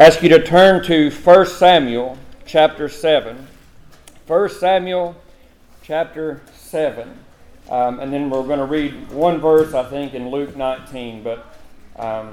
ask 0.00 0.22
you 0.22 0.30
to 0.30 0.42
turn 0.42 0.82
to 0.82 1.10
1 1.10 1.46
Samuel 1.46 2.16
chapter 2.46 2.88
7. 2.88 3.46
1 4.26 4.48
Samuel 4.48 5.14
chapter 5.82 6.40
7. 6.54 7.18
Um, 7.68 8.00
and 8.00 8.10
then 8.10 8.30
we're 8.30 8.44
going 8.44 8.60
to 8.60 8.64
read 8.64 9.10
one 9.10 9.42
verse, 9.42 9.74
I 9.74 9.84
think, 9.84 10.14
in 10.14 10.30
Luke 10.30 10.56
19. 10.56 11.22
But 11.22 11.54
um, 11.98 12.32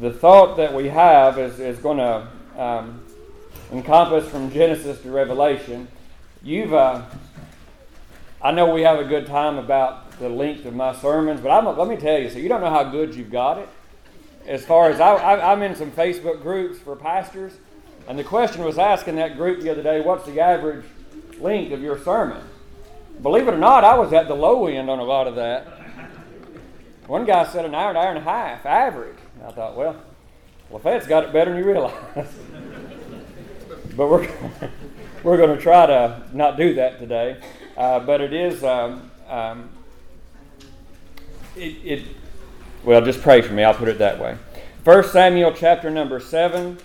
the 0.00 0.10
thought 0.10 0.56
that 0.56 0.72
we 0.72 0.88
have 0.88 1.38
is, 1.38 1.60
is 1.60 1.78
going 1.80 1.98
to 1.98 2.26
um, 2.58 3.02
encompass 3.70 4.26
from 4.30 4.50
Genesis 4.50 5.02
to 5.02 5.10
Revelation. 5.10 5.86
You've, 6.42 6.72
uh, 6.72 7.02
I 8.40 8.52
know 8.52 8.72
we 8.72 8.80
have 8.80 8.98
a 8.98 9.04
good 9.04 9.26
time 9.26 9.58
about 9.58 10.18
the 10.18 10.30
length 10.30 10.64
of 10.64 10.74
my 10.74 10.94
sermons, 10.94 11.42
but 11.42 11.50
I'm, 11.50 11.76
let 11.76 11.88
me 11.88 11.96
tell 11.96 12.18
you, 12.18 12.30
so 12.30 12.38
you 12.38 12.48
don't 12.48 12.62
know 12.62 12.70
how 12.70 12.84
good 12.84 13.14
you've 13.14 13.30
got 13.30 13.58
it. 13.58 13.68
As 14.48 14.64
far 14.64 14.88
as 14.88 14.98
I, 14.98 15.52
I'm 15.52 15.62
in 15.62 15.76
some 15.76 15.90
Facebook 15.90 16.40
groups 16.40 16.78
for 16.78 16.96
pastors, 16.96 17.52
and 18.08 18.18
the 18.18 18.24
question 18.24 18.64
was 18.64 18.78
asked 18.78 19.06
in 19.06 19.16
that 19.16 19.36
group 19.36 19.60
the 19.60 19.68
other 19.68 19.82
day, 19.82 20.00
what's 20.00 20.24
the 20.24 20.40
average 20.40 20.86
length 21.38 21.70
of 21.72 21.82
your 21.82 21.98
sermon? 21.98 22.42
Believe 23.20 23.46
it 23.46 23.52
or 23.52 23.58
not, 23.58 23.84
I 23.84 23.98
was 23.98 24.14
at 24.14 24.26
the 24.26 24.34
low 24.34 24.66
end 24.66 24.88
on 24.88 25.00
a 25.00 25.04
lot 25.04 25.26
of 25.26 25.34
that. 25.34 25.66
One 27.06 27.26
guy 27.26 27.44
said 27.44 27.66
an 27.66 27.74
hour, 27.74 27.90
an 27.90 27.98
hour 27.98 28.08
and 28.08 28.18
a 28.18 28.22
half, 28.22 28.64
average. 28.64 29.18
I 29.46 29.50
thought, 29.50 29.76
well, 29.76 30.02
Lafayette's 30.70 31.06
got 31.06 31.24
it 31.24 31.32
better 31.32 31.50
than 31.50 31.62
you 31.62 31.66
realize. 31.66 31.94
but 33.96 34.08
we're, 34.08 34.30
we're 35.22 35.36
going 35.36 35.54
to 35.54 35.62
try 35.62 35.84
to 35.84 36.22
not 36.32 36.56
do 36.56 36.72
that 36.74 36.98
today. 36.98 37.36
Uh, 37.76 38.00
but 38.00 38.22
it 38.22 38.32
is, 38.32 38.64
um, 38.64 39.10
um, 39.28 39.68
it, 41.54 41.76
it, 41.84 42.06
well, 42.88 43.02
just 43.02 43.20
pray 43.20 43.42
for 43.42 43.52
me. 43.52 43.62
I'll 43.62 43.74
put 43.74 43.88
it 43.88 43.98
that 43.98 44.18
way. 44.18 44.38
1 44.84 45.04
Samuel 45.10 45.52
chapter 45.52 45.90
number 45.90 46.18
7. 46.18 46.78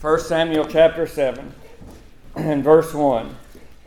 1 0.00 0.20
Samuel 0.20 0.66
chapter 0.66 1.04
7 1.04 1.52
and 2.36 2.62
verse 2.62 2.94
1. 2.94 3.34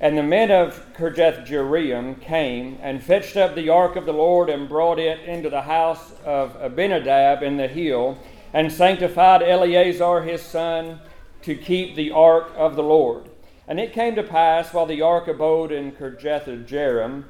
And 0.01 0.17
the 0.17 0.23
men 0.23 0.51
of 0.51 0.85
Kirjath 0.97 1.47
Jearim 1.47 2.19
came 2.19 2.77
and 2.81 3.01
fetched 3.01 3.37
up 3.37 3.55
the 3.55 3.69
ark 3.69 3.95
of 3.95 4.05
the 4.05 4.11
Lord 4.11 4.49
and 4.49 4.67
brought 4.67 4.99
it 4.99 5.21
into 5.21 5.49
the 5.49 5.61
house 5.61 6.11
of 6.25 6.57
Abinadab 6.61 7.41
in 7.41 7.55
the 7.55 7.69
hill, 7.69 8.17
and 8.51 8.69
sanctified 8.69 9.41
Eleazar 9.41 10.23
his 10.23 10.41
son 10.41 10.99
to 11.43 11.55
keep 11.55 11.95
the 11.95 12.11
ark 12.11 12.51
of 12.57 12.75
the 12.75 12.83
Lord. 12.83 13.29
And 13.65 13.79
it 13.79 13.93
came 13.93 14.15
to 14.15 14.23
pass 14.23 14.73
while 14.73 14.87
the 14.87 15.01
ark 15.01 15.29
abode 15.29 15.71
in 15.71 15.93
Kirjath 15.93 16.67
Jearim 16.67 17.23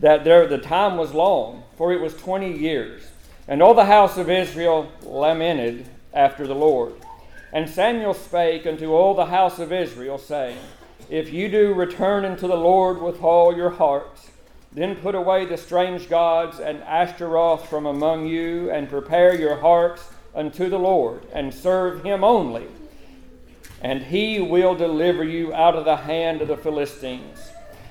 that 0.00 0.24
there 0.24 0.46
the 0.46 0.58
time 0.58 0.96
was 0.96 1.12
long, 1.12 1.64
for 1.76 1.92
it 1.92 2.00
was 2.00 2.14
twenty 2.16 2.52
years. 2.52 3.02
And 3.46 3.62
all 3.62 3.74
the 3.74 3.84
house 3.84 4.16
of 4.18 4.30
Israel 4.30 4.90
lamented 5.02 5.86
after 6.12 6.46
the 6.46 6.54
Lord. 6.54 6.92
And 7.52 7.68
Samuel 7.68 8.14
spake 8.14 8.66
unto 8.66 8.92
all 8.92 9.14
the 9.14 9.26
house 9.26 9.58
of 9.58 9.72
Israel, 9.72 10.18
saying, 10.18 10.58
if 11.08 11.32
you 11.32 11.48
do 11.48 11.72
return 11.72 12.26
unto 12.26 12.46
the 12.46 12.56
Lord 12.56 13.00
with 13.00 13.22
all 13.22 13.56
your 13.56 13.70
hearts, 13.70 14.30
then 14.72 14.96
put 14.96 15.14
away 15.14 15.46
the 15.46 15.56
strange 15.56 16.10
gods 16.10 16.60
and 16.60 16.82
Ashtaroth 16.82 17.70
from 17.70 17.86
among 17.86 18.26
you, 18.26 18.70
and 18.70 18.90
prepare 18.90 19.34
your 19.34 19.56
hearts 19.56 20.10
unto 20.34 20.68
the 20.68 20.78
Lord, 20.78 21.22
and 21.32 21.52
serve 21.52 22.04
him 22.04 22.22
only. 22.22 22.66
And 23.80 24.02
he 24.02 24.40
will 24.40 24.74
deliver 24.74 25.24
you 25.24 25.54
out 25.54 25.74
of 25.74 25.86
the 25.86 25.96
hand 25.96 26.42
of 26.42 26.48
the 26.48 26.56
Philistines. 26.58 27.50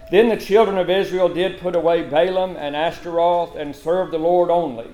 Then 0.09 0.29
the 0.29 0.37
children 0.37 0.77
of 0.77 0.89
Israel 0.89 1.27
did 1.27 1.59
put 1.59 1.75
away 1.75 2.03
Baalim 2.03 2.55
and 2.57 2.75
Ashtaroth, 2.75 3.55
and 3.55 3.75
serve 3.75 4.11
the 4.11 4.17
Lord 4.17 4.49
only. 4.49 4.87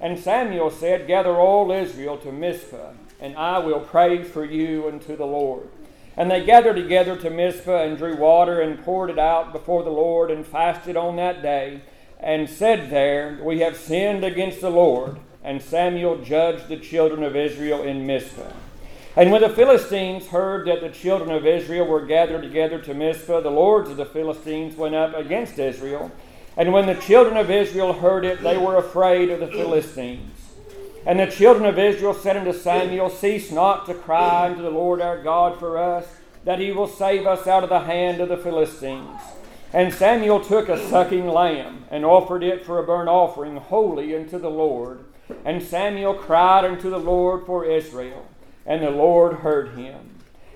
And 0.00 0.18
Samuel 0.18 0.70
said, 0.70 1.06
Gather 1.06 1.36
all 1.36 1.72
Israel 1.72 2.18
to 2.18 2.30
Mizpah, 2.30 2.92
and 3.20 3.36
I 3.36 3.58
will 3.58 3.80
pray 3.80 4.22
for 4.22 4.44
you 4.44 4.88
unto 4.88 5.16
the 5.16 5.26
Lord. 5.26 5.68
And 6.16 6.30
they 6.30 6.44
gathered 6.44 6.76
together 6.76 7.16
to 7.16 7.30
Mizpah 7.30 7.84
and 7.84 7.96
drew 7.96 8.16
water 8.16 8.60
and 8.60 8.84
poured 8.84 9.10
it 9.10 9.18
out 9.18 9.52
before 9.52 9.84
the 9.84 9.90
Lord 9.90 10.30
and 10.30 10.44
fasted 10.44 10.96
on 10.96 11.16
that 11.16 11.42
day 11.42 11.80
and 12.20 12.50
said 12.50 12.90
there, 12.90 13.38
We 13.42 13.60
have 13.60 13.76
sinned 13.76 14.24
against 14.24 14.60
the 14.60 14.70
Lord. 14.70 15.18
And 15.44 15.62
Samuel 15.62 16.22
judged 16.22 16.68
the 16.68 16.76
children 16.76 17.22
of 17.22 17.36
Israel 17.36 17.82
in 17.82 18.06
Mizpah. 18.06 18.52
And 19.16 19.32
when 19.32 19.40
the 19.40 19.48
Philistines 19.48 20.28
heard 20.28 20.66
that 20.68 20.80
the 20.80 20.90
children 20.90 21.30
of 21.30 21.46
Israel 21.46 21.86
were 21.86 22.04
gathered 22.04 22.42
together 22.42 22.78
to 22.80 22.94
Mizpah, 22.94 23.40
the 23.40 23.50
lords 23.50 23.90
of 23.90 23.96
the 23.96 24.06
Philistines 24.06 24.76
went 24.76 24.94
up 24.94 25.14
against 25.14 25.58
Israel. 25.58 26.12
And 26.56 26.72
when 26.72 26.86
the 26.86 26.94
children 26.94 27.36
of 27.36 27.50
Israel 27.50 27.92
heard 27.92 28.24
it, 28.24 28.42
they 28.42 28.56
were 28.56 28.76
afraid 28.76 29.30
of 29.30 29.40
the 29.40 29.48
Philistines. 29.48 30.38
And 31.06 31.18
the 31.18 31.26
children 31.26 31.66
of 31.66 31.78
Israel 31.78 32.14
said 32.14 32.36
unto 32.36 32.52
Samuel, 32.52 33.10
Cease 33.10 33.50
not 33.50 33.86
to 33.86 33.94
cry 33.94 34.46
unto 34.50 34.62
the 34.62 34.70
Lord 34.70 35.00
our 35.00 35.22
God 35.22 35.58
for 35.58 35.78
us, 35.78 36.06
that 36.44 36.58
he 36.58 36.70
will 36.72 36.88
save 36.88 37.26
us 37.26 37.46
out 37.46 37.62
of 37.62 37.70
the 37.70 37.80
hand 37.80 38.20
of 38.20 38.28
the 38.28 38.36
Philistines. 38.36 39.20
And 39.72 39.92
Samuel 39.92 40.40
took 40.40 40.68
a 40.68 40.88
sucking 40.88 41.26
lamb, 41.28 41.84
and 41.90 42.04
offered 42.04 42.42
it 42.42 42.64
for 42.64 42.78
a 42.78 42.82
burnt 42.82 43.08
offering 43.08 43.56
holy 43.56 44.14
unto 44.14 44.38
the 44.38 44.50
Lord. 44.50 45.04
And 45.44 45.62
Samuel 45.62 46.14
cried 46.14 46.64
unto 46.64 46.90
the 46.90 46.98
Lord 46.98 47.46
for 47.46 47.64
Israel, 47.64 48.26
and 48.68 48.82
the 48.82 48.90
Lord 48.90 49.38
heard 49.38 49.70
him. 49.70 50.10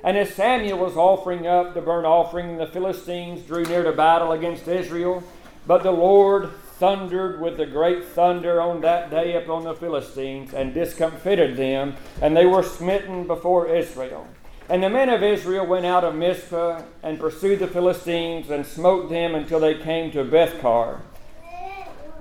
And 0.04 0.16
as 0.16 0.34
Samuel 0.34 0.78
was 0.78 0.96
offering 0.96 1.46
up 1.46 1.74
the 1.74 1.80
burnt 1.80 2.06
offering, 2.06 2.58
the 2.58 2.66
Philistines 2.66 3.42
drew 3.42 3.64
near 3.64 3.82
to 3.82 3.92
battle 3.92 4.32
against 4.32 4.68
Israel. 4.68 5.24
But 5.66 5.82
the 5.82 5.92
Lord 5.92 6.50
thundered 6.78 7.40
with 7.40 7.58
a 7.60 7.66
great 7.66 8.04
thunder 8.04 8.60
on 8.60 8.80
that 8.82 9.10
day 9.10 9.36
upon 9.36 9.64
the 9.64 9.74
Philistines 9.74 10.52
and 10.52 10.74
discomfited 10.74 11.56
them, 11.56 11.94
and 12.20 12.36
they 12.36 12.44
were 12.44 12.62
smitten 12.62 13.26
before 13.26 13.68
Israel. 13.68 14.26
And 14.68 14.82
the 14.82 14.90
men 14.90 15.08
of 15.08 15.22
Israel 15.22 15.66
went 15.66 15.86
out 15.86 16.04
of 16.04 16.14
Mizpah 16.14 16.82
and 17.02 17.18
pursued 17.18 17.60
the 17.60 17.68
Philistines 17.68 18.50
and 18.50 18.66
smote 18.66 19.08
them 19.08 19.34
until 19.34 19.60
they 19.60 19.74
came 19.74 20.10
to 20.10 20.24
Bethcar. 20.24 21.02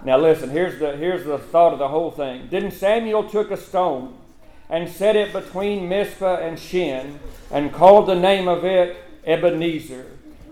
Now 0.05 0.17
listen, 0.17 0.51
here's 0.51 0.79
the, 0.79 0.95
here's 0.95 1.25
the 1.25 1.37
thought 1.37 1.73
of 1.73 1.79
the 1.79 1.87
whole 1.87 2.11
thing. 2.11 2.47
Didn't 2.47 2.71
Samuel 2.71 3.27
took 3.27 3.51
a 3.51 3.57
stone 3.57 4.15
and 4.71 4.89
set 4.89 5.17
it 5.17 5.33
between 5.33 5.89
Mizpah 5.89 6.37
and 6.37 6.57
Shin 6.57 7.19
and 7.51 7.73
called 7.73 8.07
the 8.07 8.15
name 8.15 8.47
of 8.47 8.63
it 8.63 8.97
Ebenezer, 9.25 10.05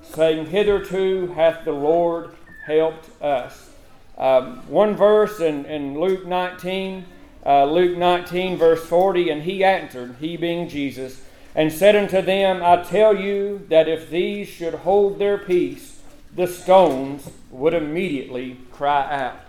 saying, 0.03 0.47
Hitherto 0.47 1.28
hath 1.28 1.63
the 1.63 1.72
Lord 1.72 2.31
helped 2.66 3.09
us. 3.22 3.72
Um, 4.18 4.57
one 4.68 4.96
verse 4.96 5.40
in, 5.40 5.66
in 5.66 5.97
Luke 5.97 6.25
19, 6.25 7.06
uh, 7.46 7.63
Luke 7.63 7.97
19, 7.97 8.57
verse 8.57 8.85
40, 8.85 9.30
and 9.30 9.44
he 9.44 9.63
answered, 9.63 10.18
he 10.19 10.36
being 10.36 10.68
Jesus, 10.68 11.24
and 11.56 11.72
said 11.72 11.96
unto 11.96 12.22
them, 12.22 12.62
I 12.62 12.84
tell 12.84 13.16
you 13.16 13.66
that 13.69 13.88
if 13.88 14.09
these 14.09 14.50
should 14.50 14.74
hold 14.74 15.18
their 15.18 15.38
peace, 15.38 16.01
the 16.36 16.47
stones 16.47 17.30
would 17.50 17.74
immediately 17.74 18.57
cry 18.72 19.09
out. 19.09 19.40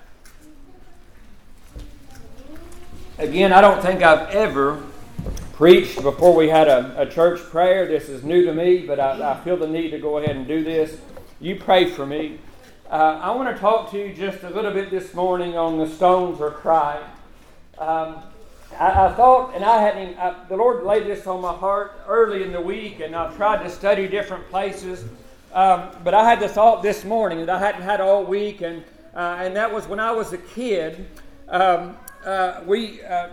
Again, 3.20 3.52
I 3.52 3.60
don't 3.60 3.82
think 3.82 4.02
I've 4.02 4.30
ever 4.30 4.82
preached 5.52 6.00
before 6.00 6.34
we 6.34 6.48
had 6.48 6.68
a, 6.68 7.02
a 7.02 7.06
church 7.06 7.38
prayer. 7.38 7.86
This 7.86 8.08
is 8.08 8.24
new 8.24 8.46
to 8.46 8.54
me, 8.54 8.78
but 8.78 8.98
I, 8.98 9.32
I 9.32 9.44
feel 9.44 9.58
the 9.58 9.68
need 9.68 9.90
to 9.90 9.98
go 9.98 10.16
ahead 10.16 10.36
and 10.36 10.48
do 10.48 10.64
this. 10.64 10.96
You 11.38 11.56
pray 11.56 11.90
for 11.90 12.06
me. 12.06 12.38
Uh, 12.90 13.20
I 13.22 13.30
want 13.32 13.54
to 13.54 13.60
talk 13.60 13.90
to 13.90 13.98
you 13.98 14.14
just 14.14 14.42
a 14.42 14.48
little 14.48 14.72
bit 14.72 14.90
this 14.90 15.12
morning 15.12 15.58
on 15.58 15.76
the 15.76 15.86
stones 15.86 16.40
are 16.40 16.50
crying. 16.50 17.04
Um, 17.76 18.22
I, 18.78 19.08
I, 19.08 19.12
thought, 19.12 19.54
and 19.54 19.66
I 19.66 19.82
hadn't 19.82 20.02
even, 20.02 20.18
I, 20.18 20.34
the 20.48 20.56
Lord 20.56 20.84
laid 20.84 21.04
this 21.04 21.26
on 21.26 21.42
my 21.42 21.52
heart 21.52 21.92
early 22.08 22.42
in 22.42 22.52
the 22.52 22.60
week, 22.62 23.00
and 23.00 23.14
I've 23.14 23.36
tried 23.36 23.62
to 23.64 23.68
study 23.68 24.08
different 24.08 24.48
places. 24.48 25.04
Um, 25.52 25.90
but 26.02 26.14
I 26.14 26.24
had 26.24 26.40
the 26.40 26.48
thought 26.48 26.82
this 26.82 27.04
morning 27.04 27.40
that 27.40 27.50
I 27.50 27.58
hadn't 27.58 27.82
had 27.82 28.00
all 28.00 28.24
week, 28.24 28.62
and, 28.62 28.82
uh, 29.14 29.36
and 29.40 29.54
that 29.56 29.70
was 29.70 29.86
when 29.86 30.00
I 30.00 30.10
was 30.10 30.32
a 30.32 30.38
kid. 30.38 31.06
Um, 31.48 31.98
uh, 32.24 32.62
we, 32.66 33.02
uh, 33.02 33.28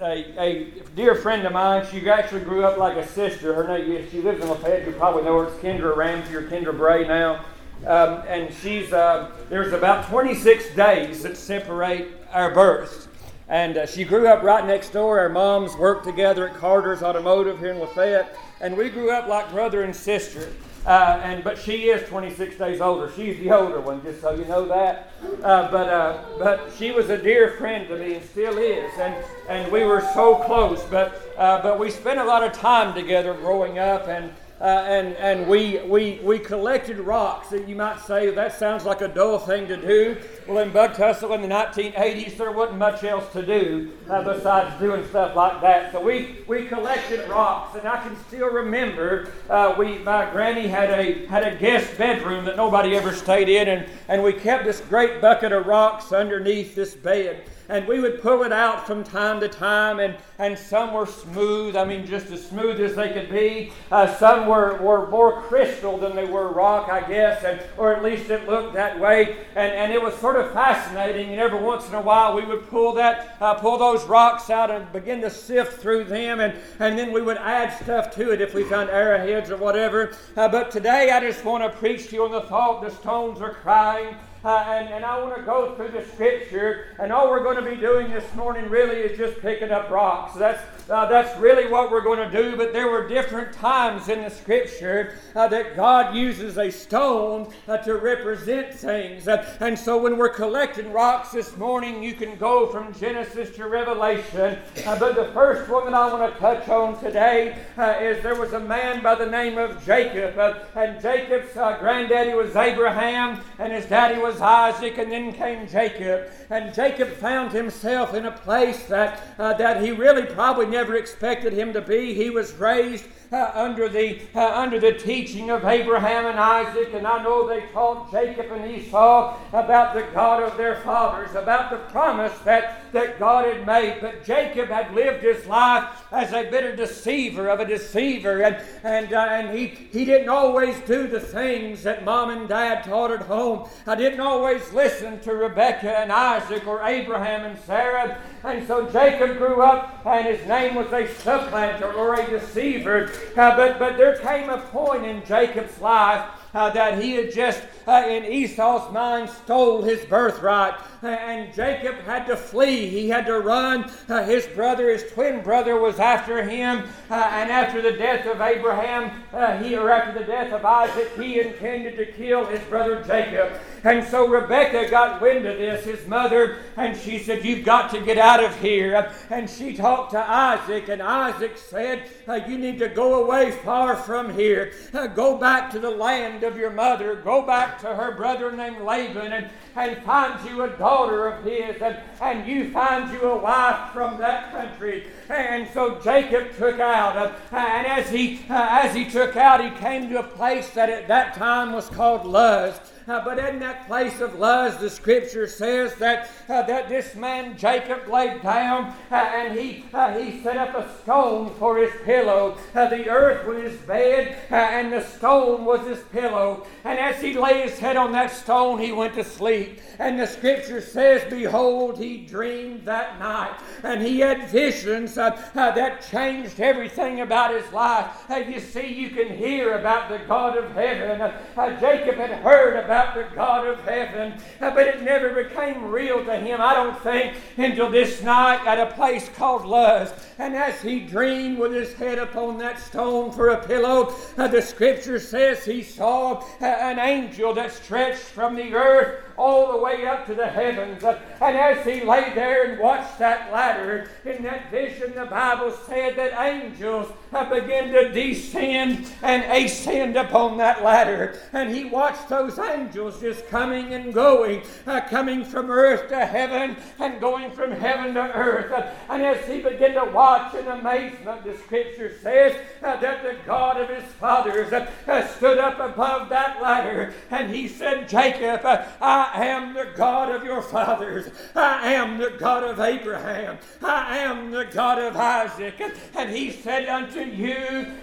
a, 0.00 0.40
a, 0.40 0.72
dear 0.94 1.14
friend 1.14 1.46
of 1.46 1.52
mine, 1.52 1.86
she 1.90 2.08
actually 2.08 2.42
grew 2.42 2.64
up 2.64 2.78
like 2.78 2.96
a 2.96 3.06
sister. 3.06 3.54
Her 3.54 3.66
name, 3.66 4.06
she 4.10 4.20
lives 4.20 4.42
in 4.42 4.48
Lafayette. 4.48 4.86
You 4.86 4.92
probably 4.92 5.24
know 5.24 5.38
her. 5.40 5.48
It's 5.48 5.56
Kendra 5.56 5.96
Ramsey 5.96 6.34
or 6.34 6.42
Kendra 6.48 6.76
Bray 6.76 7.06
now. 7.06 7.44
Um, 7.86 8.22
and 8.28 8.52
she's 8.54 8.92
uh, 8.92 9.30
there's 9.48 9.72
about 9.72 10.06
26 10.08 10.74
days 10.74 11.22
that 11.22 11.36
separate 11.36 12.08
our 12.32 12.52
births. 12.52 13.08
And 13.48 13.78
uh, 13.78 13.86
she 13.86 14.04
grew 14.04 14.28
up 14.28 14.42
right 14.44 14.64
next 14.64 14.90
door. 14.90 15.18
Our 15.18 15.28
moms 15.28 15.74
worked 15.76 16.04
together 16.04 16.48
at 16.48 16.56
Carter's 16.56 17.02
Automotive 17.02 17.58
here 17.58 17.72
in 17.72 17.80
Lafayette, 17.80 18.36
and 18.60 18.76
we 18.76 18.90
grew 18.90 19.10
up 19.10 19.26
like 19.26 19.50
brother 19.50 19.82
and 19.82 19.96
sister. 19.96 20.52
Uh, 20.86 21.20
and 21.22 21.44
but 21.44 21.58
she 21.58 21.90
is 21.90 22.08
26 22.08 22.56
days 22.56 22.80
older. 22.80 23.12
She's 23.14 23.38
the 23.38 23.50
older 23.50 23.80
one, 23.80 24.02
just 24.02 24.22
so 24.22 24.34
you 24.34 24.46
know 24.46 24.66
that. 24.66 25.12
Uh, 25.42 25.70
but 25.70 25.88
uh, 25.88 26.24
but 26.38 26.72
she 26.78 26.90
was 26.90 27.10
a 27.10 27.18
dear 27.18 27.52
friend 27.58 27.86
to 27.88 27.98
me 27.98 28.14
and 28.14 28.24
still 28.24 28.56
is, 28.56 28.90
and 28.98 29.14
and 29.48 29.70
we 29.70 29.84
were 29.84 30.00
so 30.14 30.36
close. 30.36 30.82
But 30.84 31.34
uh, 31.36 31.62
but 31.62 31.78
we 31.78 31.90
spent 31.90 32.18
a 32.18 32.24
lot 32.24 32.42
of 32.42 32.54
time 32.54 32.94
together 32.94 33.34
growing 33.34 33.78
up, 33.78 34.08
and 34.08 34.32
uh, 34.60 34.64
and, 34.64 35.16
and 35.16 35.48
we, 35.48 35.78
we, 35.86 36.20
we 36.22 36.38
collected 36.38 36.98
rocks. 36.98 37.48
That 37.48 37.66
you 37.66 37.74
might 37.74 37.98
say 38.00 38.30
that 38.30 38.58
sounds 38.58 38.84
like 38.84 39.00
a 39.00 39.08
dull 39.08 39.38
thing 39.38 39.66
to 39.68 39.76
do. 39.76 40.18
Well, 40.46 40.58
in 40.58 40.70
Buck 40.70 40.94
Tussle 40.94 41.32
in 41.32 41.42
the 41.42 41.48
1980s, 41.48 42.36
there 42.36 42.52
wasn't 42.52 42.78
much 42.78 43.02
else 43.04 43.32
to 43.32 43.44
do 43.44 43.90
uh, 44.08 44.22
besides 44.22 44.78
doing 44.78 45.06
stuff 45.08 45.34
like 45.34 45.60
that. 45.62 45.92
So 45.92 46.00
we, 46.00 46.38
we 46.46 46.66
collected 46.66 47.26
rocks, 47.28 47.76
and 47.76 47.88
I 47.88 48.02
can 48.02 48.16
still 48.28 48.50
remember 48.50 49.32
uh, 49.48 49.74
we 49.78 49.98
my 49.98 50.30
granny 50.30 50.66
had 50.66 50.90
a 50.90 51.26
had 51.26 51.44
a 51.44 51.56
guest 51.56 51.96
bedroom 51.96 52.44
that 52.44 52.56
nobody 52.56 52.96
ever 52.96 53.12
stayed 53.12 53.48
in, 53.48 53.68
and, 53.68 53.86
and 54.08 54.22
we 54.22 54.32
kept 54.32 54.64
this 54.64 54.80
great 54.82 55.20
bucket 55.20 55.52
of 55.52 55.66
rocks 55.66 56.12
underneath 56.12 56.74
this 56.74 56.94
bed 56.94 57.44
and 57.70 57.86
we 57.86 58.00
would 58.00 58.20
pull 58.20 58.42
it 58.42 58.52
out 58.52 58.86
from 58.86 59.04
time 59.04 59.38
to 59.40 59.48
time, 59.48 60.00
and, 60.00 60.16
and 60.38 60.58
some 60.58 60.92
were 60.92 61.06
smooth, 61.06 61.76
I 61.76 61.84
mean, 61.84 62.04
just 62.04 62.26
as 62.32 62.44
smooth 62.46 62.80
as 62.80 62.96
they 62.96 63.12
could 63.12 63.30
be. 63.30 63.72
Uh, 63.92 64.12
some 64.16 64.46
were, 64.48 64.76
were 64.78 65.08
more 65.08 65.40
crystal 65.42 65.96
than 65.96 66.16
they 66.16 66.24
were 66.24 66.48
rock, 66.48 66.88
I 66.90 67.00
guess, 67.00 67.44
and, 67.44 67.62
or 67.78 67.94
at 67.94 68.02
least 68.02 68.28
it 68.28 68.48
looked 68.48 68.74
that 68.74 68.98
way. 68.98 69.38
And, 69.54 69.72
and 69.72 69.92
it 69.92 70.02
was 70.02 70.14
sort 70.14 70.34
of 70.36 70.52
fascinating, 70.52 71.30
and 71.30 71.40
every 71.40 71.60
once 71.60 71.88
in 71.88 71.94
a 71.94 72.00
while 72.02 72.34
we 72.34 72.44
would 72.44 72.68
pull, 72.68 72.92
that, 72.94 73.36
uh, 73.40 73.54
pull 73.54 73.78
those 73.78 74.04
rocks 74.04 74.50
out 74.50 74.70
and 74.70 74.92
begin 74.92 75.20
to 75.20 75.30
sift 75.30 75.80
through 75.80 76.04
them, 76.04 76.40
and, 76.40 76.58
and 76.80 76.98
then 76.98 77.12
we 77.12 77.22
would 77.22 77.38
add 77.38 77.80
stuff 77.80 78.12
to 78.16 78.32
it 78.32 78.40
if 78.40 78.52
we 78.52 78.64
found 78.64 78.90
arrowheads 78.90 79.48
or 79.48 79.56
whatever. 79.56 80.16
Uh, 80.36 80.48
but 80.48 80.72
today 80.72 81.10
I 81.10 81.20
just 81.20 81.44
want 81.44 81.62
to 81.62 81.78
preach 81.78 82.08
to 82.08 82.16
you 82.16 82.24
on 82.24 82.32
the 82.32 82.40
thought 82.42 82.82
the 82.82 82.90
stones 82.90 83.40
are 83.40 83.54
crying. 83.54 84.16
Uh, 84.42 84.64
and, 84.68 84.88
and 84.88 85.04
I 85.04 85.22
want 85.22 85.36
to 85.36 85.42
go 85.42 85.74
through 85.74 85.90
the 85.90 86.02
scripture, 86.02 86.96
and 86.98 87.12
all 87.12 87.28
we're 87.28 87.42
going 87.42 87.62
to 87.62 87.70
be 87.70 87.76
doing 87.76 88.10
this 88.10 88.24
morning 88.34 88.70
really 88.70 88.96
is 88.96 89.18
just 89.18 89.38
picking 89.42 89.70
up 89.70 89.90
rocks. 89.90 90.34
That's 90.34 90.62
uh, 90.90 91.06
that's 91.06 91.38
really 91.38 91.70
what 91.70 91.90
we're 91.90 92.00
going 92.00 92.18
to 92.18 92.42
do, 92.42 92.56
but 92.56 92.72
there 92.72 92.90
were 92.90 93.06
different 93.06 93.52
times 93.52 94.08
in 94.08 94.22
the 94.22 94.30
scripture 94.30 95.14
uh, 95.36 95.46
that 95.46 95.76
God 95.76 96.16
uses 96.16 96.58
a 96.58 96.70
stone 96.70 97.52
uh, 97.68 97.76
to 97.78 97.96
represent 97.96 98.74
things. 98.74 99.28
Uh, 99.28 99.56
and 99.60 99.78
so 99.78 99.98
when 99.98 100.16
we're 100.16 100.30
collecting 100.30 100.92
rocks 100.92 101.30
this 101.30 101.56
morning, 101.56 102.02
you 102.02 102.14
can 102.14 102.36
go 102.36 102.66
from 102.66 102.92
Genesis 102.94 103.54
to 103.56 103.68
Revelation. 103.68 104.58
Uh, 104.84 104.98
but 104.98 105.14
the 105.14 105.30
first 105.32 105.70
one 105.70 105.84
that 105.84 105.94
I 105.94 106.12
want 106.12 106.34
to 106.34 106.40
touch 106.40 106.68
on 106.68 107.00
today 107.00 107.56
uh, 107.78 107.94
is 108.00 108.20
there 108.22 108.34
was 108.34 108.52
a 108.52 108.60
man 108.60 109.00
by 109.00 109.14
the 109.14 109.26
name 109.26 109.58
of 109.58 109.84
Jacob. 109.86 110.38
and 110.74 111.00
Jacob's 111.00 111.52
granddaddy 111.52 112.34
was 112.34 112.56
Abraham, 112.56 113.40
and 113.60 113.72
his 113.72 113.86
daddy 113.86 114.20
was 114.20 114.40
Isaac, 114.40 114.98
and 114.98 115.12
then 115.12 115.32
came 115.32 115.68
Jacob. 115.68 116.30
And 116.50 116.74
Jacob 116.74 117.10
found 117.10 117.52
himself 117.52 118.12
in 118.14 118.26
a 118.26 118.32
place 118.32 118.86
that, 118.86 119.36
that 119.38 119.82
he 119.82 119.92
really 119.92 120.26
probably 120.26 120.66
never 120.66 120.79
never 120.80 120.96
expected 120.96 121.52
him 121.52 121.74
to 121.74 121.82
be. 121.82 122.14
He 122.14 122.30
was 122.30 122.54
raised 122.54 123.04
uh, 123.32 123.52
under, 123.54 123.88
the, 123.88 124.20
uh, 124.34 124.58
under 124.58 124.80
the 124.80 124.92
teaching 124.92 125.50
of 125.50 125.64
Abraham 125.64 126.26
and 126.26 126.38
Isaac, 126.38 126.94
and 126.94 127.06
I 127.06 127.22
know 127.22 127.46
they 127.46 127.60
taught 127.66 128.10
Jacob 128.10 128.50
and 128.50 128.68
Esau 128.68 129.38
about 129.52 129.94
the 129.94 130.02
God 130.12 130.42
of 130.42 130.56
their 130.56 130.76
fathers, 130.76 131.34
about 131.36 131.70
the 131.70 131.78
promise 131.92 132.36
that, 132.40 132.92
that 132.92 133.20
God 133.20 133.44
had 133.44 133.66
made. 133.66 133.98
But 134.00 134.24
Jacob 134.24 134.68
had 134.68 134.92
lived 134.94 135.22
his 135.22 135.46
life 135.46 135.88
as 136.10 136.32
a 136.32 136.50
bitter 136.50 136.74
deceiver 136.74 137.48
of 137.48 137.60
a 137.60 137.66
deceiver, 137.66 138.42
and, 138.42 138.56
and, 138.82 139.12
uh, 139.12 139.26
and 139.30 139.56
he, 139.56 139.66
he 139.66 140.04
didn't 140.04 140.28
always 140.28 140.76
do 140.80 141.06
the 141.06 141.20
things 141.20 141.84
that 141.84 142.04
mom 142.04 142.30
and 142.30 142.48
dad 142.48 142.82
taught 142.84 143.12
at 143.12 143.22
home. 143.22 143.68
I 143.86 143.94
didn't 143.94 144.20
always 144.20 144.72
listen 144.72 145.20
to 145.20 145.34
Rebekah 145.34 146.00
and 146.00 146.10
Isaac 146.10 146.66
or 146.66 146.82
Abraham 146.82 147.44
and 147.44 147.58
Sarah. 147.60 148.18
And 148.42 148.66
so 148.66 148.90
Jacob 148.90 149.36
grew 149.36 149.62
up, 149.62 150.04
and 150.04 150.26
his 150.26 150.44
name 150.48 150.69
was 150.74 150.92
a 150.92 151.06
supplanter 151.14 151.92
or 151.92 152.14
a 152.14 152.30
deceiver. 152.30 153.10
Uh, 153.36 153.56
but, 153.56 153.78
but 153.78 153.96
there 153.96 154.16
came 154.18 154.48
a 154.50 154.58
point 154.58 155.04
in 155.04 155.24
Jacob's 155.24 155.80
life 155.80 156.28
uh, 156.54 156.70
that 156.70 157.02
he 157.02 157.12
had 157.12 157.32
just, 157.32 157.62
uh, 157.86 158.04
in 158.06 158.24
Esau's 158.24 158.92
mind, 158.92 159.30
stole 159.30 159.82
his 159.82 160.04
birthright. 160.06 160.74
And 161.08 161.54
Jacob 161.54 161.96
had 162.00 162.26
to 162.26 162.36
flee. 162.36 162.88
He 162.88 163.08
had 163.08 163.26
to 163.26 163.40
run. 163.40 163.90
Uh, 164.08 164.24
his 164.24 164.46
brother, 164.48 164.90
his 164.90 165.10
twin 165.12 165.42
brother, 165.42 165.78
was 165.78 165.98
after 165.98 166.42
him. 166.42 166.84
Uh, 167.10 167.14
and 167.14 167.50
after 167.50 167.80
the 167.80 167.92
death 167.92 168.26
of 168.26 168.40
Abraham, 168.40 169.22
uh, 169.32 169.56
he, 169.58 169.76
or 169.76 169.90
after 169.90 170.18
the 170.18 170.26
death 170.26 170.52
of 170.52 170.64
Isaac, 170.64 171.10
he 171.16 171.40
intended 171.40 171.96
to 171.96 172.12
kill 172.12 172.44
his 172.44 172.60
brother 172.64 173.02
Jacob. 173.02 173.58
And 173.82 174.06
so 174.06 174.28
Rebekah 174.28 174.90
got 174.90 175.22
wind 175.22 175.46
of 175.46 175.56
this, 175.56 175.84
his 175.86 176.06
mother, 176.06 176.58
and 176.76 176.94
she 176.96 177.18
said, 177.18 177.44
You've 177.44 177.64
got 177.64 177.90
to 177.92 178.00
get 178.02 178.18
out 178.18 178.44
of 178.44 178.58
here. 178.60 179.10
And 179.30 179.48
she 179.48 179.74
talked 179.74 180.10
to 180.10 180.18
Isaac, 180.18 180.88
and 180.88 181.00
Isaac 181.00 181.56
said, 181.56 182.10
You 182.46 182.58
need 182.58 182.78
to 182.80 182.88
go 182.88 183.24
away 183.24 183.52
far 183.52 183.96
from 183.96 184.34
here. 184.34 184.72
Go 185.14 185.38
back 185.38 185.70
to 185.70 185.78
the 185.78 185.90
land 185.90 186.42
of 186.42 186.58
your 186.58 186.70
mother, 186.70 187.14
go 187.14 187.40
back 187.42 187.80
to 187.80 187.94
her 187.94 188.14
brother 188.14 188.52
named 188.52 188.82
Laban 188.82 189.32
and, 189.32 189.50
and 189.76 190.02
find 190.04 190.48
you 190.48 190.62
a 190.62 190.68
daughter 190.68 190.89
of 190.90 191.44
his, 191.44 191.80
and, 191.80 191.96
and 192.20 192.46
you 192.46 192.70
find 192.70 193.12
you 193.12 193.22
a 193.22 193.36
wife 193.38 193.92
from 193.92 194.18
that 194.18 194.50
country. 194.52 195.06
And 195.28 195.68
so 195.72 196.00
Jacob 196.00 196.56
took 196.56 196.80
out, 196.80 197.16
uh, 197.16 197.32
and 197.52 197.86
as 197.86 198.10
he, 198.10 198.40
uh, 198.50 198.66
as 198.82 198.94
he 198.94 199.08
took 199.08 199.36
out, 199.36 199.64
he 199.64 199.70
came 199.78 200.08
to 200.10 200.18
a 200.18 200.22
place 200.22 200.70
that 200.70 200.90
at 200.90 201.08
that 201.08 201.34
time 201.34 201.72
was 201.72 201.88
called 201.88 202.26
Luz. 202.26 202.78
Uh, 203.10 203.20
but 203.24 203.40
in 203.40 203.58
that 203.58 203.88
place 203.88 204.20
of 204.20 204.38
Luz, 204.38 204.76
the 204.76 204.88
scripture 204.88 205.48
says 205.48 205.92
that, 205.96 206.30
uh, 206.48 206.62
that 206.62 206.88
this 206.88 207.16
man 207.16 207.58
Jacob 207.58 208.06
laid 208.06 208.40
down 208.40 208.94
uh, 209.10 209.16
and 209.16 209.58
he, 209.58 209.84
uh, 209.92 210.16
he 210.16 210.40
set 210.44 210.56
up 210.56 210.76
a 210.76 210.88
stone 211.02 211.52
for 211.58 211.78
his 211.78 211.90
pillow. 212.04 212.56
Uh, 212.72 212.88
the 212.88 213.08
earth 213.08 213.44
was 213.48 213.72
his 213.72 213.80
bed 213.80 214.38
uh, 214.48 214.54
and 214.54 214.92
the 214.92 215.02
stone 215.02 215.64
was 215.64 215.84
his 215.88 215.98
pillow. 216.12 216.64
And 216.84 217.00
as 217.00 217.20
he 217.20 217.34
lay 217.34 217.62
his 217.62 217.80
head 217.80 217.96
on 217.96 218.12
that 218.12 218.30
stone, 218.30 218.78
he 218.78 218.92
went 218.92 219.14
to 219.14 219.24
sleep. 219.24 219.80
And 219.98 220.18
the 220.18 220.28
scripture 220.28 220.80
says, 220.80 221.28
Behold, 221.28 221.98
he 221.98 222.18
dreamed 222.18 222.84
that 222.84 223.18
night. 223.18 223.58
And 223.82 224.00
he 224.00 224.20
had 224.20 224.48
visions 224.50 225.16
that 225.16 226.08
changed 226.08 226.60
everything 226.60 227.22
about 227.22 227.60
his 227.60 227.70
life. 227.72 228.08
you 228.30 228.60
see, 228.60 228.86
you 228.86 229.10
can 229.10 229.36
hear 229.36 229.78
about 229.78 230.08
the 230.08 230.18
God 230.28 230.56
of 230.56 230.70
heaven. 230.74 231.32
Jacob 231.80 232.14
had 232.14 232.30
heard 232.42 232.76
about 232.76 232.99
about 233.00 233.14
the 233.14 233.34
God 233.34 233.66
of 233.66 233.80
heaven, 233.84 234.34
uh, 234.60 234.70
but 234.70 234.86
it 234.86 235.02
never 235.02 235.42
became 235.42 235.84
real 235.84 236.24
to 236.24 236.36
him, 236.36 236.60
I 236.60 236.74
don't 236.74 237.00
think, 237.02 237.36
until 237.56 237.90
this 237.90 238.22
night 238.22 238.66
at 238.66 238.78
a 238.78 238.94
place 238.94 239.28
called 239.30 239.64
Luz. 239.64 240.10
And 240.40 240.56
as 240.56 240.80
he 240.80 241.00
dreamed 241.00 241.58
with 241.58 241.74
his 241.74 241.92
head 241.92 242.18
upon 242.18 242.56
that 242.58 242.80
stone 242.80 243.30
for 243.30 243.50
a 243.50 243.62
pillow, 243.62 244.14
uh, 244.38 244.48
the 244.48 244.62
scripture 244.62 245.18
says 245.18 245.66
he 245.66 245.82
saw 245.82 246.42
uh, 246.62 246.64
an 246.64 246.98
angel 246.98 247.52
that 247.52 247.72
stretched 247.72 248.22
from 248.22 248.56
the 248.56 248.72
earth 248.72 249.22
all 249.36 249.70
the 249.70 249.78
way 249.78 250.06
up 250.06 250.24
to 250.26 250.34
the 250.34 250.46
heavens. 250.46 251.04
Uh, 251.04 251.20
and 251.42 251.58
as 251.58 251.84
he 251.84 252.02
lay 252.04 252.32
there 252.34 252.70
and 252.70 252.80
watched 252.80 253.18
that 253.18 253.52
ladder, 253.52 254.10
in 254.24 254.42
that 254.42 254.70
vision, 254.70 255.14
the 255.14 255.26
Bible 255.26 255.72
said 255.86 256.16
that 256.16 256.32
angels 256.40 257.12
uh, 257.34 257.44
began 257.50 257.92
to 257.92 258.10
descend 258.10 259.12
and 259.22 259.42
ascend 259.44 260.16
upon 260.16 260.56
that 260.56 260.82
ladder. 260.82 261.38
And 261.52 261.74
he 261.74 261.84
watched 261.84 262.30
those 262.30 262.58
angels 262.58 263.20
just 263.20 263.46
coming 263.48 263.92
and 263.92 264.14
going, 264.14 264.62
uh, 264.86 265.02
coming 265.02 265.44
from 265.44 265.70
earth 265.70 266.08
to 266.08 266.24
heaven 266.24 266.76
and 266.98 267.20
going 267.20 267.50
from 267.50 267.72
heaven 267.72 268.14
to 268.14 268.22
earth. 268.34 268.96
And 269.10 269.22
as 269.22 269.46
he 269.46 269.60
began 269.60 269.94
to 269.94 270.10
watch 270.10 270.29
in 270.54 270.66
amazement, 270.66 271.44
the 271.44 271.56
scripture 271.56 272.16
says 272.22 272.56
uh, 272.82 272.96
that 273.00 273.22
the 273.22 273.36
God 273.46 273.80
of 273.80 273.88
his 273.88 274.04
fathers 274.14 274.72
uh, 274.72 275.26
stood 275.28 275.58
up 275.58 275.78
above 275.78 276.28
that 276.30 276.60
ladder 276.60 277.14
and 277.30 277.54
he 277.54 277.68
said, 277.68 278.08
Jacob, 278.08 278.60
I 278.64 279.20
I 279.30 279.46
am 279.46 279.74
the 279.74 279.92
God 279.96 280.34
of 280.34 280.44
your 280.44 280.62
fathers. 280.62 281.28
I 281.54 281.92
am 281.92 282.18
the 282.18 282.30
God 282.38 282.64
of 282.64 282.80
Abraham. 282.80 283.58
I 283.82 284.18
am 284.18 284.50
the 284.50 284.64
God 284.64 284.98
of 284.98 285.16
Isaac. 285.16 285.80
And 286.14 286.30
he 286.30 286.50
said 286.50 286.88
unto 286.88 287.20
you 287.20 287.54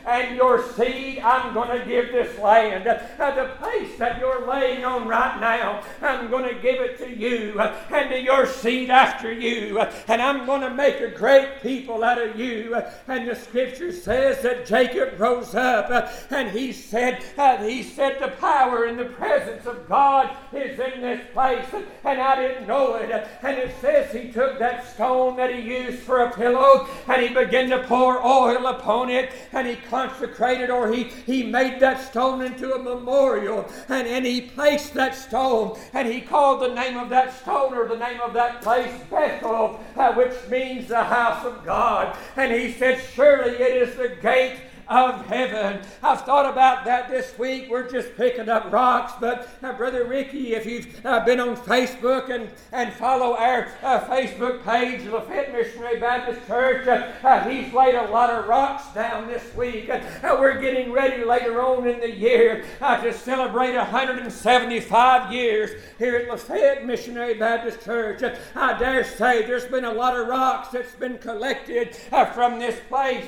and 0.06 0.36
your 0.36 0.64
seed, 0.74 1.20
I'm 1.20 1.54
going 1.54 1.80
to 1.80 1.86
give 1.86 2.12
this 2.12 2.38
land. 2.40 2.86
The 2.86 3.52
place 3.60 3.98
that 3.98 4.20
you're 4.20 4.48
laying 4.48 4.86
on 4.86 5.08
right 5.08 5.40
now, 5.40 5.84
I'm 6.02 6.30
going 6.30 6.54
to 6.54 6.62
give 6.62 6.82
it 6.82 6.98
to 7.00 7.10
you 7.10 7.60
and 7.60 8.10
to 8.10 8.22
your 8.22 8.46
seed 8.46 8.90
after 8.90 9.32
you. 9.32 9.80
And 10.08 10.22
I'm 10.22 10.46
going 10.46 10.62
to 10.62 10.74
make 10.74 11.00
a 11.02 11.10
great 11.10 11.62
people 11.62 12.04
out 12.04 12.17
of 12.18 12.40
you. 12.40 12.76
And 13.08 13.28
the 13.28 13.36
scripture 13.36 13.92
says 13.92 14.42
that 14.44 14.66
Jacob 14.66 15.20
rose 15.20 15.56
up 15.56 16.12
and 16.32 16.50
he 16.50 16.72
said, 16.72 17.24
he 17.62 17.84
said, 17.84 18.20
the 18.20 18.34
power 18.40 18.86
and 18.86 18.98
the 18.98 19.06
presence 19.06 19.66
of 19.66 19.88
God 19.88 20.36
is 20.54 20.80
in 20.80 21.02
this 21.02 21.18
this 21.18 21.34
place, 21.34 21.66
and 22.04 22.22
I 22.22 22.42
didn't 22.42 22.68
know 22.68 22.96
it. 22.96 23.28
And 23.42 23.58
it 23.58 23.74
says 23.82 24.12
he 24.12 24.32
took 24.32 24.60
that 24.60 24.88
stone 24.88 25.38
that 25.38 25.54
he 25.54 25.62
used 25.62 26.00
for 26.00 26.24
a 26.24 26.34
pillow 26.34 26.88
and 27.08 27.22
he 27.22 27.34
began 27.34 27.70
to 27.70 27.84
pour 27.84 28.24
oil 28.26 28.66
upon 28.68 29.10
it 29.10 29.32
and 29.52 29.68
he 29.68 29.76
consecrated 29.76 30.70
or 30.70 30.92
he, 30.92 31.04
he 31.26 31.44
made 31.44 31.80
that 31.80 32.02
stone 32.02 32.42
into 32.42 32.74
a 32.74 32.80
memorial 32.80 33.66
and, 33.90 34.08
and 34.08 34.26
he 34.26 34.42
placed 34.42 34.94
that 34.94 35.16
stone 35.16 35.78
and 35.94 36.08
he 36.08 36.22
called 36.22 36.62
the 36.62 36.74
name 36.74 36.98
of 36.98 37.10
that 37.10 37.34
stone 37.42 37.74
or 37.74 37.88
the 37.88 37.98
name 37.98 38.20
of 38.22 38.34
that 38.34 38.62
place 38.62 38.94
Bethel, 39.10 39.80
uh, 39.96 40.14
which 40.14 40.34
means 40.50 40.88
the 40.88 41.04
house 41.04 41.46
of 41.46 41.66
God. 41.66 41.97
And 42.36 42.52
he 42.52 42.72
said, 42.74 43.02
Surely 43.14 43.52
it 43.52 43.76
is 43.76 43.96
the 43.96 44.10
gate 44.10 44.60
of 44.90 45.26
heaven. 45.26 45.82
I've 46.02 46.22
thought 46.22 46.52
about 46.52 46.86
that 46.86 47.10
this 47.10 47.38
week. 47.38 47.70
We're 47.70 47.90
just 47.90 48.16
picking 48.16 48.48
up 48.48 48.72
rocks, 48.72 49.14
but 49.20 49.50
uh, 49.62 49.74
Brother 49.74 50.06
Ricky, 50.06 50.54
if 50.56 50.66
you've 50.66 51.06
uh, 51.06 51.24
been 51.26 51.40
on 51.40 51.58
Facebook 51.58 52.30
and, 52.30 52.50
and 52.72 52.94
follow 52.94 53.36
our 53.36 53.68
uh, 53.84 54.00
Facebook 54.08 54.64
page, 54.64 55.06
Lafayette 55.06 55.52
Missionary 55.52 56.00
Baptist 56.00 56.46
Church, 56.48 56.88
uh, 56.88 57.12
uh, 57.28 57.50
he's 57.50 57.74
laid 57.74 57.96
a 57.96 58.10
lot 58.10 58.30
of 58.30 58.48
rocks 58.48 58.88
down 58.94 59.28
this 59.28 59.54
week. 59.56 59.90
Uh, 59.90 60.02
we're 60.40 60.60
getting 60.60 60.92
ready 60.92 61.24
later 61.24 61.62
on 61.62 61.88
in 61.88 62.00
the 62.00 62.12
year 62.12 62.64
to 62.80 63.14
celebrate 63.14 63.76
175 63.76 65.34
years 65.34 65.72
here 66.00 66.16
at 66.16 66.30
Lafayette 66.30 66.86
Missionary 66.86 67.34
Baptist 67.34 67.84
Church. 67.84 68.22
I 68.56 68.78
dare 68.80 69.04
say 69.04 69.46
there's 69.46 69.66
been 69.66 69.86
a 69.86 69.92
lot 69.92 70.18
of 70.18 70.28
rocks 70.28 70.70
that's 70.70 70.96
been 70.96 71.18
collected 71.18 71.96
from 72.34 72.60
this 72.60 72.80
place. 72.88 73.26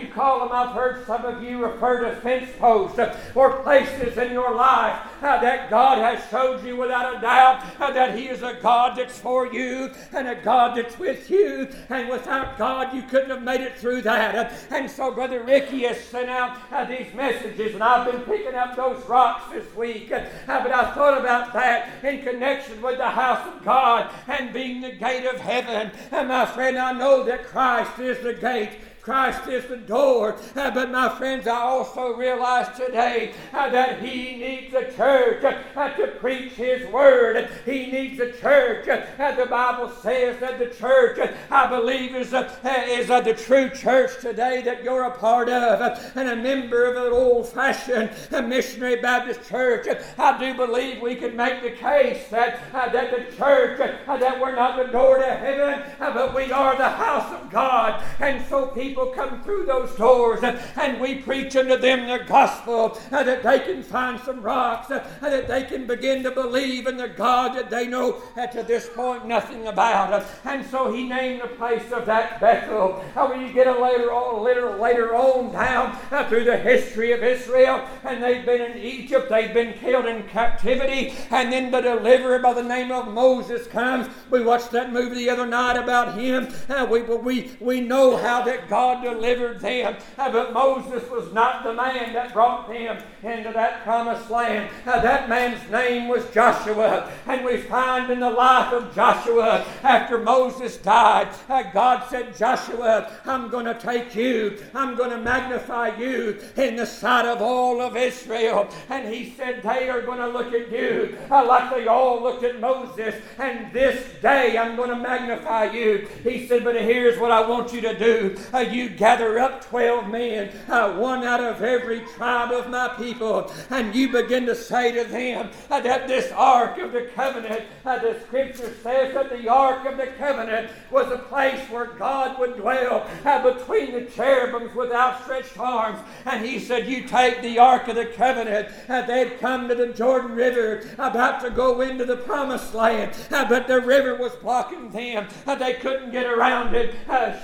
you 0.00 0.08
call 0.08 0.40
them, 0.40 0.52
I've 0.52 0.74
heard 0.74 0.85
some 1.06 1.24
of 1.24 1.42
you 1.42 1.64
refer 1.64 2.00
to 2.04 2.20
fence 2.20 2.50
posts 2.58 2.98
or 3.34 3.62
places 3.62 4.16
in 4.16 4.32
your 4.32 4.54
life 4.54 4.98
uh, 5.22 5.40
that 5.40 5.70
God 5.70 5.98
has 5.98 6.28
showed 6.30 6.64
you 6.64 6.76
without 6.76 7.16
a 7.16 7.20
doubt 7.20 7.64
uh, 7.80 7.90
that 7.92 8.16
He 8.16 8.28
is 8.28 8.42
a 8.42 8.58
God 8.62 8.96
that's 8.96 9.18
for 9.18 9.52
you 9.52 9.90
and 10.12 10.28
a 10.28 10.34
God 10.34 10.76
that's 10.76 10.98
with 10.98 11.30
you. 11.30 11.68
And 11.88 12.08
without 12.08 12.58
God, 12.58 12.94
you 12.94 13.02
couldn't 13.02 13.30
have 13.30 13.42
made 13.42 13.60
it 13.60 13.76
through 13.78 14.02
that. 14.02 14.52
And 14.70 14.90
so, 14.90 15.12
Brother 15.12 15.42
Ricky 15.42 15.82
has 15.84 16.00
sent 16.00 16.28
out 16.28 16.58
uh, 16.70 16.84
these 16.84 17.12
messages, 17.14 17.74
and 17.74 17.82
I've 17.82 18.10
been 18.10 18.22
picking 18.22 18.54
up 18.54 18.76
those 18.76 19.04
rocks 19.08 19.52
this 19.52 19.74
week. 19.74 20.10
but 20.10 20.30
I 20.48 20.92
thought 20.94 21.18
about 21.18 21.52
that 21.52 22.04
in 22.04 22.22
connection 22.22 22.80
with 22.82 22.98
the 22.98 23.10
house 23.10 23.46
of 23.54 23.64
God 23.64 24.12
and 24.28 24.52
being 24.52 24.80
the 24.80 24.92
gate 24.92 25.26
of 25.26 25.40
heaven. 25.40 25.90
And 26.10 26.28
my 26.28 26.46
friend, 26.46 26.78
I 26.78 26.92
know 26.92 27.22
that 27.24 27.46
Christ 27.46 27.98
is 27.98 28.22
the 28.22 28.34
gate 28.34 28.78
Christ 29.06 29.46
is 29.46 29.64
the 29.66 29.76
door. 29.76 30.36
Uh, 30.56 30.68
but 30.72 30.90
my 30.90 31.08
friends, 31.08 31.46
I 31.46 31.60
also 31.60 32.16
realize 32.16 32.76
today 32.76 33.34
uh, 33.52 33.70
that 33.70 34.02
He 34.02 34.34
needs 34.34 34.74
a 34.74 34.90
church 34.90 35.44
uh, 35.44 35.90
to 35.90 36.08
preach 36.18 36.54
His 36.54 36.90
word. 36.90 37.48
He 37.64 37.86
needs 37.86 38.18
a 38.18 38.32
church. 38.32 38.88
Uh, 38.88 39.30
the 39.36 39.46
Bible 39.46 39.92
says 40.02 40.40
that 40.40 40.58
the 40.58 40.74
church, 40.74 41.20
uh, 41.20 41.32
I 41.52 41.68
believe, 41.68 42.16
is, 42.16 42.34
uh, 42.34 42.52
is 42.64 43.06
the 43.06 43.32
true 43.34 43.70
church 43.70 44.20
today 44.20 44.62
that 44.62 44.82
you're 44.82 45.04
a 45.04 45.16
part 45.16 45.48
of 45.50 45.80
and 46.16 46.28
a 46.28 46.34
member 46.34 46.86
of 46.86 46.96
an 46.96 47.12
old 47.12 47.48
fashioned 47.48 48.10
missionary 48.48 48.96
Baptist 48.96 49.48
church. 49.48 49.86
I 50.18 50.36
do 50.36 50.54
believe 50.54 51.00
we 51.00 51.14
can 51.14 51.36
make 51.36 51.62
the 51.62 51.70
case 51.70 52.26
that, 52.30 52.72
that 52.72 53.12
the 53.12 53.36
church, 53.36 53.78
that 53.78 54.40
we're 54.40 54.56
not 54.56 54.84
the 54.84 54.90
door 54.90 55.18
to 55.18 55.32
heaven, 55.32 55.84
but 56.00 56.34
we 56.34 56.50
are 56.50 56.76
the 56.76 56.88
house 56.88 57.32
of 57.32 57.48
God. 57.52 58.02
And 58.18 58.44
so 58.46 58.66
people 58.66 58.95
people 58.96 59.12
come 59.12 59.42
through 59.42 59.66
those 59.66 59.94
doors 59.96 60.42
uh, 60.42 60.58
and 60.76 60.98
we 60.98 61.16
preach 61.16 61.54
unto 61.54 61.76
them 61.76 62.06
the 62.06 62.24
gospel 62.24 62.98
uh, 63.12 63.22
that 63.22 63.42
they 63.42 63.58
can 63.60 63.82
find 63.82 64.18
some 64.20 64.40
rocks, 64.40 64.90
uh, 64.90 65.06
that 65.20 65.46
they 65.46 65.64
can 65.64 65.86
begin 65.86 66.22
to 66.22 66.30
believe 66.30 66.86
in 66.86 66.96
the 66.96 67.08
God 67.08 67.54
that 67.54 67.68
they 67.68 67.86
know 67.86 68.22
to 68.50 68.62
this 68.62 68.88
point 68.88 69.26
nothing 69.26 69.66
about. 69.66 70.24
And 70.44 70.64
so 70.64 70.90
he 70.90 71.06
named 71.06 71.42
the 71.42 71.48
place 71.48 71.92
of 71.92 72.06
that 72.06 72.40
Bethel. 72.40 73.04
How 73.14 73.28
When 73.28 73.42
you 73.42 73.52
get 73.52 73.66
a 73.66 73.78
later 73.78 74.12
on, 74.12 74.42
later, 74.42 74.76
later 74.76 75.14
on 75.14 75.52
down 75.52 75.94
through 76.28 76.44
the 76.44 76.56
history 76.56 77.12
of 77.12 77.22
Israel, 77.22 77.86
and 78.02 78.22
they've 78.22 78.46
been 78.46 78.62
in 78.62 78.78
Egypt, 78.78 79.28
they've 79.28 79.52
been 79.52 79.74
killed 79.74 80.06
in 80.06 80.22
captivity, 80.28 81.12
and 81.30 81.52
then 81.52 81.70
the 81.70 81.82
deliverer 81.82 82.38
by 82.38 82.54
the 82.54 82.62
name 82.62 82.90
of 82.90 83.08
Moses 83.08 83.66
comes. 83.66 84.08
We 84.30 84.42
watched 84.42 84.70
that 84.70 84.90
movie 84.90 85.16
the 85.16 85.30
other 85.30 85.46
night 85.46 85.76
about 85.76 86.18
him. 86.18 86.48
we, 86.88 87.02
we, 87.02 87.50
we 87.60 87.80
know 87.82 88.16
how 88.16 88.42
that 88.42 88.70
God 88.70 88.85
God 88.86 89.02
delivered 89.02 89.58
them. 89.60 89.96
Uh, 90.16 90.30
but 90.30 90.52
Moses 90.52 91.10
was 91.10 91.32
not 91.32 91.64
the 91.64 91.74
man 91.74 92.12
that 92.12 92.32
brought 92.32 92.68
them 92.68 93.02
into 93.24 93.50
that 93.52 93.82
promised 93.82 94.30
land. 94.30 94.70
Uh, 94.86 95.00
that 95.00 95.28
man's 95.28 95.68
name 95.72 96.06
was 96.06 96.24
Joshua. 96.32 97.10
And 97.26 97.44
we 97.44 97.56
find 97.56 98.12
in 98.12 98.20
the 98.20 98.30
life 98.30 98.72
of 98.72 98.94
Joshua, 98.94 99.66
after 99.82 100.18
Moses 100.18 100.76
died, 100.76 101.28
uh, 101.48 101.64
God 101.72 102.08
said, 102.08 102.36
Joshua, 102.36 103.12
I'm 103.24 103.48
going 103.48 103.64
to 103.64 103.74
take 103.74 104.14
you, 104.14 104.56
I'm 104.72 104.94
going 104.94 105.10
to 105.10 105.18
magnify 105.18 105.96
you 105.96 106.38
in 106.56 106.76
the 106.76 106.86
sight 106.86 107.26
of 107.26 107.42
all 107.42 107.80
of 107.80 107.96
Israel. 107.96 108.68
And 108.88 109.12
he 109.12 109.34
said, 109.36 109.64
They 109.64 109.88
are 109.88 110.02
going 110.02 110.18
to 110.18 110.28
look 110.28 110.52
at 110.52 110.70
you 110.70 111.18
like 111.28 111.74
they 111.74 111.88
all 111.88 112.22
looked 112.22 112.44
at 112.44 112.60
Moses. 112.60 113.16
And 113.38 113.72
this 113.72 114.00
day 114.22 114.56
I'm 114.56 114.76
going 114.76 114.90
to 114.90 114.96
magnify 114.96 115.72
you. 115.72 116.06
He 116.22 116.46
said, 116.46 116.62
But 116.62 116.76
here's 116.76 117.18
what 117.18 117.32
I 117.32 117.44
want 117.48 117.72
you 117.72 117.80
to 117.80 117.98
do. 117.98 118.36
You 118.76 118.88
gather 118.90 119.38
up 119.38 119.64
12 119.64 120.08
men, 120.08 120.50
uh, 120.68 120.92
one 120.92 121.24
out 121.24 121.40
of 121.40 121.62
every 121.62 122.00
tribe 122.00 122.52
of 122.52 122.68
my 122.68 122.88
people, 122.88 123.52
and 123.70 123.94
you 123.94 124.10
begin 124.12 124.46
to 124.46 124.54
say 124.54 124.92
to 124.92 125.04
them 125.10 125.50
uh, 125.70 125.80
that 125.80 126.06
this 126.06 126.30
Ark 126.32 126.78
of 126.78 126.92
the 126.92 127.10
Covenant, 127.14 127.62
uh, 127.84 127.98
the 127.98 128.20
scripture 128.26 128.74
says 128.82 129.14
that 129.14 129.30
the 129.30 129.48
Ark 129.48 129.86
of 129.86 129.96
the 129.96 130.08
Covenant 130.18 130.70
was 130.90 131.10
a 131.10 131.18
place 131.18 131.60
where 131.70 131.86
God 131.86 132.38
would 132.38 132.56
dwell 132.56 133.08
uh, 133.24 133.52
between 133.52 133.92
the 133.92 134.10
cherubims 134.10 134.74
with 134.74 134.92
outstretched 134.92 135.58
arms. 135.58 136.00
And 136.24 136.44
he 136.44 136.58
said, 136.58 136.86
You 136.86 137.04
take 137.04 137.42
the 137.42 137.58
Ark 137.58 137.88
of 137.88 137.96
the 137.96 138.06
Covenant. 138.06 138.68
Uh, 138.88 139.02
they'd 139.02 139.38
come 139.40 139.68
to 139.68 139.74
the 139.74 139.88
Jordan 139.88 140.34
River, 140.34 140.82
about 140.98 141.40
to 141.40 141.50
go 141.50 141.80
into 141.80 142.04
the 142.04 142.16
promised 142.16 142.74
land, 142.74 143.16
uh, 143.30 143.48
but 143.48 143.66
the 143.66 143.80
river 143.80 144.16
was 144.16 144.32
blocking 144.36 144.90
them. 144.90 145.28
they 145.58 145.74
couldn't 145.74 146.10
get 146.10 146.26
around 146.26 146.74
it. 146.74 146.94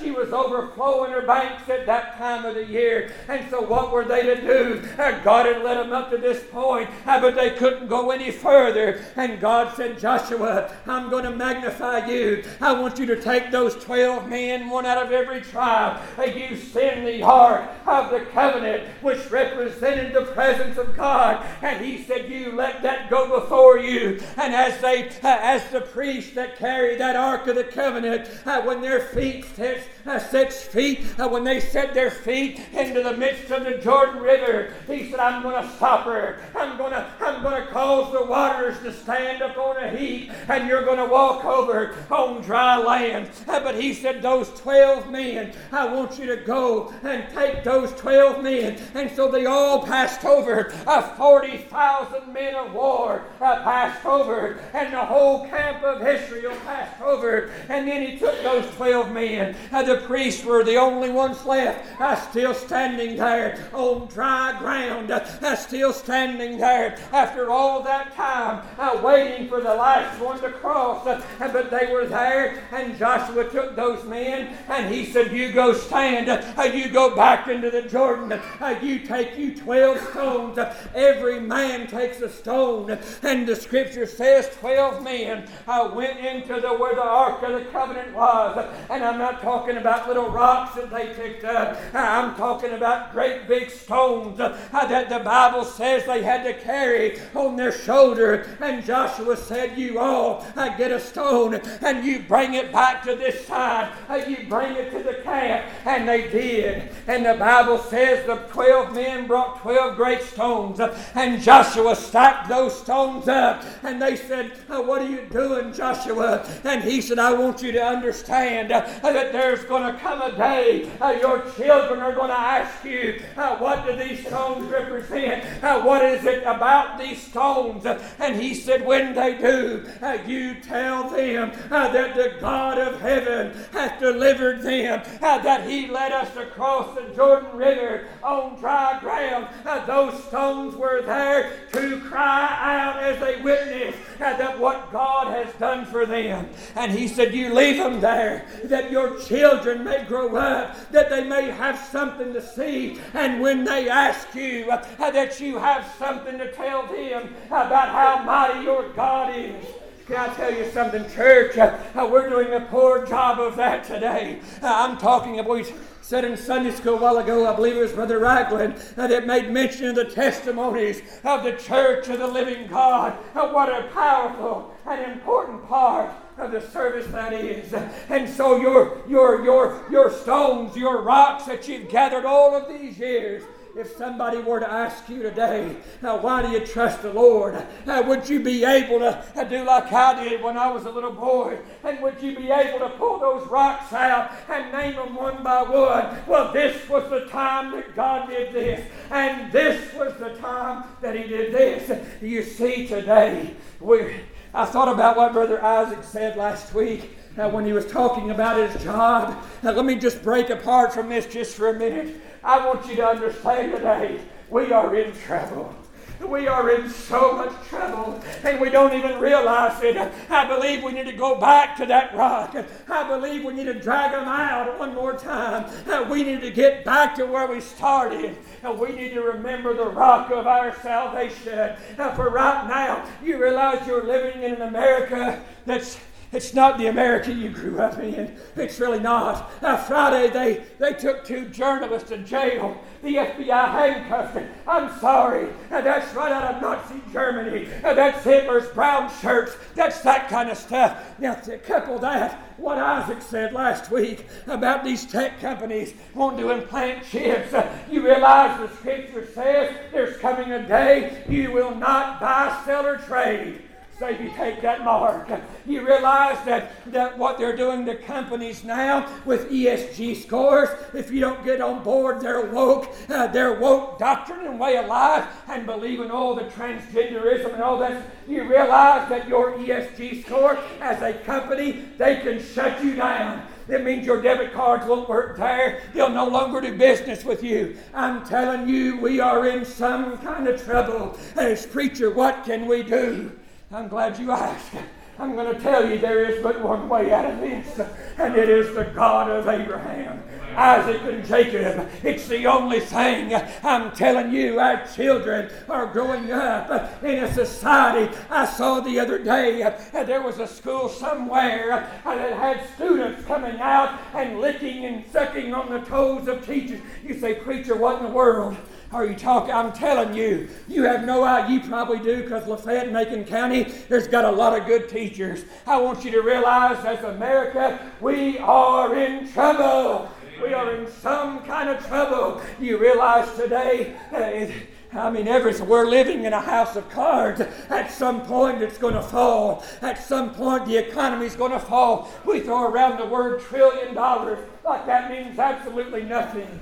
she 0.01 0.11
was 0.11 0.33
overflowing 0.33 1.13
her 1.13 1.22
banks 1.27 1.69
at 1.69 1.87
that 1.87 2.17
time 2.19 2.45
of 2.45 2.55
the 2.55 2.65
year. 2.65 3.13
And 3.29 3.49
so, 3.51 3.61
what 3.63 3.93
were 3.93 4.05
they 4.05 4.23
to 4.23 4.41
do? 4.41 4.83
God 5.25 5.47
had 5.47 5.63
led 5.63 5.79
them 5.79 5.93
up 5.93 6.11
to 6.11 6.19
this 6.19 6.43
point, 6.51 6.89
uh, 7.07 7.21
but 7.21 7.35
they 7.35 7.51
couldn't 7.51 7.89
go 7.89 8.11
any 8.11 8.31
further. 8.31 9.05
And 9.17 9.41
God 9.41 9.75
said, 9.77 9.99
Joshua, 9.99 10.73
I'm 10.87 11.11
going 11.11 11.25
to 11.25 11.31
magnify 11.31 12.07
you. 12.07 12.45
I 12.61 12.73
want 12.73 12.99
you 12.99 13.07
to 13.07 13.21
take 13.21 13.51
those 13.51 13.83
12 13.85 14.29
men, 14.29 14.69
one 14.69 14.87
out 14.87 15.05
of 15.05 15.13
every 15.13 15.41
tribe. 15.41 16.01
and 16.19 16.35
you 16.35 16.57
send 16.57 17.07
the 17.07 17.23
ark 17.23 17.71
of 17.87 18.11
the 18.11 18.21
covenant, 18.27 18.89
which 19.01 19.31
represented 19.31 20.15
the 20.15 20.33
presence 20.33 20.79
of 20.79 20.97
God. 20.97 21.45
And 21.63 21.85
He 21.85 22.03
said, 22.03 22.31
You 22.31 22.53
let 22.53 22.83
that 22.83 23.11
go 23.11 23.41
before 23.41 23.79
you. 23.79 24.21
And 24.37 24.55
as 24.55 24.81
they, 24.81 25.09
uh, 25.09 25.39
as 25.41 25.69
the 25.71 25.81
priests 25.81 26.35
that 26.35 26.59
carry 26.59 26.97
that 26.97 27.17
ark 27.17 27.47
of 27.47 27.57
the 27.57 27.65
covenant, 27.65 28.29
uh, 28.47 28.63
when 28.63 28.81
their 28.81 29.01
feet 29.01 29.45
touched 29.57 29.89
uh, 30.07 30.19
sets 30.19 30.63
feet, 30.63 31.01
uh, 31.19 31.29
when 31.29 31.45
they 31.45 31.61
set 31.61 31.95
their 31.95 32.11
feet 32.11 32.61
into 32.73 33.03
the 33.03 33.17
midst 33.17 33.51
of 33.51 33.65
the 33.65 33.79
Jordan 33.79 34.21
River, 34.21 34.75
he 34.87 35.11
said, 35.11 35.21
I'm 35.21 35.43
going 35.43 35.63
to 35.63 35.71
stop 35.77 36.05
her. 36.05 36.41
I'm 36.55 36.77
going 36.77 36.93
to 36.93 37.07
I'm 37.21 37.43
going 37.43 37.63
to 37.63 37.69
cause 37.69 38.13
the 38.13 38.25
waters 38.25 38.79
to 38.81 38.93
stand 38.93 39.43
up 39.43 39.57
on 39.57 39.77
a 39.83 39.91
heap, 39.97 40.31
and 40.49 40.69
you're 40.69 40.85
going 40.85 40.99
to 40.99 41.07
walk 41.07 41.45
over 41.45 41.97
on 42.11 42.43
dry 42.43 42.77
land. 42.77 43.31
Uh, 43.47 43.61
but 43.61 43.81
he 43.81 43.95
said, 43.95 44.23
Those 44.23 44.49
12 44.61 45.11
men, 45.11 45.53
I 45.71 45.87
want 45.87 46.19
you 46.19 46.27
to 46.27 46.37
go 46.37 46.93
and 47.03 47.25
take 47.33 47.65
those 47.65 47.93
12 47.93 48.43
men. 48.43 48.79
And 48.95 49.11
so 49.11 49.31
they 49.31 49.47
all 49.47 49.85
passed 49.85 50.25
over. 50.25 50.73
Uh, 50.87 51.03
40,000 51.17 52.33
men 52.33 52.55
of 52.55 52.73
war 52.73 53.25
uh, 53.41 53.63
passed 53.63 54.05
over, 54.05 54.61
and 54.75 54.93
the 54.93 55.05
whole 55.05 55.47
camp 55.49 55.83
of 55.83 56.07
Israel 56.07 56.55
passed 56.65 57.01
over. 57.01 57.51
And 57.69 57.87
then 57.87 58.07
he 58.07 58.19
took 58.19 58.43
those 58.43 58.69
12 58.75 59.13
men. 59.13 59.57
Uh, 59.71 59.83
the 59.93 60.07
priests 60.07 60.45
were 60.45 60.65
the 60.65 60.77
only 60.77 61.11
ones 61.11 61.45
left, 61.45 62.01
uh, 62.01 62.17
still 62.31 62.55
standing 62.55 63.17
there 63.17 63.69
on 63.73 64.07
dry 64.07 64.57
ground, 64.59 65.11
uh, 65.11 65.57
still 65.57 65.93
standing 65.93 66.59
there 66.59 66.99
after 67.13 67.51
all 67.51 67.83
that 67.83 68.15
time, 68.15 68.67
uh, 68.79 69.01
waiting 69.03 69.49
for 69.49 69.61
the 69.61 69.75
last 69.75 70.21
one 70.21 70.41
to 70.41 70.51
cross. 70.51 71.07
Uh, 71.07 71.23
but 71.39 71.71
they 71.71 71.93
were 71.93 72.07
there, 72.07 72.63
and 72.73 72.99
Joshua 72.99 73.49
took 73.51 73.77
those 73.77 74.05
men 74.05 74.57
and 74.69 74.93
he 74.93 75.05
said, 75.05 75.33
You 75.33 75.53
go 75.53 75.75
stand, 75.75 76.29
uh, 76.29 76.63
you 76.63 76.89
go 76.89 77.15
back 77.15 77.49
into 77.49 77.71
the 77.71 77.83
Jordan, 77.83 78.41
you 78.83 79.01
take 79.01 79.37
you 79.37 79.55
12 79.55 79.99
stones. 80.11 80.59
every 80.95 81.41
man 81.41 81.87
takes 81.87 82.21
a 82.21 82.31
stone, 82.31 82.99
and 83.23 83.47
the 83.47 83.57
scripture 83.57 84.07
says 84.07 84.49
12 84.61 85.03
men 85.03 85.49
I 85.67 85.87
went 85.87 86.19
into 86.19 86.61
the 86.61 86.73
where 86.75 86.95
the 86.95 87.03
Ark 87.03 87.43
of 87.43 87.53
the 87.53 87.71
Covenant 87.71 88.15
was. 88.15 88.67
And 88.91 89.05
I'm 89.05 89.19
not 89.19 89.43
talking 89.43 89.77
about 89.83 90.09
little 90.09 90.31
rocks 90.31 90.77
that 90.77 90.91
they 90.91 91.13
picked 91.15 91.45
up. 91.45 91.79
I'm 91.93 92.35
talking 92.37 92.73
about 92.73 93.13
great 93.13 93.49
big 93.49 93.71
stones 93.71 94.41
uh, 94.41 94.57
that 94.73 95.09
the 95.09 95.19
Bible 95.19 95.65
says 95.65 96.07
they 96.07 96.23
had 96.23 96.45
to 96.45 96.55
carry 96.55 97.21
on 97.35 97.57
their 97.57 97.73
shoulder. 97.73 98.57
And 98.61 98.85
Joshua 98.85 99.37
said, 99.37 99.77
You 99.77 99.99
all 99.99 100.47
uh, 100.57 100.77
get 100.77 100.91
a 100.91 101.01
stone 101.01 101.55
and 101.83 102.05
you 102.05 102.21
bring 102.21 102.55
it 102.55 102.73
back 102.73 103.03
to 103.05 103.17
this 103.17 103.47
side. 103.47 103.93
Uh, 104.09 104.23
you 104.29 104.47
bring 104.49 104.77
it 104.77 104.91
to 104.93 105.03
the 105.03 105.15
camp. 105.23 105.67
And 105.85 106.09
they 106.09 106.29
did. 106.29 106.53
did. 106.53 106.89
And 107.07 107.25
the 107.25 107.35
Bible 107.35 107.79
says 107.79 108.27
the 108.27 108.37
12 108.37 108.95
men 108.95 109.27
brought 109.27 109.61
12 109.61 109.97
great 109.97 110.23
stones, 110.23 110.81
and 111.15 111.43
Joshua 111.43 111.97
stacked 111.97 112.49
those 112.49 112.79
stones 112.79 113.29
up. 113.29 113.65
And 113.83 114.01
they 114.01 114.17
said, 114.17 114.53
What 114.69 115.03
are 115.03 115.09
you 115.09 115.23
doing, 115.31 115.73
Joshua? 115.73 116.47
And 116.65 116.83
he 116.83 117.01
said, 117.01 117.19
I 117.19 117.33
want 117.33 117.63
you 117.63 117.73
to 117.73 117.85
understand 117.85 118.71
that 118.71 119.03
there's 119.03 119.65
going 119.73 119.95
to 119.95 119.99
come 120.01 120.21
a 120.21 120.37
day 120.37 120.87
uh, 121.01 121.17
your 121.19 121.43
children 121.53 122.01
are 122.01 122.13
going 122.13 122.29
to 122.29 122.39
ask 122.39 122.85
you, 122.85 123.23
uh, 123.39 123.57
What 123.57 123.87
do 123.87 123.97
these 123.97 124.27
stones 124.27 124.71
represent? 124.71 125.65
Uh, 125.65 125.83
what 125.83 126.05
is 126.05 126.25
it 126.27 126.43
about 126.43 126.99
these 126.99 127.21
stones? 127.23 127.87
And 127.87 128.41
he 128.41 128.53
said, 128.53 128.85
When 128.85 129.15
they 129.15 129.39
do, 129.39 129.87
you 130.27 130.57
tell 130.61 131.09
them 131.09 131.53
that 131.71 132.15
the 132.15 132.37
God 132.39 132.79
of 132.79 133.01
heaven 133.01 133.57
hath 133.73 133.99
delivered 133.99 134.61
them, 134.61 135.03
that 135.21 135.67
he 135.67 135.89
led 135.89 136.13
us 136.13 136.37
across 136.37 136.95
the 136.95 137.09
Jordan 137.15 137.57
River 137.57 138.09
on 138.23 138.59
dry 138.61 138.99
ground. 139.01 139.49
Those 139.87 140.23
stones 140.25 140.77
were 140.77 141.01
there 141.01 141.61
to 141.73 142.01
cry 142.03 142.47
out 142.61 143.03
as 143.03 143.19
they 143.21 143.41
witnessed 143.41 143.99
that 144.19 144.59
what 144.59 144.93
God 144.93 145.29
has 145.33 145.53
done 145.55 145.87
for 145.87 146.05
them. 146.05 146.51
And 146.77 146.93
he 146.93 147.09
said, 147.09 147.35
You 147.35 147.55
leave 147.55 147.79
them 147.79 148.01
there, 148.01 148.45
that 148.65 148.91
your 148.91 149.19
children 149.21 149.62
may 149.85 150.05
grow 150.05 150.37
up, 150.37 150.91
that 150.91 151.11
they 151.11 151.25
may 151.25 151.51
have 151.51 151.79
something 151.79 152.33
to 152.33 152.43
see. 152.43 152.99
And 153.15 153.41
when 153.41 153.65
they 153.65 153.89
ask 153.89 154.35
you, 154.35 154.67
that 154.67 155.41
you 155.41 155.59
have 155.59 155.87
something 155.99 156.39
to 156.39 156.53
tell 156.53 156.87
them 156.87 157.35
about 157.47 157.89
how 157.89 158.23
mighty 158.25 158.65
your 158.65 158.89
God 158.91 159.35
is. 159.37 159.65
Can 160.07 160.17
I 160.17 160.35
tell 160.35 160.53
you 160.53 160.69
something, 160.73 161.09
church? 161.11 161.57
Uh, 161.57 162.09
we're 162.11 162.29
doing 162.29 162.53
a 162.55 162.61
poor 162.67 163.07
job 163.07 163.39
of 163.39 163.57
that 163.57 163.85
today. 163.85 164.41
Uh, 164.61 164.67
I'm 164.67 164.99
talking 164.99 165.39
about, 165.39 165.65
said 166.13 166.27
in 166.27 166.37
Sunday 166.37 166.71
school 166.71 166.97
a 166.97 167.01
while 167.01 167.17
ago, 167.17 167.51
I 167.51 167.57
believe 167.57 167.75
it 167.75 167.81
was 167.81 167.93
Brother 167.93 168.19
Ragland, 168.19 168.77
that 168.97 169.27
made 169.27 169.51
mention 169.51 169.87
of 169.87 169.95
the 169.95 170.05
testimonies 170.05 171.01
of 171.25 171.43
the 171.43 171.53
church 171.53 172.07
of 172.09 172.19
the 172.19 172.27
living 172.27 172.67
God. 172.67 173.15
What 173.33 173.71
a 173.71 173.89
powerful 173.95 174.77
and 174.87 175.11
important 175.11 175.67
part 175.67 176.13
of 176.37 176.53
the 176.53 176.61
service 176.61 177.07
that 177.13 177.33
is. 177.33 177.73
And 178.11 178.29
so 178.29 178.57
your, 178.57 179.01
your, 179.09 179.43
your, 179.43 179.87
your 179.91 180.11
stones, 180.11 180.77
your 180.77 181.01
rocks 181.01 181.47
that 181.47 181.67
you've 181.67 181.89
gathered 181.89 182.27
all 182.27 182.55
of 182.55 182.69
these 182.69 182.99
years, 182.99 183.43
if 183.75 183.97
somebody 183.97 184.39
were 184.39 184.61
to 184.61 184.71
ask 184.71 185.09
you 185.09 185.23
today, 185.23 185.77
now 186.03 186.21
why 186.21 186.43
do 186.43 186.49
you 186.51 186.67
trust 186.67 187.03
the 187.03 187.13
Lord? 187.13 187.55
Uh, 187.87 188.03
would 188.07 188.29
you 188.29 188.41
be 188.41 188.65
able 188.65 188.99
to 188.99 189.25
uh, 189.35 189.45
do 189.45 189.65
like 189.65 189.91
I 189.93 190.25
did 190.25 190.43
when 190.43 190.59
I 190.59 190.71
was 190.71 190.85
a 190.85 190.91
little 190.91 191.13
boy? 191.13 191.59
And 191.83 192.01
would 192.03 192.23
you 192.23 192.37
be 192.37 192.51
able 192.51 192.81
to 192.81 192.91
pull 192.97 193.19
those 193.19 193.47
rocks 193.49 193.93
out 193.93 194.31
and 194.51 194.73
name 194.73 194.97
them 194.97 195.15
one 195.15 195.43
by 195.43 195.63
one? 195.63 196.17
Well, 196.27 196.53
this 196.53 196.89
was 196.89 197.09
the 197.09 197.27
time 197.27 197.73
that 197.73 197.97
God 197.97 198.29
did 198.29 198.53
this, 198.53 198.87
and 199.11 199.51
this 199.51 199.93
was 199.95 200.15
the 200.19 200.35
time 200.37 200.85
that 201.01 201.17
He 201.17 201.27
did 201.27 201.55
this. 201.55 202.07
You 202.21 202.43
see, 202.43 202.87
today, 202.87 203.55
we, 203.81 204.17
I 204.53 204.67
thought 204.67 204.93
about 204.93 205.17
what 205.17 205.33
Brother 205.33 205.63
Isaac 205.65 206.05
said 206.05 206.37
last 206.37 206.75
week. 206.75 207.19
Uh, 207.39 207.49
when 207.49 207.65
he 207.65 207.73
was 207.73 207.87
talking 207.87 208.31
about 208.31 208.59
his 208.59 208.85
job. 208.85 209.43
Now, 209.63 209.71
let 209.71 209.87
me 209.87 209.95
just 209.95 210.23
break 210.23 210.51
apart 210.51 210.93
from 210.93 211.09
this 211.09 211.25
just 211.25 211.57
for 211.57 211.71
a 211.71 211.73
minute. 211.73 212.15
I 212.45 212.67
want 212.67 212.87
you 212.89 212.97
to 212.97 213.07
understand 213.07 213.73
today 213.73 214.21
we 214.51 214.73
are 214.73 214.95
in 214.97 215.15
trouble. 215.15 215.75
We 216.21 216.47
are 216.47 216.71
in 216.71 216.89
so 216.89 217.37
much 217.37 217.53
trouble 217.69 218.23
and 218.45 218.61
we 218.61 218.71
don't 218.71 218.95
even 218.95 219.19
realize 219.19 219.83
it. 219.83 219.97
I 220.31 220.47
believe 220.47 220.85
we 220.85 220.93
need 220.93 221.07
to 221.07 221.13
go 221.13 221.41
back 221.41 221.77
to 221.79 221.87
that 221.87 222.17
rock. 222.17 222.55
I 222.89 223.09
believe 223.09 223.45
we 223.45 223.55
need 223.55 223.65
to 223.65 223.75
drag 223.75 224.13
them 224.13 224.29
out 224.29 224.79
one 224.79 224.95
more 224.95 225.17
time. 225.17 225.65
Uh, 225.89 226.07
we 226.09 226.23
need 226.23 226.41
to 226.43 226.51
get 226.51 226.85
back 226.85 227.17
to 227.17 227.27
where 227.27 227.49
we 227.49 227.61
started. 227.61 228.37
Uh, 228.65 228.73
we 228.73 228.93
need 228.93 229.15
to 229.15 229.23
remember 229.23 229.75
the 229.75 229.87
rock 229.87 230.31
of 230.31 230.47
our 230.47 230.77
salvation. 230.81 231.77
Uh, 231.99 232.15
for 232.15 232.31
right 232.31 232.69
now, 232.69 233.05
you 233.25 233.43
realize 233.43 233.85
you're 233.87 234.05
living 234.05 234.43
in 234.45 234.55
an 234.55 234.63
America 234.63 235.43
that's 235.67 235.99
it's 236.33 236.55
not 236.55 236.79
the 236.79 236.87
America 236.87 237.33
you 237.33 237.51
grew 237.51 237.79
up 237.79 237.99
in. 237.99 238.35
It's 238.57 238.81
really 238.81 239.01
not. 239.01 239.53
Uh, 239.61 239.77
Friday, 239.77 240.31
they, 240.31 240.65
they 240.79 240.95
took 240.95 241.25
two 241.25 241.47
journalists 241.47 242.09
to 242.09 242.19
jail. 242.19 242.81
The 243.03 243.17
FBI 243.17 243.71
handcuffed 243.71 244.35
them. 244.35 244.49
I'm 244.67 244.99
sorry. 244.99 245.49
Uh, 245.71 245.83
that's 245.83 246.15
right 246.15 246.33
out 246.33 246.55
of 246.55 246.63
Nazi 246.63 247.03
Germany. 247.13 247.69
Uh, 247.85 247.93
that's 247.93 248.25
Hitler's 248.25 248.69
brown 248.69 249.11
shirts. 249.21 249.57
That's 249.75 250.01
that 250.01 250.29
kind 250.31 250.49
of 250.49 250.57
stuff. 250.57 251.19
Now, 251.19 251.35
to 251.35 251.59
couple 251.59 251.99
that, 251.99 252.41
what 252.57 252.79
Isaac 252.79 253.21
said 253.21 253.53
last 253.53 253.91
week 253.91 254.27
about 254.47 254.85
these 254.85 255.05
tech 255.05 255.39
companies 255.41 255.93
wanting 256.15 256.41
to 256.41 256.51
implant 256.51 257.05
chips. 257.05 257.53
Uh, 257.53 257.77
you 257.91 258.03
realize 258.03 258.59
the 258.59 258.75
scripture 258.77 259.27
says 259.35 259.77
there's 259.93 260.17
coming 260.19 260.53
a 260.53 260.67
day 260.67 261.25
you 261.29 261.51
will 261.51 261.75
not 261.75 262.21
buy, 262.21 262.63
sell, 262.65 262.87
or 262.87 262.97
trade 262.97 263.61
say 264.03 264.21
you 264.21 264.31
take 264.31 264.61
that 264.63 264.85
mark. 264.85 265.29
You 265.65 265.87
realize 265.87 266.45
that, 266.45 266.73
that 266.91 267.17
what 267.17 267.39
they're 267.39 267.57
doing 267.57 267.87
to 267.87 267.95
companies 267.95 268.65
now 268.65 269.09
with 269.25 269.49
ESG 269.49 270.23
scores, 270.23 270.71
if 270.93 271.13
you 271.13 271.21
don't 271.21 271.45
get 271.45 271.61
on 271.61 271.85
board 271.85 272.21
their 272.21 272.47
woke, 272.47 272.93
uh, 273.09 273.29
their 273.29 273.61
woke 273.61 274.01
doctrine 274.01 274.45
and 274.45 274.59
way 274.59 274.77
of 274.77 274.87
life 274.87 275.29
and 275.47 275.67
believe 275.67 276.01
in 276.01 276.11
all 276.11 276.35
the 276.35 276.43
transgenderism 276.43 277.55
and 277.55 277.63
all 277.63 277.79
that, 277.79 278.03
you 278.27 278.43
realize 278.43 279.09
that 279.09 279.29
your 279.29 279.53
ESG 279.59 280.25
score 280.25 280.59
as 280.81 281.01
a 281.01 281.13
company, 281.21 281.85
they 281.97 282.17
can 282.17 282.43
shut 282.43 282.83
you 282.83 282.97
down. 282.97 283.47
It 283.69 283.85
means 283.85 284.05
your 284.05 284.21
debit 284.21 284.53
cards 284.53 284.85
won't 284.85 285.09
work 285.09 285.37
there. 285.37 285.83
They'll 285.95 286.11
no 286.11 286.27
longer 286.27 286.61
do 286.61 286.77
business 286.77 287.25
with 287.25 287.45
you. 287.45 287.77
I'm 287.95 288.27
telling 288.27 288.69
you, 288.69 288.99
we 288.99 289.21
are 289.21 289.47
in 289.47 289.65
some 289.65 290.19
kind 290.19 290.49
of 290.49 290.61
trouble. 290.61 291.17
As 291.37 291.65
preacher, 291.65 292.11
what 292.11 292.45
can 292.45 292.67
we 292.67 292.83
do? 292.83 293.31
I'm 293.75 293.89
glad 293.89 294.19
you 294.19 294.31
asked. 294.31 294.75
I'm 295.19 295.35
going 295.35 295.55
to 295.55 295.59
tell 295.59 295.89
you 295.89 295.99
there 295.99 296.25
is 296.27 296.43
but 296.43 296.61
one 296.63 296.91
way 296.91 297.11
out 297.11 297.25
of 297.25 297.41
this, 297.41 297.81
and 298.19 298.37
it 298.37 298.51
is 298.51 298.75
the 298.75 298.85
God 298.85 299.31
of 299.31 299.49
Abraham. 299.49 300.23
Isaac 300.55 301.01
and 301.05 301.25
Jacob. 301.25 301.89
It's 302.03 302.29
the 302.29 302.47
only 302.47 302.81
thing 302.81 303.35
I'm 303.63 303.93
telling 303.93 304.31
you. 304.31 304.61
Our 304.61 304.87
children 304.89 305.51
are 305.71 305.87
growing 305.87 306.31
up 306.31 307.03
in 307.03 307.25
a 307.25 307.33
society. 307.33 308.15
I 308.29 308.45
saw 308.45 308.81
the 308.81 309.01
other 309.01 309.19
day 309.19 309.63
uh, 309.63 310.03
there 310.05 310.21
was 310.21 310.39
a 310.39 310.47
school 310.47 310.91
somewhere 310.91 311.91
that 312.05 312.37
had 312.37 312.69
students 312.75 313.25
coming 313.25 313.59
out 313.59 313.99
and 314.13 314.39
licking 314.39 314.85
and 314.85 315.05
sucking 315.11 315.55
on 315.55 315.71
the 315.71 315.81
toes 315.81 316.29
of 316.29 316.45
teachers. 316.45 316.81
You 317.03 317.19
say, 317.19 317.37
Preacher, 317.37 317.75
what 317.75 318.01
in 318.01 318.07
the 318.07 318.13
world? 318.13 318.55
Are 318.93 319.07
you 319.07 319.15
talking? 319.15 319.55
I'm 319.55 319.73
telling 319.73 320.15
you, 320.15 320.49
you 320.69 320.83
have 320.83 321.05
no 321.05 321.25
idea. 321.25 321.57
You 321.57 321.69
probably 321.69 321.99
do 321.99 322.23
because 322.23 322.47
Lafayette 322.47 322.85
and 322.85 322.93
Macon 322.93 323.25
County, 323.25 323.65
there's 323.89 324.07
got 324.07 324.27
a 324.27 324.31
lot 324.31 324.59
of 324.59 324.67
good 324.67 324.89
teachers. 324.89 325.45
I 325.67 325.79
want 325.79 326.05
you 326.05 326.11
to 326.11 326.21
realize 326.21 326.85
as 326.85 327.03
America, 327.03 327.91
we 328.03 328.37
are 328.39 328.95
in 328.95 329.33
trouble. 329.33 330.11
We 330.43 330.53
are 330.53 330.75
in 330.75 330.91
some 330.91 331.43
kind 331.45 331.71
of 331.71 331.87
trouble. 331.87 332.43
You 332.61 332.77
realize 332.77 333.35
today, 333.35 333.97
uh, 334.13 334.99
I 334.99 335.09
mean, 335.09 335.27
everything. 335.27 335.69
We're 335.69 335.87
living 335.87 336.25
in 336.25 336.35
a 336.35 336.41
house 336.41 336.77
of 336.77 336.89
cards. 336.91 337.41
At 337.71 337.91
some 337.91 338.21
point, 338.23 338.61
it's 338.61 338.77
going 338.77 338.95
to 338.95 339.03
fall. 339.03 339.65
At 339.81 340.03
some 340.03 340.35
point, 340.35 340.67
the 340.67 340.77
economy's 340.77 341.35
going 341.35 341.53
to 341.53 341.61
fall. 341.61 342.11
We 342.27 342.41
throw 342.41 342.71
around 342.71 342.99
the 342.99 343.07
word 343.07 343.41
trillion 343.41 343.95
dollars 343.95 344.39
like 344.65 344.85
that 344.85 345.11
means 345.11 345.39
absolutely 345.39 346.03
nothing. 346.03 346.61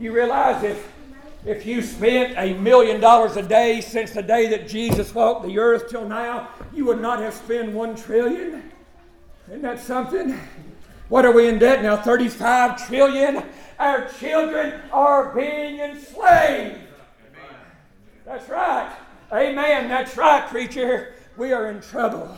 You 0.00 0.12
realize 0.12 0.64
if 0.64 0.91
if 1.44 1.66
you 1.66 1.82
spent 1.82 2.34
a 2.36 2.54
million 2.58 3.00
dollars 3.00 3.36
a 3.36 3.42
day 3.42 3.80
since 3.80 4.12
the 4.12 4.22
day 4.22 4.48
that 4.48 4.68
Jesus 4.68 5.14
walked 5.14 5.46
the 5.46 5.58
earth 5.58 5.90
till 5.90 6.08
now, 6.08 6.48
you 6.72 6.84
would 6.84 7.00
not 7.00 7.18
have 7.18 7.34
spent 7.34 7.72
one 7.72 7.96
trillion. 7.96 8.70
Isn't 9.48 9.62
that 9.62 9.80
something? 9.80 10.38
What 11.08 11.26
are 11.26 11.32
we 11.32 11.48
in 11.48 11.58
debt 11.58 11.82
now? 11.82 11.96
35 11.96 12.86
trillion? 12.86 13.42
Our 13.78 14.08
children 14.08 14.80
are 14.92 15.34
being 15.34 15.80
enslaved. 15.80 16.78
That's 18.24 18.48
right. 18.48 18.96
Amen. 19.32 19.88
That's 19.88 20.16
right, 20.16 20.48
preacher. 20.48 21.14
We 21.36 21.52
are 21.52 21.70
in 21.70 21.80
trouble. 21.80 22.34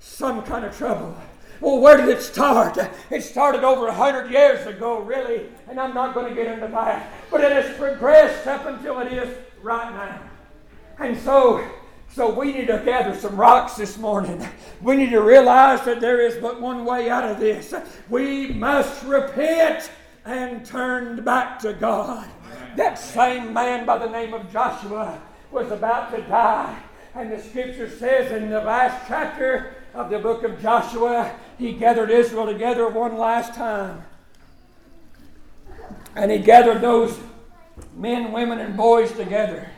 Some 0.00 0.42
kind 0.42 0.64
of 0.64 0.76
trouble. 0.76 1.14
Well, 1.60 1.78
where 1.78 1.96
did 1.96 2.08
it 2.08 2.22
start? 2.22 2.78
It 3.10 3.22
started 3.22 3.64
over 3.64 3.86
a 3.86 3.94
hundred 3.94 4.30
years 4.30 4.66
ago, 4.66 5.00
really, 5.00 5.46
and 5.68 5.80
I'm 5.80 5.94
not 5.94 6.14
going 6.14 6.28
to 6.28 6.34
get 6.34 6.52
into 6.52 6.68
that. 6.68 7.10
But 7.30 7.42
it 7.42 7.52
has 7.52 7.76
progressed 7.76 8.46
up 8.46 8.66
until 8.66 9.00
it 9.00 9.12
is 9.12 9.36
right 9.62 9.92
now. 9.92 10.20
And 10.98 11.18
so, 11.18 11.66
so 12.12 12.32
we 12.32 12.52
need 12.52 12.66
to 12.68 12.82
gather 12.84 13.18
some 13.18 13.36
rocks 13.36 13.74
this 13.74 13.98
morning. 13.98 14.46
We 14.82 14.96
need 14.96 15.10
to 15.10 15.20
realize 15.20 15.84
that 15.84 16.00
there 16.00 16.20
is 16.20 16.36
but 16.36 16.60
one 16.60 16.84
way 16.84 17.08
out 17.08 17.24
of 17.24 17.40
this. 17.40 17.74
We 18.08 18.48
must 18.48 19.04
repent 19.04 19.90
and 20.24 20.64
turn 20.64 21.22
back 21.24 21.58
to 21.60 21.72
God. 21.72 22.28
That 22.76 22.98
same 22.98 23.52
man 23.52 23.86
by 23.86 23.98
the 23.98 24.08
name 24.08 24.34
of 24.34 24.52
Joshua 24.52 25.20
was 25.50 25.70
about 25.70 26.14
to 26.14 26.20
die. 26.22 26.78
And 27.14 27.32
the 27.32 27.40
scripture 27.40 27.88
says 27.88 28.32
in 28.32 28.50
the 28.50 28.60
last 28.60 29.06
chapter 29.08 29.76
of 29.94 30.10
the 30.10 30.18
book 30.18 30.42
of 30.42 30.60
Joshua, 30.60 31.34
he 31.58 31.72
gathered 31.72 32.10
Israel 32.10 32.46
together 32.46 32.88
one 32.88 33.16
last 33.16 33.54
time. 33.54 34.04
And 36.14 36.30
he 36.30 36.38
gathered 36.38 36.80
those 36.80 37.18
men, 37.94 38.32
women, 38.32 38.58
and 38.58 38.76
boys 38.76 39.12
together. 39.12 39.68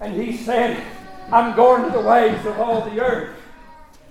And 0.00 0.20
he 0.20 0.36
said, 0.36 0.82
I'm 1.30 1.56
going 1.56 1.84
to 1.84 1.90
the 1.90 2.00
ways 2.00 2.44
of 2.46 2.58
all 2.58 2.88
the 2.88 3.00
earth. 3.00 3.36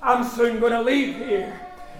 I'm 0.01 0.23
soon 0.23 0.59
going 0.59 0.73
to 0.73 0.81
leave 0.81 1.15
here. 1.15 1.59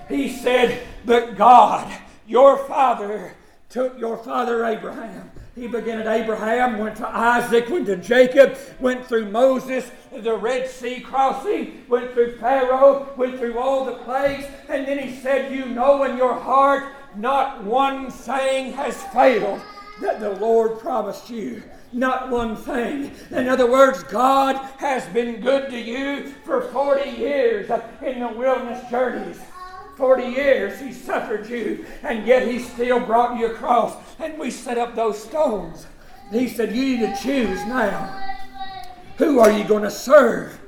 He 0.09 0.29
said, 0.29 0.85
But 1.05 1.37
God, 1.37 1.91
your 2.27 2.57
father, 2.67 3.33
took 3.69 3.97
your 3.99 4.17
father 4.17 4.65
Abraham. 4.65 5.31
He 5.55 5.67
began 5.67 5.99
at 5.99 6.07
Abraham, 6.07 6.79
went 6.79 6.97
to 6.97 7.07
Isaac, 7.07 7.69
went 7.69 7.85
to 7.85 7.95
Jacob, 7.95 8.57
went 8.79 9.05
through 9.05 9.29
Moses, 9.29 9.91
the 10.11 10.35
Red 10.35 10.67
Sea 10.67 10.99
crossing, 10.99 11.85
went 11.87 12.11
through 12.11 12.37
Pharaoh, 12.37 13.09
went 13.15 13.37
through 13.37 13.59
all 13.59 13.85
the 13.85 13.93
plagues, 13.97 14.45
and 14.67 14.87
then 14.87 14.97
he 14.97 15.15
said, 15.15 15.51
You 15.51 15.65
know 15.65 16.03
in 16.05 16.17
your 16.17 16.33
heart 16.33 16.91
not 17.15 17.63
one 17.63 18.09
thing 18.09 18.73
has 18.73 19.01
failed 19.13 19.61
that 20.01 20.19
the 20.19 20.31
Lord 20.31 20.79
promised 20.79 21.29
you. 21.29 21.61
Not 21.91 22.31
one 22.31 22.55
thing. 22.55 23.11
In 23.29 23.47
other 23.47 23.69
words, 23.69 24.01
God 24.03 24.55
has 24.77 25.05
been 25.07 25.41
good 25.41 25.69
to 25.69 25.79
you 25.79 26.29
for 26.43 26.61
40 26.61 27.11
years 27.11 27.69
in 28.01 28.19
the 28.19 28.29
wilderness 28.29 28.89
journeys. 28.89 29.39
40 29.95 30.23
years 30.23 30.79
he 30.79 30.91
suffered 30.91 31.47
you, 31.47 31.85
and 32.01 32.25
yet 32.25 32.47
he 32.47 32.59
still 32.59 32.99
brought 32.99 33.37
you 33.39 33.47
across. 33.47 33.95
And 34.19 34.37
we 34.39 34.49
set 34.49 34.77
up 34.77 34.95
those 34.95 35.21
stones. 35.21 35.85
He 36.31 36.47
said, 36.47 36.75
You 36.75 36.97
need 36.97 36.99
to 36.99 37.15
choose 37.21 37.63
now. 37.65 38.19
Who 39.17 39.39
are 39.39 39.51
you 39.51 39.63
going 39.63 39.83
to 39.83 39.91
serve? 39.91 40.59